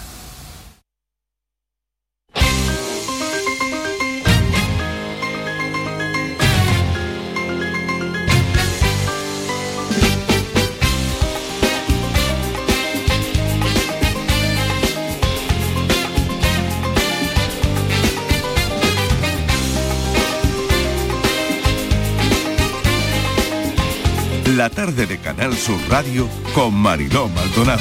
La 24.57 24.69
tarde 24.69 25.07
de 25.07 25.17
Canal 25.17 25.55
Sur 25.55 25.79
Radio 25.87 26.27
con 26.53 26.73
Mariló 26.73 27.29
Maldonado. 27.29 27.79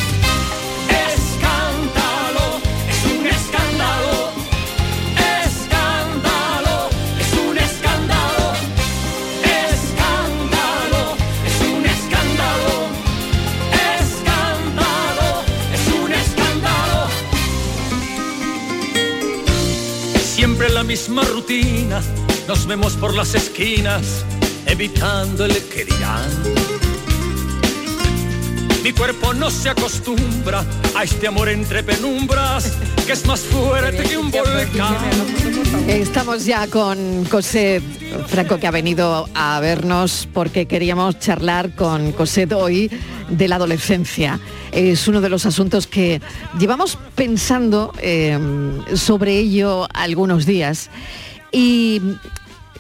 Escándalo, 0.89 2.61
es 2.89 3.05
un 3.11 3.27
escándalo. 3.27 4.31
Escándalo, 5.49 6.91
es 7.19 7.33
un 7.33 7.59
escándalo. 7.59 8.53
Escándalo, 9.73 11.17
es 11.45 11.61
un 11.73 11.85
escándalo. 11.87 12.87
Escándalo, 13.99 15.43
es 15.75 15.85
un 16.05 16.13
escándalo. 16.13 17.09
Siempre 20.23 20.69
la 20.69 20.85
misma 20.85 21.23
rutina, 21.25 22.01
nos 22.47 22.67
vemos 22.67 22.95
por 22.95 23.15
las 23.15 23.35
esquinas, 23.35 24.25
evitando 24.71 25.45
el 25.45 25.57
que 25.65 25.85
dirán. 25.85 26.31
Mi 28.85 28.93
cuerpo 28.93 29.35
no 29.35 29.51
se 29.51 29.69
acostumbra 29.69 30.65
a 30.95 31.03
este 31.03 31.27
amor 31.27 31.49
entre 31.49 31.83
penumbras, 31.83 32.79
que 33.05 33.13
es 33.13 33.27
más 33.27 33.41
fuerte 33.41 34.05
que 34.05 34.17
un 34.17 34.31
volcán. 34.31 34.97
Estamos 35.87 36.47
ya 36.47 36.67
con 36.69 37.25
Cosette 37.25 37.83
Franco 38.29 38.59
que 38.59 38.67
ha 38.69 38.71
venido 38.71 39.29
a 39.35 39.61
vernos 39.61 40.29
porque 40.33 40.67
queríamos 40.67 41.19
charlar 41.19 41.75
con 41.75 42.13
Cosette 42.13 42.53
hoy 42.53 42.91
de 43.29 43.49
la 43.49 43.57
adolescencia. 43.57 44.39
Es 44.73 45.09
uno 45.09 45.21
de 45.21 45.29
los 45.29 45.47
asuntos 45.47 45.87
que 45.87 46.23
llevamos 46.59 46.97
pensando 47.17 47.93
eh, 47.99 48.39
sobre 48.95 49.37
ello 49.37 49.89
algunos 49.93 50.47
días. 50.47 50.91
Y 51.53 52.01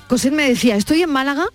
Cosette 0.08 0.32
me 0.32 0.48
decía, 0.48 0.76
estoy 0.76 1.02
en 1.02 1.10
Málaga 1.10 1.46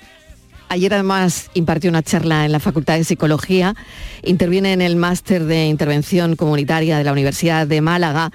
Ayer 0.70 0.94
además 0.94 1.52
impartió 1.54 1.90
una 1.90 2.04
charla 2.04 2.46
en 2.46 2.52
la 2.52 2.60
Facultad 2.60 2.96
de 2.98 3.04
Psicología, 3.04 3.76
interviene 4.24 4.74
en 4.74 4.82
el 4.82 4.96
máster 4.96 5.46
de 5.46 5.68
intervención 5.68 6.36
comunitaria 6.36 6.98
de 6.98 7.04
la 7.04 7.12
Universidad 7.12 7.68
de 7.68 7.82
Málaga 7.82 8.32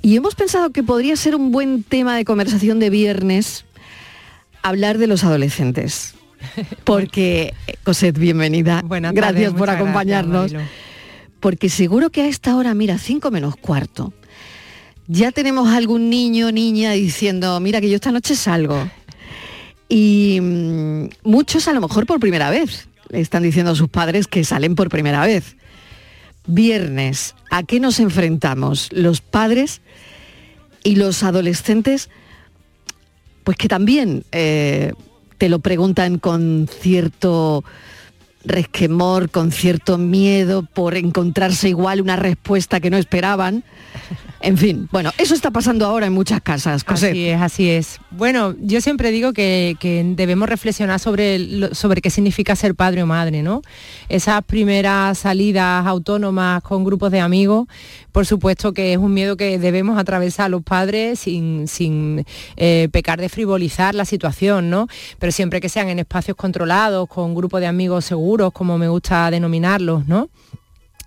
y 0.00 0.16
hemos 0.16 0.34
pensado 0.34 0.70
que 0.70 0.82
podría 0.82 1.16
ser 1.16 1.34
un 1.34 1.50
buen 1.50 1.82
tema 1.82 2.16
de 2.16 2.24
conversación 2.24 2.78
de 2.78 2.90
viernes 2.90 3.64
hablar 4.62 4.98
de 4.98 5.06
los 5.06 5.24
adolescentes. 5.24 6.14
Porque, 6.84 7.54
Cosette, 7.84 8.18
bienvenida. 8.18 8.82
Buenas 8.84 9.12
gracias 9.12 9.52
por 9.52 9.66
gracias, 9.66 9.80
acompañarnos. 9.80 10.52
Porque 11.40 11.68
seguro 11.68 12.10
que 12.10 12.22
a 12.22 12.26
esta 12.26 12.56
hora, 12.56 12.74
mira, 12.74 12.98
cinco 12.98 13.30
menos 13.30 13.56
cuarto, 13.56 14.12
ya 15.08 15.32
tenemos 15.32 15.68
algún 15.68 16.08
niño 16.10 16.52
niña 16.52 16.92
diciendo, 16.92 17.58
mira 17.60 17.80
que 17.80 17.90
yo 17.90 17.96
esta 17.96 18.12
noche 18.12 18.36
salgo. 18.36 18.88
Y 19.94 20.40
mm, 20.40 21.10
muchos 21.22 21.68
a 21.68 21.74
lo 21.74 21.82
mejor 21.82 22.06
por 22.06 22.18
primera 22.18 22.48
vez. 22.48 22.88
Le 23.10 23.20
están 23.20 23.42
diciendo 23.42 23.72
a 23.72 23.74
sus 23.74 23.90
padres 23.90 24.26
que 24.26 24.42
salen 24.42 24.74
por 24.74 24.88
primera 24.88 25.20
vez. 25.26 25.54
Viernes, 26.46 27.34
¿a 27.50 27.62
qué 27.62 27.78
nos 27.78 28.00
enfrentamos 28.00 28.88
los 28.90 29.20
padres 29.20 29.82
Y 30.82 30.96
los 30.96 31.22
adolescentes, 31.22 32.08
pues 33.44 33.58
que 33.58 33.68
también 33.68 34.24
eh, 34.32 34.94
te 35.36 35.50
lo 35.50 35.58
preguntan 35.58 36.18
con 36.18 36.70
cierto 36.80 37.62
resquemor, 38.46 39.28
con 39.28 39.52
cierto 39.52 39.98
miedo 39.98 40.62
por 40.62 40.96
encontrarse 40.96 41.68
igual 41.68 42.00
una 42.00 42.16
respuesta 42.16 42.80
que 42.80 42.88
no 42.88 42.96
esperaban. 42.96 43.62
En 44.42 44.58
fin, 44.58 44.88
bueno, 44.90 45.12
eso 45.18 45.34
está 45.34 45.52
pasando 45.52 45.86
ahora 45.86 46.06
en 46.06 46.12
muchas 46.12 46.40
casas. 46.40 46.82
Cosette. 46.82 47.12
Así 47.12 47.28
es, 47.28 47.40
así 47.40 47.70
es. 47.70 48.00
Bueno, 48.10 48.54
yo 48.60 48.80
siempre 48.80 49.12
digo 49.12 49.32
que, 49.32 49.76
debemos 50.16 50.48
reflexionar 50.48 50.98
sobre, 50.98 51.74
sobre 51.74 52.02
qué 52.02 52.10
significa 52.10 52.56
ser 52.56 52.74
padre 52.74 53.04
o 53.04 53.06
madre, 53.06 53.42
¿no? 53.42 53.62
Esas 54.08 54.42
primeras 54.42 55.18
salidas 55.18 55.86
autónomas 55.86 56.62
con 56.62 56.84
grupos 56.84 57.12
de 57.12 57.20
amigos, 57.20 57.68
por 58.10 58.26
supuesto 58.26 58.72
que 58.72 58.92
es 58.92 58.98
un 58.98 59.14
miedo 59.14 59.36
que 59.36 59.58
debemos 59.58 59.96
atravesar 59.98 60.50
los 60.50 60.62
padres 60.62 61.20
sin, 61.20 61.68
sin 61.68 62.24
eh, 62.56 62.88
pecar 62.90 63.20
de 63.20 63.28
frivolizar 63.28 63.94
la 63.94 64.04
situación, 64.04 64.70
¿no? 64.70 64.88
Pero 65.20 65.30
siempre 65.30 65.60
que 65.60 65.68
sean 65.68 65.88
en 65.88 66.00
espacios 66.00 66.36
controlados, 66.36 67.08
con 67.08 67.34
grupos 67.34 67.60
de 67.60 67.68
amigos 67.68 68.04
seguros, 68.04 68.52
como 68.52 68.76
me 68.76 68.88
gusta 68.88 69.30
denominarlos, 69.30 70.08
¿no? 70.08 70.28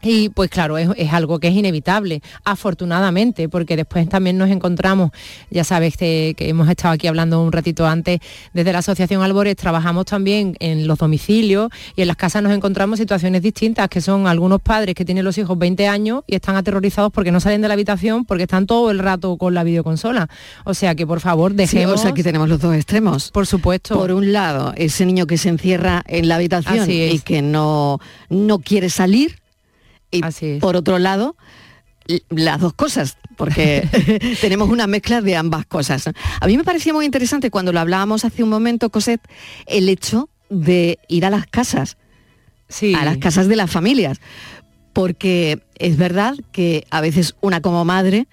Y 0.01 0.29
pues 0.29 0.49
claro, 0.49 0.77
es, 0.77 0.89
es 0.97 1.13
algo 1.13 1.39
que 1.39 1.47
es 1.47 1.53
inevitable, 1.53 2.21
afortunadamente, 2.43 3.49
porque 3.49 3.75
después 3.75 4.07
también 4.09 4.37
nos 4.37 4.49
encontramos, 4.49 5.11
ya 5.49 5.63
sabes 5.63 5.97
que, 5.97 6.33
que 6.37 6.49
hemos 6.49 6.69
estado 6.69 6.93
aquí 6.93 7.07
hablando 7.07 7.41
un 7.41 7.51
ratito 7.51 7.87
antes, 7.87 8.19
desde 8.53 8.71
la 8.71 8.79
Asociación 8.79 9.21
Albores 9.21 9.55
trabajamos 9.55 10.05
también 10.05 10.55
en 10.59 10.87
los 10.87 10.97
domicilios 10.99 11.69
y 11.95 12.01
en 12.01 12.07
las 12.07 12.17
casas 12.17 12.43
nos 12.43 12.53
encontramos 12.53 12.99
situaciones 12.99 13.41
distintas, 13.41 13.89
que 13.89 14.01
son 14.01 14.27
algunos 14.27 14.61
padres 14.61 14.95
que 14.95 15.05
tienen 15.05 15.23
los 15.23 15.37
hijos 15.37 15.57
20 15.57 15.87
años 15.87 16.23
y 16.27 16.35
están 16.35 16.55
aterrorizados 16.55 17.11
porque 17.11 17.31
no 17.31 17.39
salen 17.39 17.61
de 17.61 17.67
la 17.67 17.73
habitación 17.73 18.25
porque 18.25 18.43
están 18.43 18.65
todo 18.65 18.91
el 18.91 18.99
rato 18.99 19.37
con 19.37 19.53
la 19.53 19.63
videoconsola. 19.63 20.29
O 20.63 20.73
sea 20.73 20.95
que 20.95 21.07
por 21.07 21.19
favor 21.19 21.51
Sí, 21.51 21.57
dejemos... 21.57 21.95
o 21.95 21.97
sea, 21.97 22.13
que 22.13 22.23
tenemos 22.23 22.49
los 22.49 22.59
dos 22.59 22.75
extremos. 22.75 23.31
Por 23.31 23.47
supuesto. 23.47 23.95
Por 23.95 24.11
un 24.11 24.31
lado, 24.31 24.73
ese 24.75 25.05
niño 25.05 25.27
que 25.27 25.37
se 25.37 25.49
encierra 25.49 26.03
en 26.07 26.27
la 26.27 26.35
habitación 26.35 26.89
y 26.89 27.19
que 27.19 27.41
no, 27.41 27.99
no 28.29 28.59
quiere 28.59 28.89
salir. 28.89 29.39
Y 30.15 30.59
por 30.59 30.75
otro 30.75 30.99
lado, 30.99 31.35
las 32.29 32.59
dos 32.59 32.73
cosas, 32.73 33.17
porque 33.35 33.87
tenemos 34.41 34.69
una 34.69 34.87
mezcla 34.87 35.21
de 35.21 35.35
ambas 35.35 35.65
cosas. 35.65 36.09
A 36.39 36.47
mí 36.47 36.57
me 36.57 36.63
parecía 36.63 36.93
muy 36.93 37.05
interesante 37.05 37.51
cuando 37.51 37.71
lo 37.71 37.79
hablábamos 37.79 38.25
hace 38.25 38.43
un 38.43 38.49
momento, 38.49 38.89
Cosette, 38.89 39.21
el 39.65 39.89
hecho 39.89 40.29
de 40.49 40.99
ir 41.07 41.25
a 41.25 41.29
las 41.29 41.47
casas, 41.47 41.97
a 42.95 43.05
las 43.05 43.17
casas 43.17 43.47
de 43.47 43.55
las 43.55 43.71
familias, 43.71 44.19
porque 44.93 45.61
es 45.77 45.97
verdad 45.97 46.35
que 46.51 46.85
a 46.89 47.01
veces 47.01 47.35
una 47.41 47.61
como 47.61 47.83
madre 47.85 48.27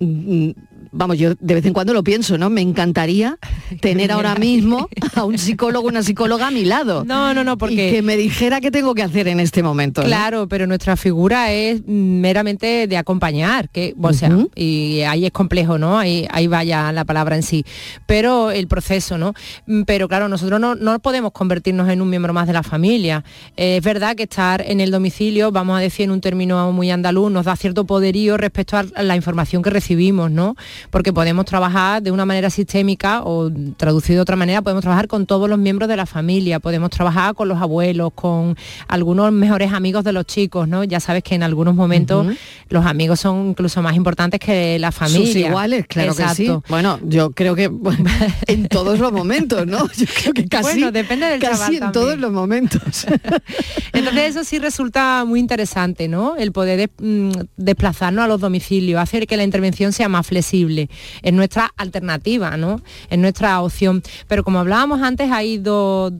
mm, 0.00 0.50
vamos, 0.96 1.18
yo 1.18 1.34
de 1.38 1.54
vez 1.54 1.64
en 1.66 1.72
cuando 1.72 1.92
lo 1.94 2.02
pienso, 2.02 2.38
¿no? 2.38 2.50
Me 2.50 2.60
encantaría 2.60 3.38
tener 3.80 4.12
ahora 4.12 4.34
mismo 4.36 4.88
a 5.14 5.24
un 5.24 5.38
psicólogo, 5.38 5.88
una 5.88 6.02
psicóloga 6.02 6.48
a 6.48 6.50
mi 6.50 6.64
lado. 6.64 7.04
No, 7.04 7.32
no, 7.34 7.44
no, 7.44 7.56
porque- 7.58 7.88
Y 7.88 7.92
que 7.92 8.02
me 8.02 8.16
dijera 8.16 8.60
qué 8.60 8.70
tengo 8.70 8.94
que 8.94 9.02
hacer 9.02 9.28
en 9.28 9.40
este 9.40 9.62
momento. 9.62 10.00
¿no? 10.02 10.06
Claro, 10.06 10.48
pero 10.48 10.66
nuestra 10.66 10.96
figura 10.96 11.52
es 11.52 11.82
meramente 11.86 12.86
de 12.86 12.96
acompañar, 12.96 13.68
que, 13.70 13.94
o 14.00 14.12
sea, 14.12 14.30
y 14.54 15.00
ahí 15.02 15.26
es 15.26 15.32
complejo, 15.32 15.78
¿no? 15.78 15.98
Ahí, 15.98 16.26
ahí 16.30 16.46
vaya 16.46 16.92
la 16.92 17.04
palabra 17.04 17.36
en 17.36 17.42
sí. 17.42 17.64
Pero 18.06 18.50
el 18.50 18.66
proceso, 18.68 19.18
¿no? 19.18 19.34
Mm, 19.66 19.82
Pero 19.82 20.08
claro, 20.08 20.28
nosotros 20.28 20.60
no, 20.60 20.74
no 20.74 20.98
podemos 21.00 21.32
convertirnos 21.32 21.88
en 21.88 22.00
un 22.00 22.08
miembro 22.10 22.32
más 22.32 22.46
de 22.46 22.52
la 22.52 22.62
familia. 22.62 23.24
Eh, 23.56 23.76
es 23.78 23.82
verdad 23.84 24.16
que 24.16 24.24
estar 24.24 24.62
en 24.66 24.80
el 24.80 24.90
domicilio, 24.90 25.52
vamos 25.52 25.76
a 25.76 25.80
decir 25.80 26.04
en 26.04 26.10
un 26.10 26.20
término 26.20 26.72
muy 26.72 26.90
andaluz, 26.90 27.30
nos 27.30 27.44
da 27.44 27.56
cierto 27.56 27.84
poderío 27.84 28.36
respecto 28.36 28.76
a 28.76 29.02
la 29.02 29.16
información 29.16 29.62
que 29.62 29.70
recibimos, 29.70 30.30
¿no? 30.30 30.56
Porque 30.90 31.12
podemos 31.12 31.44
trabajar 31.44 32.02
de 32.02 32.10
una 32.10 32.24
manera 32.24 32.50
sistémica 32.50 33.22
o 33.24 33.50
traducido 33.76 34.16
de 34.16 34.22
otra 34.22 34.36
manera, 34.36 34.62
podemos 34.62 34.82
trabajar 34.82 35.08
con 35.08 35.26
todos 35.26 35.48
los 35.48 35.58
miembros 35.58 35.88
de 35.88 35.96
la 35.96 36.06
familia, 36.06 36.60
podemos 36.60 36.90
trabajar 36.90 37.34
con 37.34 37.48
los 37.48 37.60
abuelos, 37.60 38.12
con 38.14 38.56
algunos 38.88 39.32
mejores 39.32 39.72
amigos 39.72 40.04
de 40.04 40.12
los 40.12 40.26
chicos, 40.26 40.68
¿no? 40.68 40.84
Ya 40.84 41.00
sabes 41.00 41.22
que 41.22 41.34
en 41.34 41.42
algunos 41.42 41.74
momentos 41.74 42.26
los 42.68 42.86
amigos 42.86 43.20
son 43.20 43.48
incluso 43.50 43.82
más 43.82 43.96
importantes 43.96 44.40
que 44.40 44.78
la 44.78 44.92
familia. 44.92 45.26
Sus 45.26 45.36
iguales, 45.36 45.86
claro 45.86 46.14
que 46.14 46.28
sí. 46.34 46.50
Bueno, 46.68 46.98
yo 47.02 47.30
creo 47.30 47.54
que 47.54 47.68
bueno, 47.68 48.08
en 48.46 48.68
todos 48.68 48.98
los 48.98 49.12
momentos, 49.12 49.66
¿no? 49.66 49.86
Yo 49.96 50.06
creo 50.20 50.32
que 50.34 50.46
casi, 50.46 50.72
Bueno, 50.72 50.92
depende 50.92 51.26
del 51.26 51.40
casi 51.40 51.74
en 51.74 51.80
también. 51.80 51.92
todos 51.92 52.18
los 52.18 52.32
momentos. 52.32 53.06
Entonces 53.92 54.22
eso 54.30 54.44
sí 54.44 54.58
resulta 54.58 55.24
muy 55.26 55.40
interesante, 55.40 56.08
¿no? 56.08 56.36
El 56.36 56.52
poder 56.52 56.90
mm, 56.98 57.30
desplazarnos 57.56 58.24
a 58.24 58.28
los 58.28 58.40
domicilios, 58.40 59.00
hacer 59.00 59.26
que 59.26 59.36
la 59.36 59.44
intervención 59.44 59.92
sea 59.92 60.08
más 60.08 60.26
flexible. 60.26 60.75
Es 61.22 61.32
nuestra 61.32 61.72
alternativa, 61.76 62.56
¿no? 62.56 62.80
Es 63.10 63.18
nuestra 63.18 63.60
opción. 63.60 64.02
Pero 64.28 64.44
como 64.44 64.58
hablábamos 64.58 65.02
antes, 65.02 65.30
hay 65.30 65.58
dos, 65.58 66.12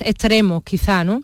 extremos 0.00 0.62
quizá, 0.64 1.04
¿no? 1.04 1.22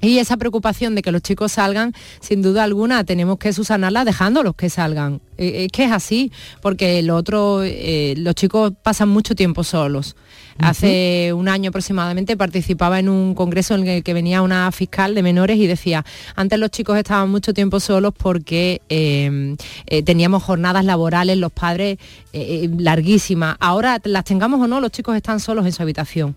Y 0.00 0.18
esa 0.18 0.36
preocupación 0.36 0.94
de 0.94 1.02
que 1.02 1.10
los 1.10 1.22
chicos 1.22 1.52
salgan, 1.52 1.94
sin 2.20 2.42
duda 2.42 2.64
alguna, 2.64 3.04
tenemos 3.04 3.38
que 3.38 3.52
subsanarla 3.52 4.04
dejándolos 4.04 4.54
que 4.54 4.68
salgan. 4.68 5.22
Eh, 5.38 5.64
Es 5.64 5.72
que 5.72 5.84
es 5.84 5.92
así, 5.92 6.30
porque 6.60 6.98
el 6.98 7.10
otro, 7.10 7.62
eh, 7.64 8.14
los 8.18 8.34
chicos 8.34 8.72
pasan 8.82 9.08
mucho 9.08 9.34
tiempo 9.34 9.64
solos. 9.64 10.14
Hace 10.58 11.32
un 11.32 11.48
año 11.48 11.68
aproximadamente 11.68 12.36
participaba 12.36 12.98
en 12.98 13.08
un 13.08 13.34
congreso 13.34 13.74
en 13.74 13.86
el 13.86 14.02
que 14.02 14.14
venía 14.14 14.42
una 14.42 14.70
fiscal 14.72 15.14
de 15.14 15.22
menores 15.22 15.58
y 15.58 15.66
decía, 15.66 16.04
antes 16.34 16.58
los 16.58 16.70
chicos 16.70 16.96
estaban 16.98 17.30
mucho 17.30 17.52
tiempo 17.54 17.80
solos 17.80 18.14
porque 18.16 18.80
eh, 18.88 19.56
eh, 19.86 20.02
teníamos 20.02 20.42
jornadas 20.42 20.84
laborales, 20.84 21.36
los 21.36 21.52
padres 21.52 21.98
eh, 22.32 22.64
eh, 22.64 22.70
larguísimas. 22.78 23.56
Ahora 23.60 24.00
las 24.04 24.24
tengamos 24.24 24.60
o 24.60 24.66
no, 24.66 24.80
los 24.80 24.90
chicos 24.90 25.16
están 25.16 25.40
solos 25.40 25.66
en 25.66 25.72
su 25.72 25.82
habitación. 25.82 26.36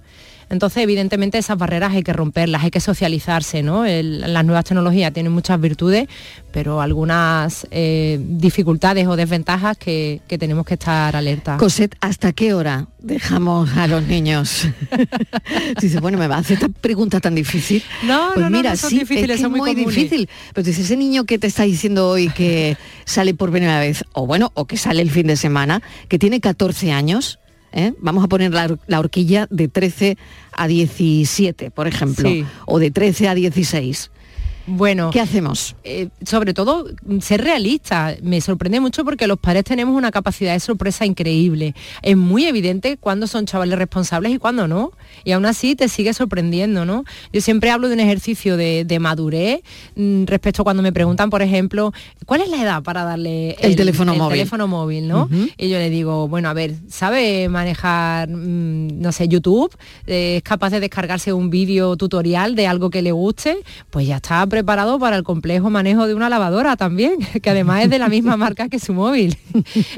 Entonces, 0.50 0.82
evidentemente, 0.84 1.38
esas 1.38 1.58
barreras 1.58 1.94
hay 1.94 2.04
que 2.04 2.12
romperlas, 2.14 2.64
hay 2.64 2.72
que 2.72 2.80
socializarse, 2.80 3.62
¿no? 3.62 3.86
El- 3.86 4.34
las 4.34 4.44
nuevas 4.46 4.66
tecnologías 4.66 5.14
tienen 5.14 5.32
muchas 5.32 5.60
virtudes, 5.62 6.08
pero 6.52 6.82
algunas 6.82 7.68
eh, 7.72 8.20
dificultades 8.22 9.08
o 9.08 9.16
desventajas 9.16 9.78
que, 9.78 10.22
que 10.28 10.38
tenemos 10.38 10.66
que 10.66 10.74
estar 10.74 11.16
alerta. 11.16 11.58
Cosette, 11.58 11.96
¿hasta 12.02 12.32
qué 12.34 12.54
hora 12.54 12.88
dejamos 13.00 13.70
a 13.78 13.88
los 13.88 14.04
niños? 14.04 14.68
Dice, 15.82 16.00
bueno, 16.00 16.18
me 16.18 16.28
va 16.28 16.36
a 16.36 16.40
hacer 16.40 16.56
esta 16.56 16.70
pregunta 16.70 17.20
tan 17.20 17.36
difícil. 17.36 17.84
No, 18.04 18.30
pues 18.34 18.44
no, 18.46 18.50
no, 18.50 18.58
mira, 18.58 18.72
no 18.72 18.78
son 18.78 18.90
sí, 18.90 19.00
difíciles, 19.00 19.30
es 19.30 19.36
que 19.38 19.44
son 19.44 19.52
es 19.54 19.58
muy 19.58 19.60
muy 19.60 19.76
comunes. 19.76 19.96
difícil. 19.96 20.30
Pero 20.54 20.66
dice, 20.66 20.82
ese 20.82 20.98
niño 20.98 21.26
que 21.26 21.38
te 21.38 21.48
está 21.48 21.64
diciendo 21.64 22.10
hoy 22.10 22.30
que 22.30 22.76
sale 23.06 23.34
por 23.34 23.52
primera 23.52 23.80
vez, 23.80 24.04
o 24.14 24.26
bueno, 24.26 24.52
o 24.56 24.66
que 24.66 24.78
sale 24.78 25.02
el 25.02 25.12
fin 25.12 25.28
de 25.28 25.38
semana, 25.38 25.82
que 26.08 26.18
tiene 26.20 26.40
14 26.40 26.92
años, 26.92 27.40
¿eh? 27.72 27.94
vamos 28.00 28.24
a 28.24 28.28
poner 28.28 28.54
la, 28.54 28.76
la 28.88 29.00
horquilla 29.00 29.48
de 29.50 29.68
13 29.68 30.18
a 30.52 30.68
17, 30.68 31.72
por 31.72 31.88
ejemplo, 31.88 32.30
Sí. 32.30 32.46
o 32.66 32.80
de 32.80 32.92
13 32.92 33.28
a 33.30 33.36
16. 33.36 34.12
Bueno, 34.70 35.10
¿qué 35.12 35.20
hacemos? 35.20 35.76
Eh, 35.84 36.10
sobre 36.26 36.54
todo 36.54 36.86
ser 37.22 37.44
realista. 37.44 38.16
Me 38.22 38.40
sorprende 38.42 38.80
mucho 38.80 39.04
porque 39.04 39.28
los 39.28 39.40
padres 39.40 39.64
tenemos 39.64 39.96
una 39.96 40.12
capacidad 40.12 40.54
de 40.54 40.60
sorpresa 40.60 41.06
increíble. 41.06 41.74
Es 42.02 42.16
muy 42.16 42.46
evidente 42.46 42.98
cuándo 42.98 43.28
son 43.28 43.46
chavales 43.46 43.78
responsables 43.78 44.32
y 44.32 44.38
cuándo 44.38 44.68
no. 44.68 44.92
Y 45.24 45.32
aún 45.32 45.46
así 45.46 45.76
te 45.76 45.90
sigue 45.90 46.14
sorprendiendo, 46.14 46.86
¿no? 46.86 47.04
Yo 47.34 47.42
siempre 47.42 47.72
hablo 47.72 47.88
de 47.88 47.96
un 47.96 48.00
ejercicio 48.00 48.58
de, 48.58 48.86
de 48.86 49.00
madurez 49.00 49.62
mm, 49.96 50.26
respecto 50.26 50.62
a 50.62 50.66
cuando 50.66 50.84
me 50.84 50.94
preguntan, 50.94 51.30
por 51.30 51.42
ejemplo, 51.42 51.92
¿cuál 52.26 52.42
es 52.42 52.50
la 52.50 52.62
edad 52.62 52.84
para 52.84 53.04
darle 53.04 53.56
El 53.60 53.76
teléfono 53.76 54.14
móvil. 54.16 54.38
teléfono 54.38 54.68
móvil, 54.68 55.08
¿no? 55.08 55.30
Y 55.58 55.70
yo 55.70 55.78
le 55.80 55.90
digo, 55.90 56.28
bueno, 56.28 56.50
a 56.50 56.54
ver, 56.54 56.76
¿sabe 56.90 57.50
manejar, 57.50 58.30
mm, 58.30 59.02
no 59.02 59.12
sé, 59.12 59.28
YouTube? 59.28 59.76
Eh, 60.06 60.38
¿Es 60.38 60.44
capaz 60.44 60.70
de 60.70 60.80
descargarse 60.80 61.34
un 61.34 61.50
vídeo 61.50 61.98
tutorial 61.98 62.56
de 62.56 62.68
algo 62.68 62.90
que 62.90 63.02
le 63.02 63.12
guste? 63.12 63.58
Pues 63.90 64.08
ya 64.08 64.18
está 64.18 64.46
preparado 64.60 65.00
para 65.00 65.16
el 65.16 65.24
complejo 65.24 65.70
manejo 65.70 66.06
de 66.06 66.14
una 66.16 66.28
lavadora 66.28 66.76
también, 66.76 67.14
que 67.42 67.50
además 67.50 67.84
es 67.84 67.90
de 67.90 67.98
la 67.98 68.10
misma 68.10 68.36
marca 68.46 68.68
que 68.68 68.78
su 68.78 68.94
móvil. 68.94 69.38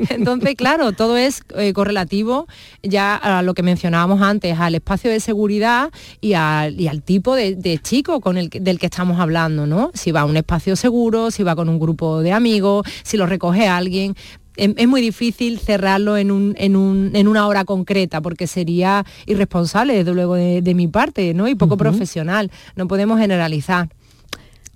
Entonces, 0.09 0.53
claro, 0.55 0.91
todo 0.91 1.17
es 1.17 1.41
eh, 1.57 1.73
correlativo 1.73 2.47
ya 2.83 3.15
a 3.15 3.41
lo 3.41 3.55
que 3.55 3.63
mencionábamos 3.63 4.21
antes, 4.21 4.59
al 4.59 4.75
espacio 4.75 5.09
de 5.09 5.19
seguridad 5.19 5.89
y 6.21 6.33
al, 6.33 6.79
y 6.79 6.87
al 6.87 7.01
tipo 7.01 7.35
de, 7.35 7.55
de 7.55 7.79
chico 7.79 8.19
con 8.21 8.37
el, 8.37 8.49
que- 8.51 8.59
del 8.59 8.77
que 8.77 8.85
estamos 8.85 9.19
hablando, 9.19 9.65
¿no? 9.65 9.89
Si 9.95 10.11
va 10.11 10.21
a 10.21 10.25
un 10.25 10.37
espacio 10.37 10.75
seguro, 10.75 11.31
si 11.31 11.41
va 11.41 11.55
con 11.55 11.67
un 11.67 11.79
grupo 11.79 12.21
de 12.21 12.31
amigos, 12.31 12.85
si 13.03 13.17
lo 13.17 13.25
recoge 13.25 13.67
alguien. 13.67 14.15
Es, 14.57 14.69
es 14.75 14.87
muy 14.87 15.01
difícil 15.01 15.59
cerrarlo 15.59 16.17
en, 16.17 16.29
un- 16.29 16.53
en 16.57 16.75
un- 16.75 17.11
en 17.15 17.27
una 17.27 17.47
hora 17.47 17.63
concreta 17.65 18.21
porque 18.21 18.45
sería 18.47 19.05
irresponsable, 19.25 19.95
desde 19.95 20.13
luego, 20.13 20.35
de, 20.35 20.61
de 20.61 20.75
mi 20.75 20.87
parte, 20.87 21.33
¿no? 21.33 21.47
Y 21.47 21.55
poco 21.55 21.77
profesional. 21.77 22.51
No 22.75 22.87
podemos 22.87 23.17
generalizar. 23.19 23.89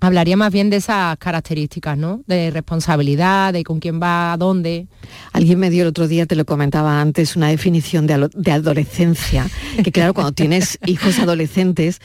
Hablaría 0.00 0.36
más 0.36 0.52
bien 0.52 0.68
de 0.68 0.76
esas 0.76 1.16
características, 1.16 1.96
¿no? 1.96 2.22
De 2.26 2.50
responsabilidad, 2.50 3.52
de 3.52 3.64
con 3.64 3.80
quién 3.80 4.00
va, 4.00 4.34
a 4.34 4.36
dónde. 4.36 4.88
Alguien 5.32 5.58
me 5.58 5.70
dio 5.70 5.82
el 5.82 5.88
otro 5.88 6.06
día, 6.06 6.26
te 6.26 6.36
lo 6.36 6.44
comentaba 6.44 7.00
antes, 7.00 7.34
una 7.34 7.48
definición 7.48 8.06
de, 8.06 8.28
de 8.34 8.52
adolescencia, 8.52 9.46
que 9.82 9.92
claro, 9.92 10.12
cuando 10.12 10.32
tienes 10.32 10.78
hijos 10.86 11.18
adolescentes 11.18 12.00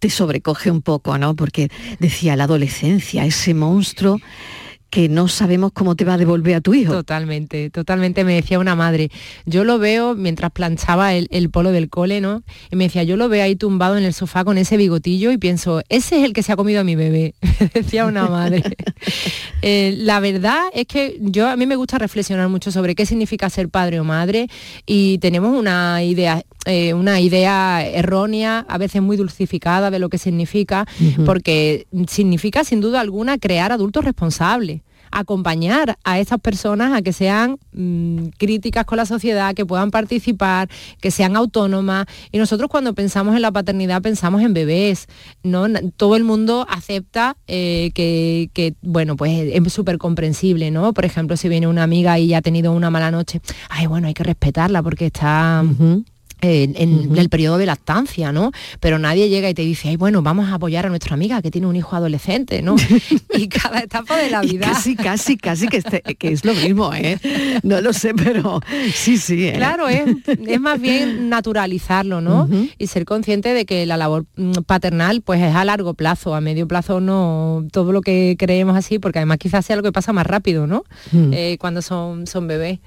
te 0.00 0.10
sobrecoge 0.10 0.70
un 0.70 0.82
poco, 0.82 1.18
¿no? 1.18 1.36
Porque 1.36 1.70
decía 2.00 2.34
la 2.36 2.44
adolescencia, 2.44 3.24
ese 3.24 3.54
monstruo 3.54 4.18
que 4.90 5.08
no 5.08 5.28
sabemos 5.28 5.72
cómo 5.72 5.96
te 5.96 6.04
va 6.04 6.14
a 6.14 6.18
devolver 6.18 6.54
a 6.54 6.60
tu 6.60 6.74
hijo. 6.74 6.92
Totalmente, 6.92 7.70
totalmente. 7.70 8.24
Me 8.24 8.34
decía 8.34 8.58
una 8.58 8.74
madre, 8.74 9.10
yo 9.44 9.64
lo 9.64 9.78
veo 9.78 10.14
mientras 10.14 10.50
planchaba 10.52 11.14
el, 11.14 11.28
el 11.30 11.50
polo 11.50 11.72
del 11.72 11.88
cole, 11.88 12.20
¿no? 12.20 12.42
Y 12.70 12.76
me 12.76 12.84
decía, 12.84 13.02
yo 13.02 13.16
lo 13.16 13.28
veo 13.28 13.42
ahí 13.42 13.56
tumbado 13.56 13.96
en 13.96 14.04
el 14.04 14.14
sofá 14.14 14.44
con 14.44 14.58
ese 14.58 14.76
bigotillo 14.76 15.32
y 15.32 15.38
pienso, 15.38 15.82
ese 15.88 16.18
es 16.18 16.24
el 16.24 16.32
que 16.32 16.42
se 16.42 16.52
ha 16.52 16.56
comido 16.56 16.80
a 16.80 16.84
mi 16.84 16.94
bebé, 16.94 17.34
decía 17.74 18.06
una 18.06 18.26
madre. 18.28 18.62
Eh, 19.62 19.94
la 19.98 20.20
verdad 20.20 20.60
es 20.72 20.86
que 20.86 21.16
yo 21.20 21.48
a 21.48 21.56
mí 21.56 21.66
me 21.66 21.76
gusta 21.76 21.98
reflexionar 21.98 22.48
mucho 22.48 22.70
sobre 22.70 22.94
qué 22.94 23.04
significa 23.04 23.50
ser 23.50 23.68
padre 23.68 23.98
o 23.98 24.04
madre 24.04 24.48
y 24.84 25.18
tenemos 25.18 25.58
una 25.58 26.04
idea 26.04 26.42
eh, 26.66 26.94
una 26.94 27.20
idea 27.20 27.86
errónea, 27.86 28.66
a 28.68 28.78
veces 28.78 29.00
muy 29.00 29.16
dulcificada 29.16 29.90
de 29.90 29.98
lo 29.98 30.08
que 30.08 30.18
significa, 30.18 30.86
porque 31.24 31.86
significa 32.08 32.64
sin 32.64 32.80
duda 32.80 33.00
alguna 33.00 33.38
crear 33.38 33.72
adultos 33.72 34.04
responsables 34.04 34.82
acompañar 35.10 35.98
a 36.04 36.18
estas 36.18 36.40
personas 36.40 36.92
a 36.92 37.02
que 37.02 37.12
sean 37.12 37.58
mm, 37.72 38.26
críticas 38.38 38.84
con 38.84 38.98
la 38.98 39.06
sociedad, 39.06 39.54
que 39.54 39.66
puedan 39.66 39.90
participar, 39.90 40.68
que 41.00 41.10
sean 41.10 41.36
autónomas. 41.36 42.06
Y 42.32 42.38
nosotros 42.38 42.68
cuando 42.70 42.94
pensamos 42.94 43.34
en 43.34 43.42
la 43.42 43.52
paternidad 43.52 44.02
pensamos 44.02 44.42
en 44.42 44.54
bebés, 44.54 45.06
¿no? 45.42 45.66
Todo 45.96 46.16
el 46.16 46.24
mundo 46.24 46.66
acepta 46.68 47.36
eh, 47.46 47.92
que, 47.94 48.50
que, 48.52 48.74
bueno, 48.82 49.16
pues 49.16 49.32
es 49.52 49.72
súper 49.72 49.98
comprensible, 49.98 50.70
¿no? 50.70 50.92
Por 50.92 51.04
ejemplo, 51.04 51.36
si 51.36 51.48
viene 51.48 51.66
una 51.66 51.82
amiga 51.82 52.18
y 52.18 52.34
ha 52.34 52.42
tenido 52.42 52.72
una 52.72 52.90
mala 52.90 53.10
noche, 53.10 53.40
ay, 53.68 53.86
bueno, 53.86 54.08
hay 54.08 54.14
que 54.14 54.24
respetarla 54.24 54.82
porque 54.82 55.06
está 55.06 55.64
en, 56.46 56.74
en 56.76 57.16
el 57.18 57.28
periodo 57.28 57.58
de 57.58 57.66
lactancia, 57.66 58.32
¿no? 58.32 58.52
Pero 58.80 58.98
nadie 58.98 59.28
llega 59.28 59.48
y 59.50 59.54
te 59.54 59.62
dice, 59.62 59.88
ay, 59.88 59.96
bueno, 59.96 60.22
vamos 60.22 60.48
a 60.48 60.54
apoyar 60.54 60.86
a 60.86 60.88
nuestra 60.88 61.14
amiga 61.14 61.42
que 61.42 61.50
tiene 61.50 61.66
un 61.66 61.76
hijo 61.76 61.96
adolescente, 61.96 62.62
¿no? 62.62 62.76
y 63.34 63.48
cada 63.48 63.80
etapa 63.80 64.16
de 64.16 64.30
la 64.30 64.44
Y 64.44 64.52
vida. 64.52 64.66
casi, 64.72 64.96
casi, 64.96 65.36
casi 65.36 65.68
que, 65.68 65.78
este- 65.78 66.02
que 66.02 66.28
es 66.32 66.44
lo 66.44 66.54
mismo, 66.54 66.92
¿eh? 66.94 67.18
No 67.62 67.80
lo 67.80 67.92
sé, 67.92 68.14
pero 68.14 68.60
sí, 68.94 69.16
sí. 69.18 69.46
¿eh? 69.48 69.54
Claro, 69.56 69.88
es, 69.88 70.04
es 70.26 70.60
más 70.60 70.80
bien 70.80 71.28
naturalizarlo, 71.28 72.20
¿no? 72.20 72.48
Y 72.78 72.86
ser 72.86 73.04
consciente 73.04 73.52
de 73.54 73.64
que 73.66 73.86
la 73.86 73.96
labor 73.96 74.26
mm, 74.36 74.52
paternal 74.66 75.22
pues 75.22 75.40
es 75.42 75.54
a 75.54 75.64
largo 75.64 75.94
plazo, 75.94 76.34
a 76.34 76.40
medio 76.40 76.66
plazo 76.68 77.00
no 77.00 77.64
todo 77.72 77.92
lo 77.92 78.00
que 78.00 78.36
creemos 78.38 78.76
así, 78.76 78.98
porque 78.98 79.18
además 79.18 79.38
quizás 79.38 79.64
sea 79.66 79.76
lo 79.76 79.82
que 79.82 79.92
pasa 79.92 80.12
más 80.12 80.26
rápido, 80.26 80.66
¿no? 80.66 80.84
Mm. 81.12 81.32
Eh, 81.32 81.56
cuando 81.60 81.82
son, 81.82 82.26
son 82.26 82.46
bebés. 82.46 82.78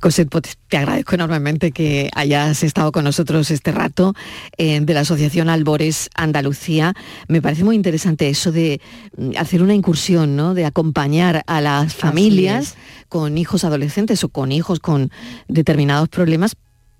Cosette, 0.00 0.30
te 0.68 0.76
agradezco 0.76 1.14
enormemente 1.14 1.72
que 1.72 2.08
hayas 2.14 2.62
estado 2.62 2.92
con 2.92 3.04
nosotros 3.04 3.50
este 3.50 3.72
rato 3.72 4.14
eh, 4.56 4.80
de 4.80 4.94
la 4.94 5.00
Asociación 5.00 5.48
Albores 5.48 6.08
Andalucía. 6.14 6.94
Me 7.26 7.42
parece 7.42 7.64
muy 7.64 7.74
interesante 7.74 8.28
eso 8.28 8.52
de 8.52 8.80
mm, 9.16 9.30
hacer 9.36 9.62
una 9.62 9.74
incursión, 9.74 10.36
¿no? 10.36 10.54
De 10.54 10.64
acompañar 10.64 11.42
a 11.46 11.60
las 11.60 11.94
familias 11.94 12.76
con 13.08 13.38
hijos 13.38 13.64
adolescentes 13.64 14.22
o 14.22 14.28
con 14.28 14.52
hijos 14.52 14.78
con 14.78 15.10
determinados 15.48 16.08
problemas, 16.08 16.54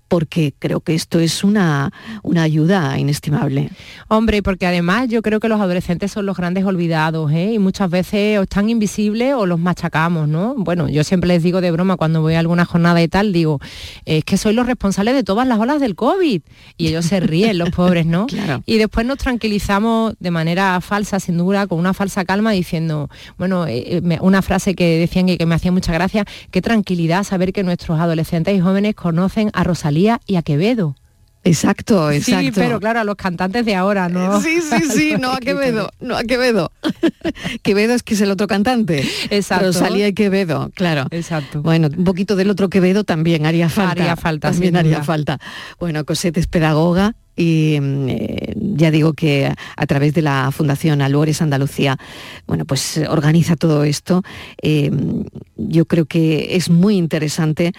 porque 0.09 0.53
creo 0.57 0.81
que 0.81 0.95
esto 0.95 1.19
es 1.19 1.43
una, 1.43 1.93
una 2.23 2.43
ayuda 2.43 2.97
inestimable. 2.97 3.69
Hombre, 4.07 4.41
porque 4.41 4.65
además 4.65 5.07
yo 5.07 5.21
creo 5.21 5.39
que 5.39 5.47
los 5.47 5.61
adolescentes 5.61 6.11
son 6.11 6.25
los 6.25 6.35
grandes 6.35 6.65
olvidados, 6.65 7.31
¿eh? 7.31 7.53
Y 7.53 7.59
muchas 7.59 7.89
veces 7.89 8.39
o 8.39 8.41
están 8.41 8.69
invisibles 8.69 9.35
o 9.35 9.45
los 9.45 9.59
machacamos, 9.59 10.27
¿no? 10.27 10.55
Bueno, 10.57 10.89
yo 10.89 11.03
siempre 11.03 11.27
les 11.27 11.43
digo 11.43 11.61
de 11.61 11.71
broma 11.71 11.95
cuando 11.95 12.21
voy 12.21 12.33
a 12.33 12.39
alguna 12.39 12.65
jornada 12.65 13.01
y 13.01 13.07
tal, 13.07 13.31
digo, 13.31 13.59
es 14.05 14.25
que 14.25 14.37
sois 14.37 14.55
los 14.55 14.65
responsables 14.65 15.13
de 15.13 15.23
todas 15.23 15.47
las 15.47 15.59
olas 15.59 15.79
del 15.79 15.95
COVID. 15.95 16.41
Y 16.77 16.87
ellos 16.87 17.05
se 17.05 17.19
ríen, 17.19 17.59
los 17.59 17.69
pobres, 17.69 18.05
¿no? 18.05 18.25
Y 18.65 18.77
después 18.77 19.05
nos 19.05 19.17
tranquilizamos 19.17 20.15
de 20.19 20.31
manera 20.31 20.79
falsa, 20.81 21.19
sin 21.19 21.37
duda, 21.37 21.67
con 21.67 21.77
una 21.77 21.93
falsa 21.93 22.25
calma, 22.25 22.51
diciendo, 22.51 23.09
bueno, 23.37 23.67
eh, 23.67 24.01
eh, 24.03 24.17
una 24.21 24.41
frase 24.41 24.73
que 24.73 24.97
decían 24.97 25.29
y 25.29 25.37
que 25.37 25.45
me 25.45 25.55
hacía 25.55 25.71
mucha 25.71 25.93
gracia, 25.93 26.25
qué 26.51 26.61
tranquilidad 26.61 27.23
saber 27.23 27.53
que 27.53 27.63
nuestros 27.63 27.99
adolescentes 27.99 28.57
y 28.57 28.59
jóvenes 28.59 28.95
conocen 28.95 29.49
a 29.53 29.63
Rosalía 29.63 29.98
y 30.27 30.35
a 30.35 30.41
Quevedo. 30.41 30.95
Exacto, 31.43 32.11
Sí, 32.11 32.17
exacto. 32.17 32.51
pero 32.55 32.79
claro, 32.79 32.99
a 32.99 33.03
los 33.03 33.15
cantantes 33.15 33.65
de 33.65 33.73
ahora, 33.75 34.09
¿no? 34.09 34.41
Sí, 34.41 34.59
sí, 34.61 34.83
sí, 34.89 35.13
no 35.19 35.31
a 35.31 35.39
Quevedo, 35.39 35.89
no 36.01 36.17
a 36.17 36.23
Quevedo. 36.23 36.71
Quevedo 37.63 37.93
es 37.93 38.03
que 38.03 38.13
es 38.13 38.21
el 38.21 38.31
otro 38.31 38.47
cantante. 38.47 39.07
Exacto. 39.29 39.67
Rosalía 39.67 40.07
y 40.07 40.13
Quevedo, 40.13 40.69
claro. 40.75 41.05
Exacto. 41.11 41.61
Bueno, 41.61 41.87
un 41.95 42.03
poquito 42.03 42.35
del 42.35 42.49
otro 42.49 42.69
Quevedo 42.69 43.03
también 43.03 43.45
haría 43.45 43.69
falta. 43.69 43.91
Haría 43.91 44.15
falta, 44.17 44.51
También 44.51 44.75
haría 44.75 45.01
falta. 45.01 45.39
Bueno, 45.79 46.03
Cosette 46.03 46.37
es 46.37 46.47
pedagoga 46.47 47.15
y 47.37 47.79
mm, 47.79 48.09
eh, 48.09 48.53
ya 48.57 48.91
digo 48.91 49.13
que 49.13 49.51
a 49.77 49.87
través 49.87 50.13
de 50.13 50.21
la 50.21 50.51
Fundación 50.51 51.01
Albores 51.01 51.41
Andalucía, 51.41 51.97
bueno, 52.47 52.65
pues 52.65 52.97
eh, 52.97 53.07
organiza 53.07 53.55
todo 53.55 53.85
esto. 53.85 54.23
Eh, 54.61 54.91
yo 55.55 55.85
creo 55.85 56.05
que 56.05 56.57
es 56.57 56.69
muy 56.69 56.97
interesante 56.97 57.71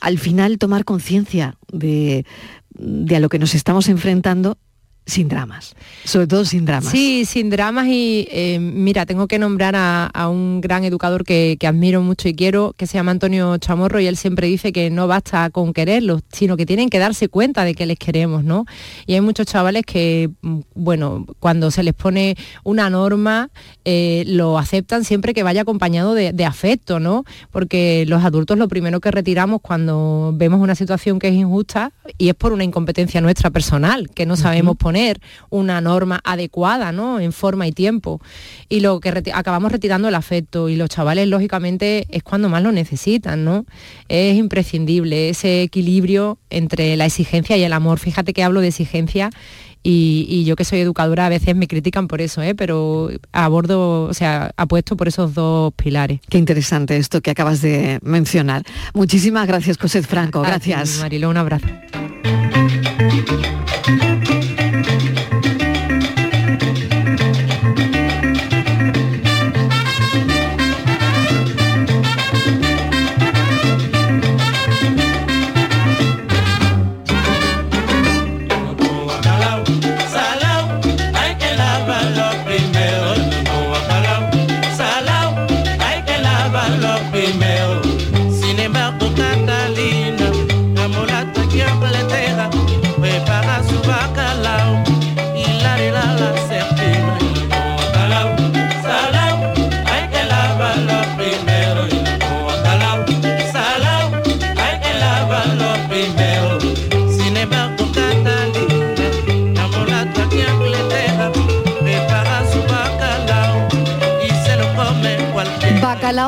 al 0.00 0.18
final 0.18 0.58
tomar 0.58 0.84
conciencia 0.84 1.56
de, 1.72 2.26
de 2.70 3.16
a 3.16 3.20
lo 3.20 3.28
que 3.28 3.38
nos 3.38 3.54
estamos 3.54 3.88
enfrentando 3.88 4.58
sin 5.06 5.28
dramas, 5.28 5.74
sobre 6.04 6.26
todo 6.26 6.44
sin 6.46 6.64
dramas. 6.64 6.90
Sí, 6.90 7.26
sin 7.26 7.50
dramas 7.50 7.88
y 7.88 8.26
eh, 8.30 8.58
mira, 8.58 9.04
tengo 9.04 9.28
que 9.28 9.38
nombrar 9.38 9.76
a, 9.76 10.06
a 10.06 10.28
un 10.30 10.62
gran 10.62 10.84
educador 10.84 11.24
que, 11.24 11.58
que 11.60 11.66
admiro 11.66 12.00
mucho 12.00 12.26
y 12.28 12.34
quiero, 12.34 12.74
que 12.78 12.86
se 12.86 12.94
llama 12.94 13.10
Antonio 13.10 13.58
Chamorro 13.58 14.00
y 14.00 14.06
él 14.06 14.16
siempre 14.16 14.46
dice 14.46 14.72
que 14.72 14.88
no 14.88 15.06
basta 15.06 15.50
con 15.50 15.74
quererlos, 15.74 16.22
sino 16.32 16.56
que 16.56 16.64
tienen 16.64 16.88
que 16.88 16.98
darse 16.98 17.28
cuenta 17.28 17.64
de 17.64 17.74
que 17.74 17.84
les 17.84 17.98
queremos, 17.98 18.44
¿no? 18.44 18.64
Y 19.06 19.12
hay 19.12 19.20
muchos 19.20 19.46
chavales 19.46 19.84
que, 19.84 20.30
mm, 20.40 20.60
bueno, 20.74 21.26
cuando 21.38 21.70
se 21.70 21.82
les 21.82 21.92
pone 21.92 22.36
una 22.62 22.88
norma, 22.88 23.50
eh, 23.84 24.24
lo 24.26 24.58
aceptan 24.58 25.04
siempre 25.04 25.34
que 25.34 25.42
vaya 25.42 25.62
acompañado 25.62 26.14
de, 26.14 26.32
de 26.32 26.44
afecto, 26.46 26.98
¿no? 26.98 27.24
Porque 27.50 28.04
los 28.08 28.24
adultos 28.24 28.56
lo 28.56 28.68
primero 28.68 29.00
que 29.00 29.10
retiramos 29.10 29.60
cuando 29.60 30.32
vemos 30.34 30.62
una 30.62 30.74
situación 30.74 31.18
que 31.18 31.28
es 31.28 31.34
injusta 31.34 31.92
y 32.16 32.30
es 32.30 32.34
por 32.34 32.54
una 32.54 32.64
incompetencia 32.64 33.20
nuestra 33.20 33.50
personal, 33.50 34.08
que 34.08 34.24
no 34.24 34.36
sabemos 34.36 34.76
poner 34.78 34.93
una 35.50 35.80
norma 35.80 36.20
adecuada, 36.24 36.92
¿no? 36.92 37.20
En 37.20 37.32
forma 37.32 37.66
y 37.66 37.72
tiempo. 37.72 38.20
Y 38.68 38.80
lo 38.80 39.00
que 39.00 39.12
reti- 39.12 39.32
acabamos 39.34 39.72
retirando 39.72 40.08
el 40.08 40.14
afecto 40.14 40.68
y 40.68 40.76
los 40.76 40.88
chavales, 40.88 41.28
lógicamente, 41.28 42.06
es 42.10 42.22
cuando 42.22 42.48
más 42.48 42.62
lo 42.62 42.72
necesitan, 42.72 43.44
¿no? 43.44 43.66
Es 44.08 44.36
imprescindible 44.36 45.28
ese 45.28 45.62
equilibrio 45.62 46.38
entre 46.50 46.96
la 46.96 47.06
exigencia 47.06 47.56
y 47.56 47.62
el 47.62 47.72
amor. 47.72 47.98
Fíjate 47.98 48.32
que 48.32 48.42
hablo 48.42 48.60
de 48.60 48.68
exigencia 48.68 49.30
y, 49.86 50.24
y 50.30 50.44
yo 50.44 50.56
que 50.56 50.64
soy 50.64 50.80
educadora 50.80 51.26
a 51.26 51.28
veces 51.28 51.54
me 51.54 51.66
critican 51.68 52.08
por 52.08 52.22
eso, 52.22 52.40
¿eh? 52.42 52.54
pero 52.54 53.10
abordo, 53.32 54.04
o 54.04 54.14
sea, 54.14 54.50
apuesto 54.56 54.96
por 54.96 55.08
esos 55.08 55.34
dos 55.34 55.74
pilares. 55.74 56.20
Qué 56.30 56.38
interesante 56.38 56.96
esto 56.96 57.20
que 57.20 57.30
acabas 57.30 57.60
de 57.60 57.98
mencionar. 58.02 58.62
Muchísimas 58.94 59.46
gracias, 59.46 59.76
Cosette 59.76 60.06
Franco. 60.06 60.40
Ti, 60.42 60.46
Gracias. 60.48 61.00
Mariló, 61.00 61.28
un 61.28 61.36
abrazo. 61.36 61.66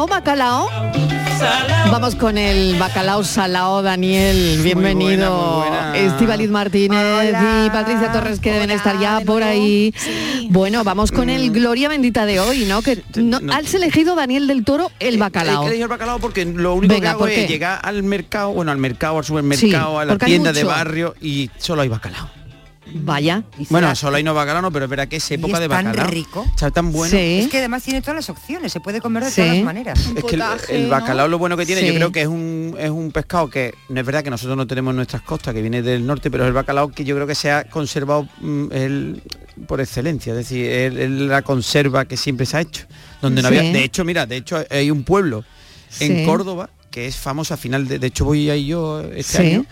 Bacalao, 0.06 0.68
bacalao. 0.68 1.90
Vamos 1.90 2.14
con 2.14 2.38
el 2.38 2.78
bacalao 2.78 3.24
salao, 3.24 3.82
Daniel. 3.82 4.60
Bienvenido. 4.62 5.64
Estivaliz 5.94 6.48
Martínez 6.48 7.34
y 7.66 7.70
Patricia 7.70 8.12
Torres 8.12 8.38
que 8.40 8.52
deben 8.52 8.70
estar 8.70 8.98
ya 9.00 9.20
por 9.20 9.42
ahí. 9.42 9.92
Bueno, 10.48 10.84
vamos 10.84 11.10
con 11.10 11.28
el 11.28 11.50
Gloria 11.50 11.88
Bendita 11.88 12.24
de 12.24 12.38
hoy, 12.40 12.64
¿no? 12.66 12.82
Que 12.82 13.02
no, 13.16 13.40
has 13.52 13.74
elegido 13.74 14.14
Daniel 14.14 14.46
del 14.46 14.64
Toro 14.64 14.90
el 15.00 15.18
bacalao. 15.18 15.68
El 15.68 15.88
bacalao 15.88 16.18
porque 16.20 16.44
lo 16.44 16.74
único 16.74 16.94
Venga, 16.94 17.02
que 17.02 17.08
hago 17.08 17.18
¿por 17.20 17.30
es 17.30 17.40
qué? 17.40 17.46
llegar 17.48 17.80
al 17.82 18.02
mercado, 18.02 18.52
bueno, 18.52 18.70
al 18.70 18.78
mercado, 18.78 19.18
al 19.18 19.24
supermercado, 19.24 19.96
Sí, 19.96 20.02
a 20.02 20.04
la 20.04 20.18
tienda 20.18 20.52
de 20.52 20.64
barrio 20.64 21.14
y 21.20 21.50
solo 21.58 21.82
hay 21.82 21.88
bacalao. 21.88 22.28
Vaya. 23.04 23.44
Bueno, 23.70 23.94
solo 23.94 24.16
hay 24.16 24.22
no 24.22 24.34
bacalao, 24.34 24.62
no, 24.62 24.70
pero 24.72 24.84
es 24.86 24.90
verdad 24.90 25.08
que 25.08 25.16
es 25.16 25.30
época 25.30 25.54
es 25.54 25.60
de 25.60 25.68
tan 25.68 25.84
bacalao. 25.86 26.10
rico. 26.10 26.44
Está 26.48 26.70
tan 26.70 26.92
bueno. 26.92 27.16
Es 27.16 27.48
que 27.48 27.58
además 27.58 27.82
tiene 27.82 28.00
todas 28.00 28.16
las 28.16 28.30
opciones, 28.30 28.72
se 28.72 28.80
puede 28.80 29.00
comer 29.00 29.24
de 29.24 29.30
Sí. 29.30 29.40
todas 29.40 29.54
las 29.56 29.64
maneras. 29.64 30.10
Es 30.16 30.24
que 30.24 30.34
el, 30.36 30.42
el 30.70 30.90
bacalao 30.90 31.28
lo 31.28 31.38
bueno 31.38 31.56
que 31.56 31.66
tiene, 31.66 31.82
Sí. 31.82 31.88
yo 31.88 31.94
creo 31.94 32.12
que 32.12 32.22
es 32.22 32.28
un, 32.28 32.74
es 32.78 32.90
un 32.90 33.10
pescado 33.12 33.48
que 33.50 33.74
no 33.88 34.00
es 34.00 34.06
verdad 34.06 34.22
que 34.24 34.30
nosotros 34.30 34.56
no 34.56 34.66
tenemos 34.66 34.92
en 34.92 34.96
nuestras 34.96 35.22
costas, 35.22 35.54
que 35.54 35.60
viene 35.62 35.82
del 35.82 36.06
norte, 36.06 36.30
pero 36.30 36.44
es 36.44 36.48
el 36.48 36.54
bacalao 36.54 36.90
que 36.90 37.04
yo 37.04 37.14
creo 37.14 37.26
que 37.26 37.34
se 37.34 37.50
ha 37.50 37.64
conservado 37.64 38.28
mm, 38.40 38.66
el- 38.72 39.22
por 39.66 39.80
excelencia, 39.80 40.32
es 40.32 40.36
decir, 40.38 40.66
es, 40.66 40.94
es 40.94 41.10
la 41.10 41.42
conserva 41.42 42.04
que 42.04 42.16
siempre 42.16 42.44
se 42.46 42.56
ha 42.58 42.60
hecho. 42.60 42.84
Donde 43.22 43.40
no 43.42 43.48
Sí. 43.48 43.56
había, 43.56 43.72
de 43.72 43.84
hecho, 43.84 44.04
mira, 44.04 44.26
de 44.26 44.36
hecho 44.36 44.62
hay 44.70 44.90
un 44.90 45.02
pueblo 45.02 45.44
en 46.00 46.18
Sí. 46.18 46.24
Córdoba 46.26 46.68
que 46.90 47.06
es 47.06 47.16
famoso 47.16 47.54
a 47.54 47.56
final 47.56 47.86
de, 47.88 47.98
de 47.98 48.06
hecho 48.06 48.24
voy 48.24 48.48
ahí 48.50 48.66
yo 48.66 49.00
este 49.14 49.38
Sí. 49.38 49.46
año 49.54 49.66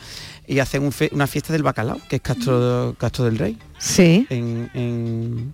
y 0.46 0.58
hacen 0.58 0.82
un 0.82 0.92
fe- 0.92 1.10
una 1.12 1.26
fiesta 1.26 1.52
del 1.52 1.62
bacalao, 1.62 1.98
que 2.08 2.16
es 2.16 2.22
Castro, 2.22 2.94
Castro 2.98 3.24
del 3.24 3.38
Rey. 3.38 3.58
Sí. 3.78 4.26
En, 4.30 4.70
en, 4.74 5.52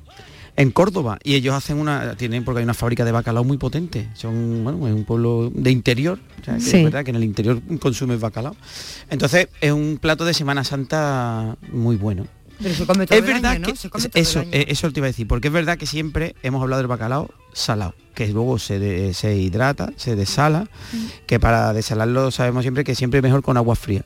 en 0.57 0.70
Córdoba. 0.72 1.18
Y 1.24 1.34
ellos 1.34 1.55
hacen 1.55 1.78
una, 1.78 2.14
tienen, 2.16 2.45
porque 2.45 2.59
hay 2.59 2.64
una 2.64 2.74
fábrica 2.74 3.05
de 3.05 3.12
bacalao 3.12 3.45
muy 3.45 3.57
potente. 3.57 4.09
Son, 4.14 4.62
bueno, 4.64 4.86
es 4.88 4.95
un 4.95 5.05
pueblo 5.05 5.51
de 5.55 5.70
interior. 5.70 6.18
o 6.41 6.45
sea, 6.45 6.55
que 6.55 6.61
Sí. 6.61 6.76
Es 6.78 6.84
verdad 6.84 7.05
que 7.05 7.11
en 7.11 7.16
el 7.16 7.24
interior 7.24 7.61
consumes 7.80 8.20
bacalao. 8.20 8.57
Entonces 9.09 9.49
es 9.61 9.72
un 9.72 9.99
plato 10.01 10.24
de 10.24 10.34
Semana 10.34 10.64
Santa 10.64 11.57
muy 11.72 11.97
bueno. 11.97 12.26
Pero 12.62 12.74
se 12.74 12.84
come 12.84 13.07
todo 13.07 13.18
Es 13.18 13.24
el 13.24 13.32
verdad 13.32 13.53
año, 13.53 13.61
¿no? 13.61 13.66
que 13.68 13.76
Se 13.76 13.88
come 13.88 14.05
todo 14.11 14.20
el 14.20 14.22
eso, 14.26 14.41
año. 14.41 14.51
eso 14.53 14.93
te 14.93 15.01
iba 15.01 15.07
a 15.07 15.09
decir, 15.09 15.26
porque 15.26 15.49
es 15.49 15.55
verdad 15.55 15.78
que 15.78 15.86
siempre 15.86 16.34
hemos 16.43 16.61
hablado 16.61 16.82
del 16.82 16.88
bacalao 16.88 17.30
salado, 17.55 17.95
que 18.14 18.28
luego 18.28 18.59
se, 18.59 18.78
de- 18.78 19.14
se 19.14 19.34
hidrata, 19.34 19.95
se 19.97 20.14
desala, 20.14 20.68
que 21.26 21.41
para 21.41 21.72
desalarlo 21.72 22.30
sabemos 22.30 22.62
siempre 22.64 22.84
que 22.84 22.95
siempre 22.95 23.20
es 23.20 23.22
mejor 23.22 23.43
con 23.43 23.57
agua 23.57 23.76
fría. 23.76 24.05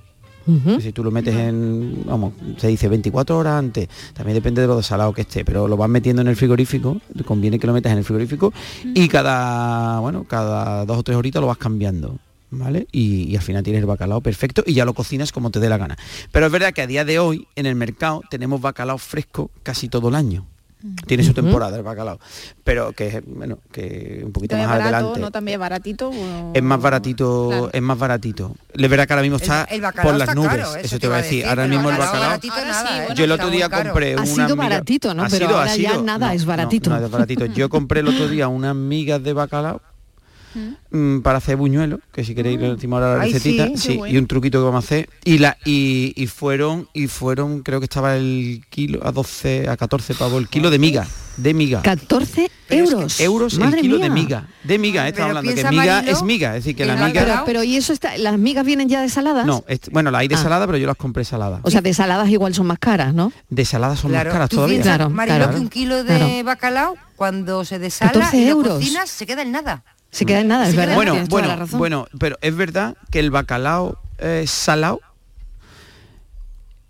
Si 0.80 0.92
tú 0.92 1.03
lo 1.03 1.11
metes 1.11 1.34
en, 1.34 2.05
vamos, 2.07 2.34
se 2.59 2.68
dice 2.68 2.88
24 2.88 3.38
horas 3.38 3.55
antes, 3.55 3.88
también 4.12 4.34
depende 4.34 4.61
de 4.61 4.68
lo 4.68 4.76
desalado 4.76 5.12
que 5.12 5.22
esté, 5.22 5.45
pero 5.45 5.68
lo 5.68 5.76
vas 5.76 5.88
metiendo 5.88 6.22
en 6.22 6.28
el 6.28 6.36
frigorífico, 6.36 7.01
conviene 7.24 7.59
que 7.59 7.66
lo 7.66 7.72
metas 7.72 7.92
en 7.92 7.99
el 7.99 8.05
frigorífico 8.05 8.53
y 8.82 9.09
cada, 9.09 10.01
bueno, 10.01 10.24
cada 10.24 10.84
dos 10.84 10.99
o 10.99 11.03
tres 11.03 11.16
horitas 11.16 11.40
lo 11.40 11.47
vas 11.47 11.59
cambiando. 11.59 12.18
¿Vale? 12.51 12.86
Y, 12.92 13.24
y 13.24 13.36
al 13.36 13.42
final 13.42 13.64
tienes 13.64 13.80
el 13.80 13.86
bacalao 13.86 14.20
perfecto 14.20 14.62
y 14.64 14.74
ya 14.74 14.84
lo 14.84 14.95
cocinas 14.95 15.32
como 15.32 15.51
te 15.51 15.59
dé 15.59 15.68
la 15.68 15.76
gana. 15.76 15.99
Pero 16.30 16.47
es 16.47 16.53
verdad 16.53 16.72
que 16.72 16.82
a 16.82 16.86
día 16.86 17.05
de 17.05 17.18
hoy 17.18 17.49
en 17.57 17.66
el 17.66 17.74
mercado 17.74 18.20
tenemos 18.30 18.61
bacalao 18.61 18.97
fresco 18.99 19.51
casi 19.64 19.88
todo 19.88 20.09
el 20.09 20.14
año. 20.14 20.47
Tiene 21.07 21.24
su 21.24 21.32
temporada 21.32 21.76
el 21.76 21.82
bacalao. 21.82 22.18
Pero 22.62 22.93
que 22.93 23.22
bueno, 23.26 23.59
que 23.72 24.22
un 24.24 24.32
poquito 24.32 24.57
más 24.57 24.66
barato, 24.68 24.95
adelante. 24.97 25.20
no 25.20 25.30
también 25.30 25.59
baratito. 25.59 26.11
o- 26.11 26.51
Es 26.53 26.62
más 26.62 26.80
baratito, 26.80 27.49
Claro. 27.49 27.70
es 27.72 27.82
más 27.82 27.99
baratito. 27.99 28.55
Es 28.72 28.91
verdad 28.91 29.07
que 29.07 29.12
ahora 29.14 29.22
mismo 29.22 29.37
está 29.39 29.64
el 29.64 29.80
por 29.80 30.14
las 30.14 30.28
está 30.28 30.35
nubes. 30.35 30.49
caro, 30.51 30.62
eso, 30.76 30.78
eso 30.78 30.99
te 30.99 31.07
voy 31.09 31.14
a 31.14 31.22
decir. 31.22 31.47
Ahora 31.47 31.66
mismo 31.66 31.89
el 31.91 31.97
bacalao 31.97 32.35
¿eh? 32.35 33.09
Yo 33.14 33.24
el 33.24 33.32
otro 33.32 33.51
día 33.51 33.68
compré 33.70 34.12
Ha 34.14 34.16
una 34.16 34.26
sido 34.26 34.57
baratito, 34.57 35.14
¿no? 35.14 35.24
Ha 35.24 35.28
Pero 35.28 35.47
sido- 35.47 35.57
ha 35.59 35.62
ahora 35.62 35.76
ya 35.76 35.91
sido- 35.91 36.03
nada 36.03 36.35
es 36.35 36.45
baratito. 36.45 36.91
No, 36.91 36.99
no 37.01 37.07
es 37.07 37.11
baratito. 37.11 37.47
Yo 37.47 37.68
compré 37.68 38.01
el 38.01 38.09
otro 38.09 38.28
día 38.28 38.49
unas 38.49 38.74
migas 38.74 39.22
de 39.22 39.32
bacalao 39.32 39.80
mm, 40.91 41.21
para 41.21 41.39
hacer 41.39 41.57
buñuelos, 41.57 42.01
que 42.13 42.25
si 42.25 42.35
queréis 42.35 42.61
le 42.61 42.75
decimos 42.75 43.01
ahora 43.03 43.17
la 43.19 43.25
Ay, 43.25 43.33
recetita, 43.33 43.67
sí, 43.67 43.73
qué 43.73 43.79
sí, 43.79 43.97
bueno. 43.97 44.15
y 44.15 44.19
un 44.19 44.27
truquito 44.27 44.59
que 44.61 44.65
vamos 44.65 44.85
a 44.85 44.87
hacer. 44.87 45.09
Y 45.25 45.39
la 45.39 45.57
y, 45.65 46.13
y 46.17 46.27
fueron 46.27 46.89
y 46.93 47.07
fueron, 47.09 47.63
creo 47.63 47.81
que 47.81 47.85
estaba 47.85 48.17
el 48.17 48.63
kilo 48.71 49.01
a 49.07 49.13
12, 49.13 49.69
a 49.69 49.77
14 49.77 50.15
pavos 50.15 50.41
el 50.41 50.49
kilo 50.49 50.71
de 50.71 50.79
miga, 50.79 51.07
de 51.37 51.55
miga. 51.55 51.83
14 51.83 52.51
euros. 52.71 53.21
euros 53.21 53.53
el 53.55 53.61
Madre 53.61 53.81
kilo 53.83 53.97
mía. 53.97 54.05
de 54.05 54.11
miga. 54.11 54.49
De 54.65 54.79
miga, 54.79 55.07
eh, 55.09 55.13
Pero 55.13 55.27
hablando 55.27 55.51
que 55.55 55.65
miga 55.69 55.97
Marilo, 55.97 56.13
es 56.13 56.23
miga, 56.23 56.49
es 56.57 56.65
decir, 56.65 56.75
que 56.77 56.87
la 56.87 56.95
Pero- 56.95 57.07
miga 57.07 57.21
Pero, 57.25 57.43
pero 57.45 57.65
¿y 57.65 57.77
eso 57.77 57.93
está, 57.93 58.17
las 58.17 58.39
migas 58.39 58.65
vienen 58.65 58.89
ya 58.89 59.03
desaladas? 59.03 59.45
no, 59.47 59.63
es- 59.69 59.81
bueno, 59.91 60.11
la 60.11 60.19
hay 60.19 60.29
de 60.29 60.37
Ah. 60.37 60.39
salada, 60.43 60.67
pero 60.67 60.79
yo 60.79 60.87
las 60.87 60.97
compré 60.97 61.25
saladas. 61.25 61.61
O 61.63 61.71
sea, 61.71 61.81
desaladas 61.83 62.29
igual 62.31 62.55
son 62.55 62.67
más 62.67 62.79
caras, 62.79 63.13
¿no? 63.15 63.33
de 63.51 63.65
saladas 63.65 64.01
son 64.01 64.11
Claro, 64.13 64.31
más 64.31 64.33
caras 64.35 64.49
tú 64.51 64.57
todavía. 64.57 64.77
piensas, 64.77 64.97
Claro, 64.97 65.11
Marilo, 65.11 65.37
claro. 65.37 65.53
que 65.55 65.61
un 65.61 65.69
kilo 65.69 66.05
de 66.05 66.17
Claro. 66.17 66.45
bacalao, 66.45 66.97
cuando 67.17 67.65
se 67.65 67.79
desala 67.79 68.13
14 68.13 68.39
y 68.39 68.45
lo 68.47 68.51
euros. 68.53 68.75
cocinas, 68.79 69.11
se 69.11 69.27
queda 69.27 69.43
en 69.43 69.53
nada. 69.53 69.85
Se 70.15 70.25
queda 70.27 70.41
en 70.41 70.49
nada, 70.49 70.69
es 70.69 70.77
verdad. 70.77 70.93
en 70.93 70.97
Bueno, 70.97 71.27
bueno, 71.29 71.67
bueno, 71.73 72.07
pero 72.19 72.37
es 72.41 72.55
verdad 72.55 72.97
que 73.11 73.19
el 73.19 73.31
bacalao 73.33 73.99
eh, 74.19 74.45
salado 74.47 75.01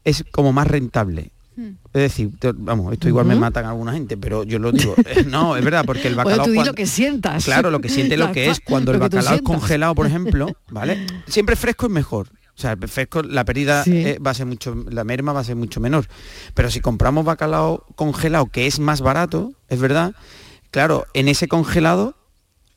es 0.05 0.25
como 0.31 0.53
más 0.53 0.67
rentable. 0.67 1.31
Es 1.57 2.03
decir, 2.03 2.31
te- 2.41 2.53
vamos, 2.53 2.93
esto 2.93 3.07
igual 3.09 3.27
me 3.27 3.37
matan 3.37 3.65
a 3.65 3.71
alguna 3.71 3.93
gente, 3.93 4.17
pero 4.17 4.43
yo 4.43 4.59
lo 4.59 4.73
digo. 4.73 4.95
Eh, 5.07 5.25
no, 5.27 5.57
es 5.57 5.65
verdad, 5.65 5.85
porque 5.87 6.09
el 6.09 6.15
Bueno, 6.17 6.31
bacalao... 6.31 6.45
tú 6.47 6.51
di 6.51 6.57
cuando- 6.57 6.73
lo 6.73 6.75
que 6.75 6.87
sientas. 6.87 7.45
Claro, 7.45 7.71
lo 7.71 7.81
que 7.81 7.89
siente 7.89 8.17
lo 8.17 8.33
que 8.33 8.51
es 8.51 8.61
cuando 8.61 8.91
el 8.93 8.99
bacalao 8.99 9.35
es 9.37 9.43
congelado, 9.43 9.95
por 9.95 10.07
ejemplo, 10.07 10.49
¿vale? 10.71 11.07
Siempre 11.29 11.55
fresco 11.57 11.87
es 11.87 11.93
mejor. 11.93 12.29
O 12.57 12.61
sea, 12.61 12.73
el 12.73 12.89
fresco, 12.89 13.23
la 13.23 13.45
pérdida 13.45 13.85
Sí. 13.85 13.93
eh, 13.97 14.19
va 14.25 14.33
a 14.33 14.35
ser 14.35 14.47
mucho, 14.47 14.75
la 14.91 15.05
merma 15.05 15.33
va 15.33 15.41
a 15.41 15.45
ser 15.45 15.55
mucho 15.57 15.81
menor. 15.81 16.07
Pero 16.55 16.71
si 16.71 16.81
compramos 16.81 17.25
bacalao 17.25 17.87
congelado, 17.95 18.47
que 18.47 18.67
es 18.67 18.81
más 18.81 19.01
barato, 19.01 19.53
es 19.69 19.81
verdad, 19.81 20.13
claro, 20.73 21.07
en 21.15 21.29
ese 21.29 21.47
congelado 21.49 22.17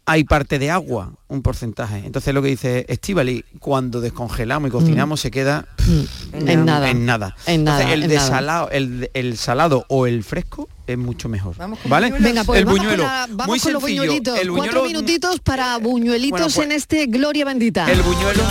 hay 0.09 0.23
parte 0.23 0.57
de 0.57 0.71
agua, 0.71 1.11
un 1.27 1.41
porcentaje. 1.41 2.01
Entonces 2.05 2.33
lo 2.33 2.41
que 2.41 2.47
dice 2.47 2.85
Estivali, 2.87 3.43
cuando 3.59 3.99
descongelamos 4.01 4.69
y 4.69 4.71
cocinamos 4.71 5.19
se 5.19 5.29
queda 5.31 5.67
Mm. 5.87 6.47
En 6.49 6.65
nada. 6.65 6.89
En 6.89 7.05
nada. 7.05 7.35
En 7.45 7.63
nada, 7.63 7.77
Entonces, 7.81 7.93
el 7.93 8.03
en 8.03 8.09
de 8.09 8.15
nada. 8.15 8.27
salado, 8.27 8.69
el, 8.71 9.09
el 9.13 9.37
salado 9.37 9.85
o 9.89 10.05
el 10.07 10.23
fresco 10.23 10.67
es 10.85 10.97
mucho 10.97 11.29
mejor. 11.29 11.55
¿Vale? 11.85 12.11
Venga, 12.19 12.43
pues 12.43 12.59
el 12.59 12.65
vamos, 12.65 12.79
buñuelo. 12.79 13.03
con, 13.03 13.11
la- 13.11 13.27
vamos 13.29 13.47
muy 13.47 13.59
con 13.59 13.73
los 13.73 13.81
buñuelitos. 13.81 14.39
El 14.39 14.51
Cuatro 14.51 14.83
minutitos 14.83 15.39
para 15.39 15.77
buñuelitos 15.77 16.31
Bueno, 16.39 16.45
pues- 16.53 16.65
en 16.65 16.71
este 16.73 17.05
Gloria 17.07 17.45
Bendita. 17.45 17.89
El 17.91 18.01
buñuelo. 18.01 18.43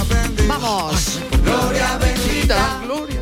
Vamos. 0.48 1.20
Gloria 1.44 1.98
bendita, 1.98 2.80
gloria. 2.84 3.20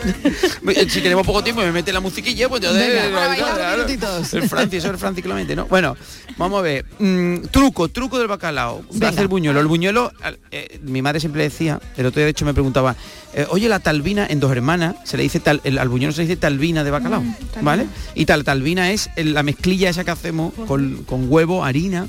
si 0.88 1.00
tenemos 1.00 1.26
poco 1.26 1.42
tiempo 1.42 1.62
y 1.62 1.66
me 1.66 1.72
mete 1.72 1.92
la 1.92 2.00
musiquilla, 2.00 2.48
pues 2.48 2.62
yo 2.62 2.72
Venga, 2.72 3.06
de- 3.06 3.12
bailar. 3.12 3.86
El 4.32 4.48
Francis, 4.48 4.78
eso 4.78 4.86
es 4.88 4.92
el 4.94 4.98
Francis 4.98 5.22
Clemente, 5.24 5.54
¿no? 5.56 5.66
Bueno, 5.66 5.96
vamos 6.36 6.58
a 6.58 6.62
ver. 6.62 6.84
Mm, 6.98 7.46
truco, 7.50 7.88
truco 7.88 8.18
del 8.18 8.28
bacalao. 8.28 8.82
Venga. 8.92 9.08
Hacer 9.08 9.28
buñuelo. 9.28 9.60
El 9.60 9.66
buñuelo, 9.66 10.12
eh, 10.50 10.80
mi 10.82 11.02
madre 11.02 11.20
siempre 11.20 11.42
decía, 11.42 11.80
el 11.96 12.06
otro 12.06 12.18
día 12.20 12.24
de 12.26 12.30
hecho 12.30 12.44
me 12.44 12.54
preguntaba, 12.54 12.96
eh, 13.34 13.46
oye, 13.50 13.68
la 13.68 13.80
talvina 13.80 14.26
en 14.28 14.40
dos 14.40 14.50
hermanas, 14.52 14.96
se 15.04 15.16
le 15.16 15.22
dice 15.22 15.40
tal, 15.40 15.60
el, 15.64 15.78
al 15.78 15.88
buñuelo 15.88 16.12
se 16.12 16.22
le 16.22 16.28
dice 16.28 16.36
talvina 16.40 16.82
de 16.84 16.90
bacalao, 16.90 17.22
¿vale? 17.62 17.86
Y 18.14 18.26
tal, 18.26 18.44
talvina 18.44 18.90
es 18.90 19.10
el- 19.16 19.34
la 19.34 19.42
mezclilla 19.42 19.90
esa 19.90 20.04
que 20.04 20.10
hacemos 20.10 20.52
con, 20.66 21.04
con 21.04 21.26
huevo, 21.30 21.64
harina, 21.64 22.06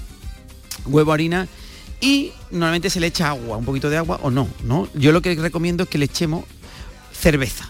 huevo, 0.86 1.14
harina 1.14 1.48
y 2.00 2.32
normalmente 2.50 2.90
se 2.90 3.00
le 3.00 3.08
echa 3.08 3.30
agua, 3.30 3.58
un 3.58 3.66
poquito 3.66 3.90
de 3.90 3.98
agua 3.98 4.20
o 4.24 4.32
no, 4.32 4.48
¿no? 4.64 4.88
Yo 4.96 5.12
lo 5.12 5.22
que 5.22 5.36
recomiendo 5.36 5.84
es 5.84 5.90
que 5.90 5.98
le 6.00 6.06
echemos 6.06 6.46
cerveza. 7.14 7.70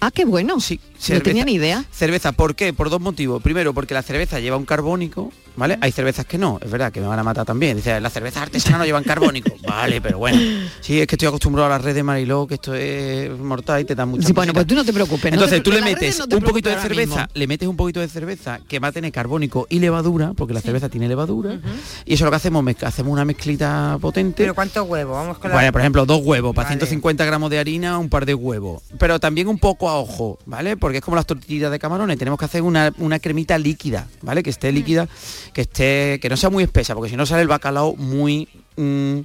Ah, 0.00 0.10
qué 0.10 0.24
bueno. 0.24 0.60
Sí, 0.60 0.80
No 1.10 1.20
tenía 1.20 1.44
ni 1.44 1.54
idea. 1.54 1.84
Cerveza, 1.92 2.32
¿por 2.32 2.54
qué? 2.54 2.72
Por 2.72 2.88
dos 2.90 3.00
motivos. 3.00 3.42
Primero, 3.42 3.74
porque 3.74 3.94
la 3.94 4.02
cerveza 4.02 4.40
lleva 4.40 4.56
un 4.56 4.64
carbónico, 4.64 5.30
¿vale? 5.56 5.78
Hay 5.80 5.92
cervezas 5.92 6.26
que 6.26 6.38
no, 6.38 6.58
es 6.62 6.70
verdad, 6.70 6.92
que 6.92 7.00
me 7.00 7.06
van 7.06 7.18
a 7.18 7.22
matar 7.22 7.44
también. 7.44 7.76
Dice, 7.76 8.00
las 8.00 8.12
cervezas 8.12 8.42
artesanas 8.42 8.80
no 8.80 8.84
llevan 8.84 9.04
carbónico. 9.04 9.50
vale, 9.66 10.00
pero 10.00 10.18
bueno. 10.18 10.38
Sí, 10.80 11.00
es 11.00 11.06
que 11.06 11.14
estoy 11.16 11.28
acostumbrado 11.28 11.66
a 11.66 11.70
las 11.70 11.82
redes 11.82 11.96
de 11.96 12.02
Mariló, 12.02 12.46
que 12.46 12.54
esto 12.54 12.74
es 12.74 13.30
mortal 13.38 13.80
y 13.82 13.84
te 13.84 13.94
dan 13.94 14.08
mucha 14.08 14.26
Sí, 14.26 14.32
bueno, 14.32 14.52
pues 14.52 14.66
tú 14.66 14.74
no 14.74 14.84
te 14.84 14.92
preocupes. 14.92 15.24
no 15.24 15.30
te 15.30 15.34
entonces 15.34 15.62
tú 15.62 15.72
le 15.72 15.82
metes 15.82 16.18
no 16.28 16.36
un 16.36 16.42
poquito 16.42 16.68
de 16.68 16.76
cerveza, 16.76 17.16
mismo. 17.16 17.28
le 17.34 17.46
metes 17.46 17.68
un 17.68 17.76
poquito 17.76 18.00
de 18.00 18.08
cerveza 18.08 18.60
que 18.68 18.78
va 18.78 18.88
a 18.88 18.92
tener 18.92 19.12
carbónico 19.12 19.66
y 19.70 19.78
levadura, 19.78 20.32
porque 20.36 20.54
la 20.54 20.60
cerveza 20.60 20.88
tiene 20.88 21.08
levadura, 21.08 21.58
y 22.04 22.14
eso 22.14 22.24
es 22.24 22.26
lo 22.26 22.30
que 22.30 22.36
hacemos, 22.36 22.64
hacemos 22.82 23.12
una 23.12 23.24
mezclita 23.24 23.98
potente. 24.00 24.42
Pero 24.42 24.54
¿cuántos 24.54 24.88
huevos? 24.88 25.16
Vamos 25.16 25.38
con 25.38 25.50
la... 25.50 25.56
Bueno, 25.56 25.72
por 25.72 25.80
ejemplo, 25.80 26.06
dos 26.06 26.20
huevos, 26.24 26.54
para 26.54 26.68
Vale. 26.68 26.78
150 26.78 27.24
gramos 27.24 27.50
de 27.50 27.58
harina, 27.58 27.98
un 27.98 28.08
par 28.08 28.26
de 28.26 28.34
huevos. 28.34 28.82
Pero 28.98 29.18
también 29.20 29.48
un 29.48 29.58
poco 29.58 29.88
a 29.88 29.96
ojo, 29.98 30.38
¿vale? 30.46 30.76
Porque 30.76 30.98
es 30.98 31.04
como 31.04 31.16
las 31.16 31.26
tortillas 31.26 31.70
de 31.70 31.78
camarones, 31.78 32.18
tenemos 32.18 32.38
que 32.38 32.44
hacer 32.44 32.62
una, 32.62 32.92
una 32.98 33.18
cremita 33.18 33.58
líquida, 33.58 34.06
¿vale? 34.22 34.42
Que 34.42 34.50
esté 34.50 34.72
líquida, 34.72 35.08
que 35.52 35.62
esté, 35.62 36.18
que 36.20 36.28
no 36.28 36.36
sea 36.36 36.50
muy 36.50 36.62
espesa, 36.64 36.94
porque 36.94 37.10
si 37.10 37.16
no 37.16 37.26
sale 37.26 37.42
el 37.42 37.48
bacalao 37.48 37.94
muy 37.96 38.48
mm, 38.76 39.18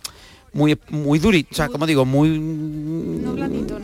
muy 0.53 0.78
muy 0.89 1.20
durito, 1.20 1.49
o 1.51 1.55
sea, 1.55 1.68
como 1.68 1.86
digo, 1.86 2.05
muy 2.05 2.30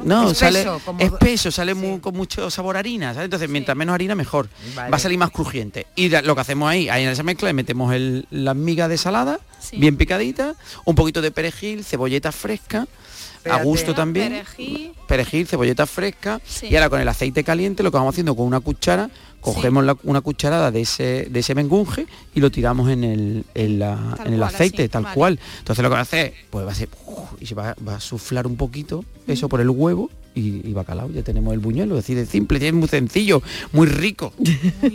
no, 0.03 0.32
Espeso, 0.32 0.36
sale 0.36 0.65
como- 0.86 0.99
espeso, 0.99 1.51
sale 1.51 1.73
muy, 1.73 1.99
con 1.99 2.15
mucho 2.15 2.49
sabor 2.49 2.75
a 2.77 2.79
harina, 2.79 3.13
¿sabes? 3.13 3.25
Entonces, 3.25 3.49
mientras 3.49 3.75
menos 3.77 3.93
harina 3.93 4.15
mejor. 4.15 4.47
Vale. 4.75 4.89
Va 4.89 4.95
a 4.97 4.99
salir 4.99 5.17
más 5.17 5.32
crujiente. 5.32 5.88
Y 5.95 6.09
lo 6.09 6.34
que 6.36 6.41
hacemos 6.41 6.69
ahí, 6.69 6.89
ahí 6.89 7.03
en 7.03 7.09
esa 7.09 7.23
mezcla 7.23 7.47
le 7.49 7.53
metemos 7.53 7.93
el, 7.93 8.25
las 8.32 8.55
migas 8.55 8.89
de 8.89 8.97
salada, 8.97 9.39
bien 9.73 9.97
picaditas, 9.97 10.55
un 10.86 10.95
poquito 10.95 11.21
de 11.21 11.32
perejil, 11.32 11.84
cebolleta 11.84 12.32
fresca, 12.32 12.88
a 13.49 13.63
gusto 13.63 13.95
también 13.95 14.29
Perejil. 14.34 14.93
perejil, 15.07 15.47
cebolleta 15.47 15.88
fresca 15.88 16.39
y 16.61 16.75
ahora 16.75 16.89
con 16.89 17.01
el 17.01 17.07
aceite 17.07 17.43
caliente 17.43 17.82
lo 17.82 17.89
que 17.91 17.97
vamos 17.97 18.13
haciendo 18.13 18.36
con 18.36 18.45
una 18.45 18.59
cuchara, 18.59 19.09
cogemos 19.42 19.84
la- 19.84 19.98
una 20.04 20.22
cucharada 20.22 20.72
de 20.72 20.82
ese, 20.82 21.28
de 21.30 21.39
ese 21.39 21.56
mengunje 21.56 22.06
y 22.34 22.39
lo 22.39 22.50
tiramos 22.52 22.89
en 22.89 23.04
el, 23.04 23.46
en 23.56 23.80
la- 23.80 24.14
Tal 24.18 24.28
en 24.28 24.34
el 24.34 24.39
cual, 24.39 24.54
aceite, 24.56 24.84
así, 24.84 24.89
tal 24.89 25.04
vale. 25.04 25.16
cual. 25.16 25.39
Entonces 25.60 25.84
lo 25.84 25.89
que 25.89 25.94
va 25.94 26.00
a 26.00 26.04
hacer, 26.04 26.34
pues 26.50 26.66
va 26.66 26.72
a 26.72 26.76
ser, 26.76 26.89
y 27.39 27.46
se 27.46 27.56
va, 27.56 27.76
va 27.88 27.96
a 27.96 28.00
suflar 28.00 28.48
un 28.48 28.56
poquito 28.56 29.04
eso 29.28 29.50
por 29.50 29.60
el 29.62 29.70
huevo, 29.70 30.10
y, 30.34 30.67
y 30.67 30.73
bacalao, 30.73 31.09
ya 31.11 31.23
tenemos 31.23 31.53
el 31.53 31.59
buñuelo, 31.59 31.97
es 31.97 32.03
decir, 32.05 32.17
es 32.17 32.29
simple, 32.29 32.65
es 32.65 32.73
muy 32.73 32.88
sencillo, 32.88 33.41
muy 33.71 33.88
rico. 33.88 34.34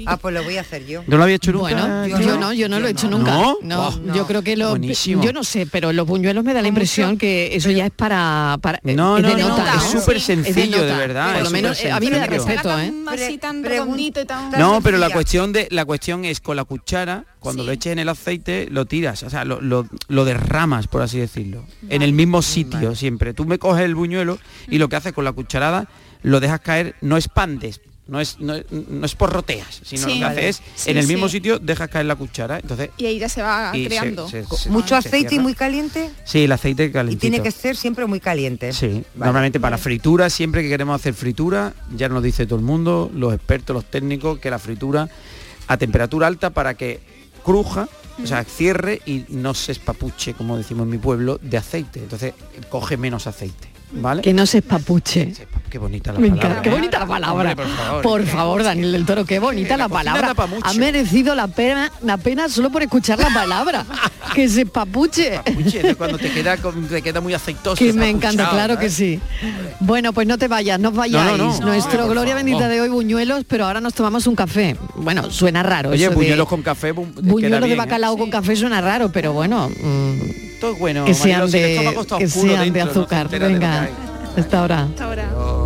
Ah, 0.08 0.16
pues 0.18 0.34
lo 0.34 0.42
voy 0.44 0.56
a 0.56 0.60
hacer 0.60 0.86
yo. 0.86 1.02
¿No 1.06 1.16
lo 1.16 1.24
había 1.24 1.36
hecho 1.36 1.52
nunca? 1.52 1.70
Bueno, 1.74 2.06
yo, 2.06 2.38
no, 2.38 2.52
yo 2.52 2.68
no 2.68 2.78
lo 2.78 2.86
he 2.86 2.90
hecho 2.92 3.08
nunca. 3.10 3.32
¿No? 3.32 3.56
No, 3.62 4.14
yo 4.14 4.26
creo 4.26 4.42
que 4.42 4.56
lo 4.56 4.70
Buenísimo. 4.70 5.22
yo 5.22 5.32
no 5.32 5.42
sé, 5.42 5.66
pero 5.66 5.92
los 5.92 6.06
buñuelos 6.06 6.44
me 6.44 6.54
da 6.54 6.62
la 6.62 6.68
impresión 6.68 7.18
que 7.18 7.56
eso 7.56 7.70
ya 7.70 7.86
es 7.86 7.90
para, 7.92 8.56
para 8.62 8.80
No, 8.84 9.16
es 9.16 9.22
no, 9.24 9.28
de 9.34 9.42
no, 9.42 9.48
nota, 9.48 9.74
es 9.76 9.82
súper 9.84 10.20
Sí. 10.20 10.32
Es 10.32 10.44
de 10.44 10.44
sencillo, 10.52 10.84
de 10.84 10.94
verdad, 10.94 11.28
Por 11.32 11.36
es 11.38 11.44
lo 11.44 11.50
menos 11.50 11.80
eh, 11.84 11.90
a 11.90 11.98
mí 12.00 12.08
me 12.10 12.18
da 12.18 12.26
respeto, 12.26 12.78
¿eh? 12.78 12.92
Así 13.08 13.38
tan 13.38 13.62
redondito 13.64 14.20
y 14.20 14.24
tan... 14.24 14.50
No, 14.52 14.80
pero 14.80 14.98
la 14.98 15.10
cuestión 15.10 15.52
de 15.52 15.68
la 15.70 15.84
cuestión 15.84 16.24
es 16.24 16.40
con 16.40 16.56
la 16.56 16.64
cuchara, 16.64 17.24
cuando 17.40 17.64
lo 17.64 17.72
eches 17.72 17.92
en 17.92 17.98
el 17.98 18.08
aceite, 18.08 18.68
lo 18.70 18.86
tiras, 18.86 19.22
o 19.22 19.30
sea, 19.30 19.44
lo, 19.44 19.60
lo- 19.60 19.86
lo 20.08 20.24
derramas, 20.24 20.86
por 20.88 21.02
así 21.02 21.18
decirlo, 21.18 21.64
en 21.88 22.02
el 22.02 22.12
mismo 22.12 22.42
sitio 22.42 22.94
siempre. 22.94 23.34
Tú 23.34 23.44
me 23.44 23.58
coges 23.58 23.84
el 23.84 23.94
buñuelo 23.94 24.38
y 24.68 24.78
lo 24.78 24.88
que 24.88 24.96
haces 24.96 25.12
con 25.12 25.24
la 25.26 25.32
cucharada, 25.32 25.88
lo 26.22 26.40
dejas 26.40 26.60
caer, 26.60 26.94
no 27.02 27.16
expandes, 27.16 27.80
no 28.08 28.20
es, 28.20 28.38
no, 28.38 28.54
no 28.70 29.04
es 29.04 29.14
por 29.16 29.32
roteas, 29.32 29.80
sino 29.84 30.06
Sí. 30.06 30.14
lo 30.14 30.14
que 30.14 30.24
Vale. 30.24 30.40
haces 30.48 30.62
es, 30.76 30.82
Sí, 30.82 30.90
en 30.92 30.96
el 30.98 31.06
mismo 31.08 31.28
sí. 31.28 31.32
sitio 31.38 31.58
dejas 31.58 31.88
caer 31.90 32.06
la 32.06 32.14
cuchara, 32.14 32.58
entonces 32.60 32.90
Y 32.96 33.06
ahí 33.06 33.18
ya 33.18 33.28
se 33.28 33.42
va 33.42 33.72
Y 33.76 33.82
se- 33.82 33.88
creando. 33.88 34.28
se- 34.28 34.44
se- 34.44 34.70
Mucho 34.70 35.00
se 35.00 35.08
aceite 35.08 35.34
y 35.34 35.38
muy 35.40 35.54
caliente. 35.54 36.10
Sí, 36.24 36.44
el 36.44 36.52
aceite 36.52 36.84
Y 36.84 36.92
calentito. 36.92 37.20
tiene 37.20 37.40
que 37.42 37.50
ser 37.50 37.76
siempre 37.76 38.06
muy 38.06 38.20
caliente. 38.20 38.72
Sí, 38.72 39.02
normalmente 39.16 39.58
para 39.58 39.76
fritura, 39.76 40.30
siempre 40.30 40.62
que 40.62 40.68
queremos 40.68 40.94
hacer 41.00 41.14
fritura, 41.14 41.74
ya 41.96 42.08
nos 42.08 42.22
dice 42.22 42.46
todo 42.46 42.58
el 42.60 42.64
mundo, 42.64 43.10
los 43.12 43.34
expertos, 43.34 43.74
los 43.74 43.84
técnicos, 43.84 44.38
que 44.38 44.50
la 44.50 44.60
fritura 44.60 45.08
a 45.66 45.76
temperatura 45.76 46.28
alta 46.28 46.50
para 46.50 46.74
que 46.74 47.00
cruja, 47.44 47.88
o 48.22 48.26
sea, 48.26 48.44
cierre 48.44 49.02
y 49.04 49.24
no 49.30 49.52
se 49.52 49.72
espapuche, 49.72 50.32
como 50.34 50.56
decimos 50.56 50.84
en 50.84 50.90
mi 50.90 50.98
pueblo, 50.98 51.38
de 51.42 51.56
aceite. 51.58 51.98
Entonces, 52.00 52.34
coge 52.70 52.96
menos 52.96 53.26
aceite, 53.26 53.68
¿vale? 53.92 54.22
Que 54.22 54.32
no 54.32 54.46
se 54.46 54.58
espapuche. 54.58 55.32
Qué 55.70 55.78
bonita 55.78 56.12
la 56.12 56.20
palabra. 56.20 56.62
qué 56.62 56.68
¿eh? 56.68 56.72
bonita 56.72 56.98
la 57.00 57.06
palabra. 57.06 57.50
Hombre, 57.50 57.56
por 57.56 57.66
favor. 57.76 58.02
Por 58.02 58.26
favor, 58.26 58.62
Daniel 58.62 58.92
del 58.92 59.04
Toro, 59.04 59.24
qué 59.24 59.38
bonita 59.38 59.76
la 59.76 59.88
palabra. 59.88 60.32
Ha 60.62 60.72
merecido 60.74 61.34
la 61.34 61.48
pena, 61.48 61.90
la 62.02 62.16
pena 62.16 62.48
solo 62.48 62.70
por 62.70 62.82
escuchar 62.82 63.18
la 63.18 63.28
palabra. 63.30 63.84
que 64.34 64.48
se 64.48 64.64
papuche. 64.64 65.40
Cuando 65.98 66.18
te 66.18 66.30
queda, 66.30 66.56
con- 66.58 66.86
te 66.86 67.02
queda 67.02 67.20
muy 67.20 67.34
aceitoso. 67.34 67.76
Que 67.76 67.92
me 67.92 68.08
encanta, 68.08 68.48
claro 68.50 68.74
que 68.78 68.88
¿sabes? 68.90 68.94
sí. 68.94 69.20
Bueno, 69.80 70.12
pues 70.12 70.26
no 70.26 70.38
te 70.38 70.48
vayas, 70.48 70.78
no 70.78 70.92
vayáis. 70.92 71.32
No, 71.32 71.36
no, 71.36 71.58
no. 71.60 71.66
Nuestro 71.66 72.06
Gloria. 72.08 72.34
Bendita 72.36 72.68
de 72.68 72.80
hoy, 72.80 72.88
buñuelos, 72.88 73.44
pero 73.48 73.66
ahora 73.66 73.80
nos 73.80 73.92
tomamos 73.94 74.26
un 74.26 74.36
café. 74.36 74.76
Bueno, 74.94 75.30
suena 75.30 75.62
raro. 75.62 75.90
Oye, 75.90 76.02
eso 76.04 76.10
de- 76.10 76.16
buñuelos 76.16 76.48
con 76.48 76.62
café, 76.62 76.94
bu- 76.94 77.12
buñuelos 77.22 77.60
de 77.68 77.72
¿eh? 77.72 77.76
bacalao 77.76 78.16
con 78.16 78.30
café 78.30 78.54
suena 78.56 78.80
raro, 78.80 79.10
pero 79.10 79.32
bueno, 79.32 79.68
mm, 79.68 80.20
Todo 80.60 80.72
es 80.72 80.78
bueno. 80.78 81.04
que 81.04 81.14
sean 81.14 81.50
de, 81.50 81.94
que 82.18 82.28
sean 82.28 82.58
de 82.58 82.64
dentro, 82.64 82.84
no 82.84 82.92
se 82.92 82.98
azúcar. 83.00 83.28
Venga, 83.28 83.82
hay. 83.82 83.90
hasta 84.36 84.58
ahora. 84.60 84.82
Hasta 84.82 85.04
ahora. 85.04 85.65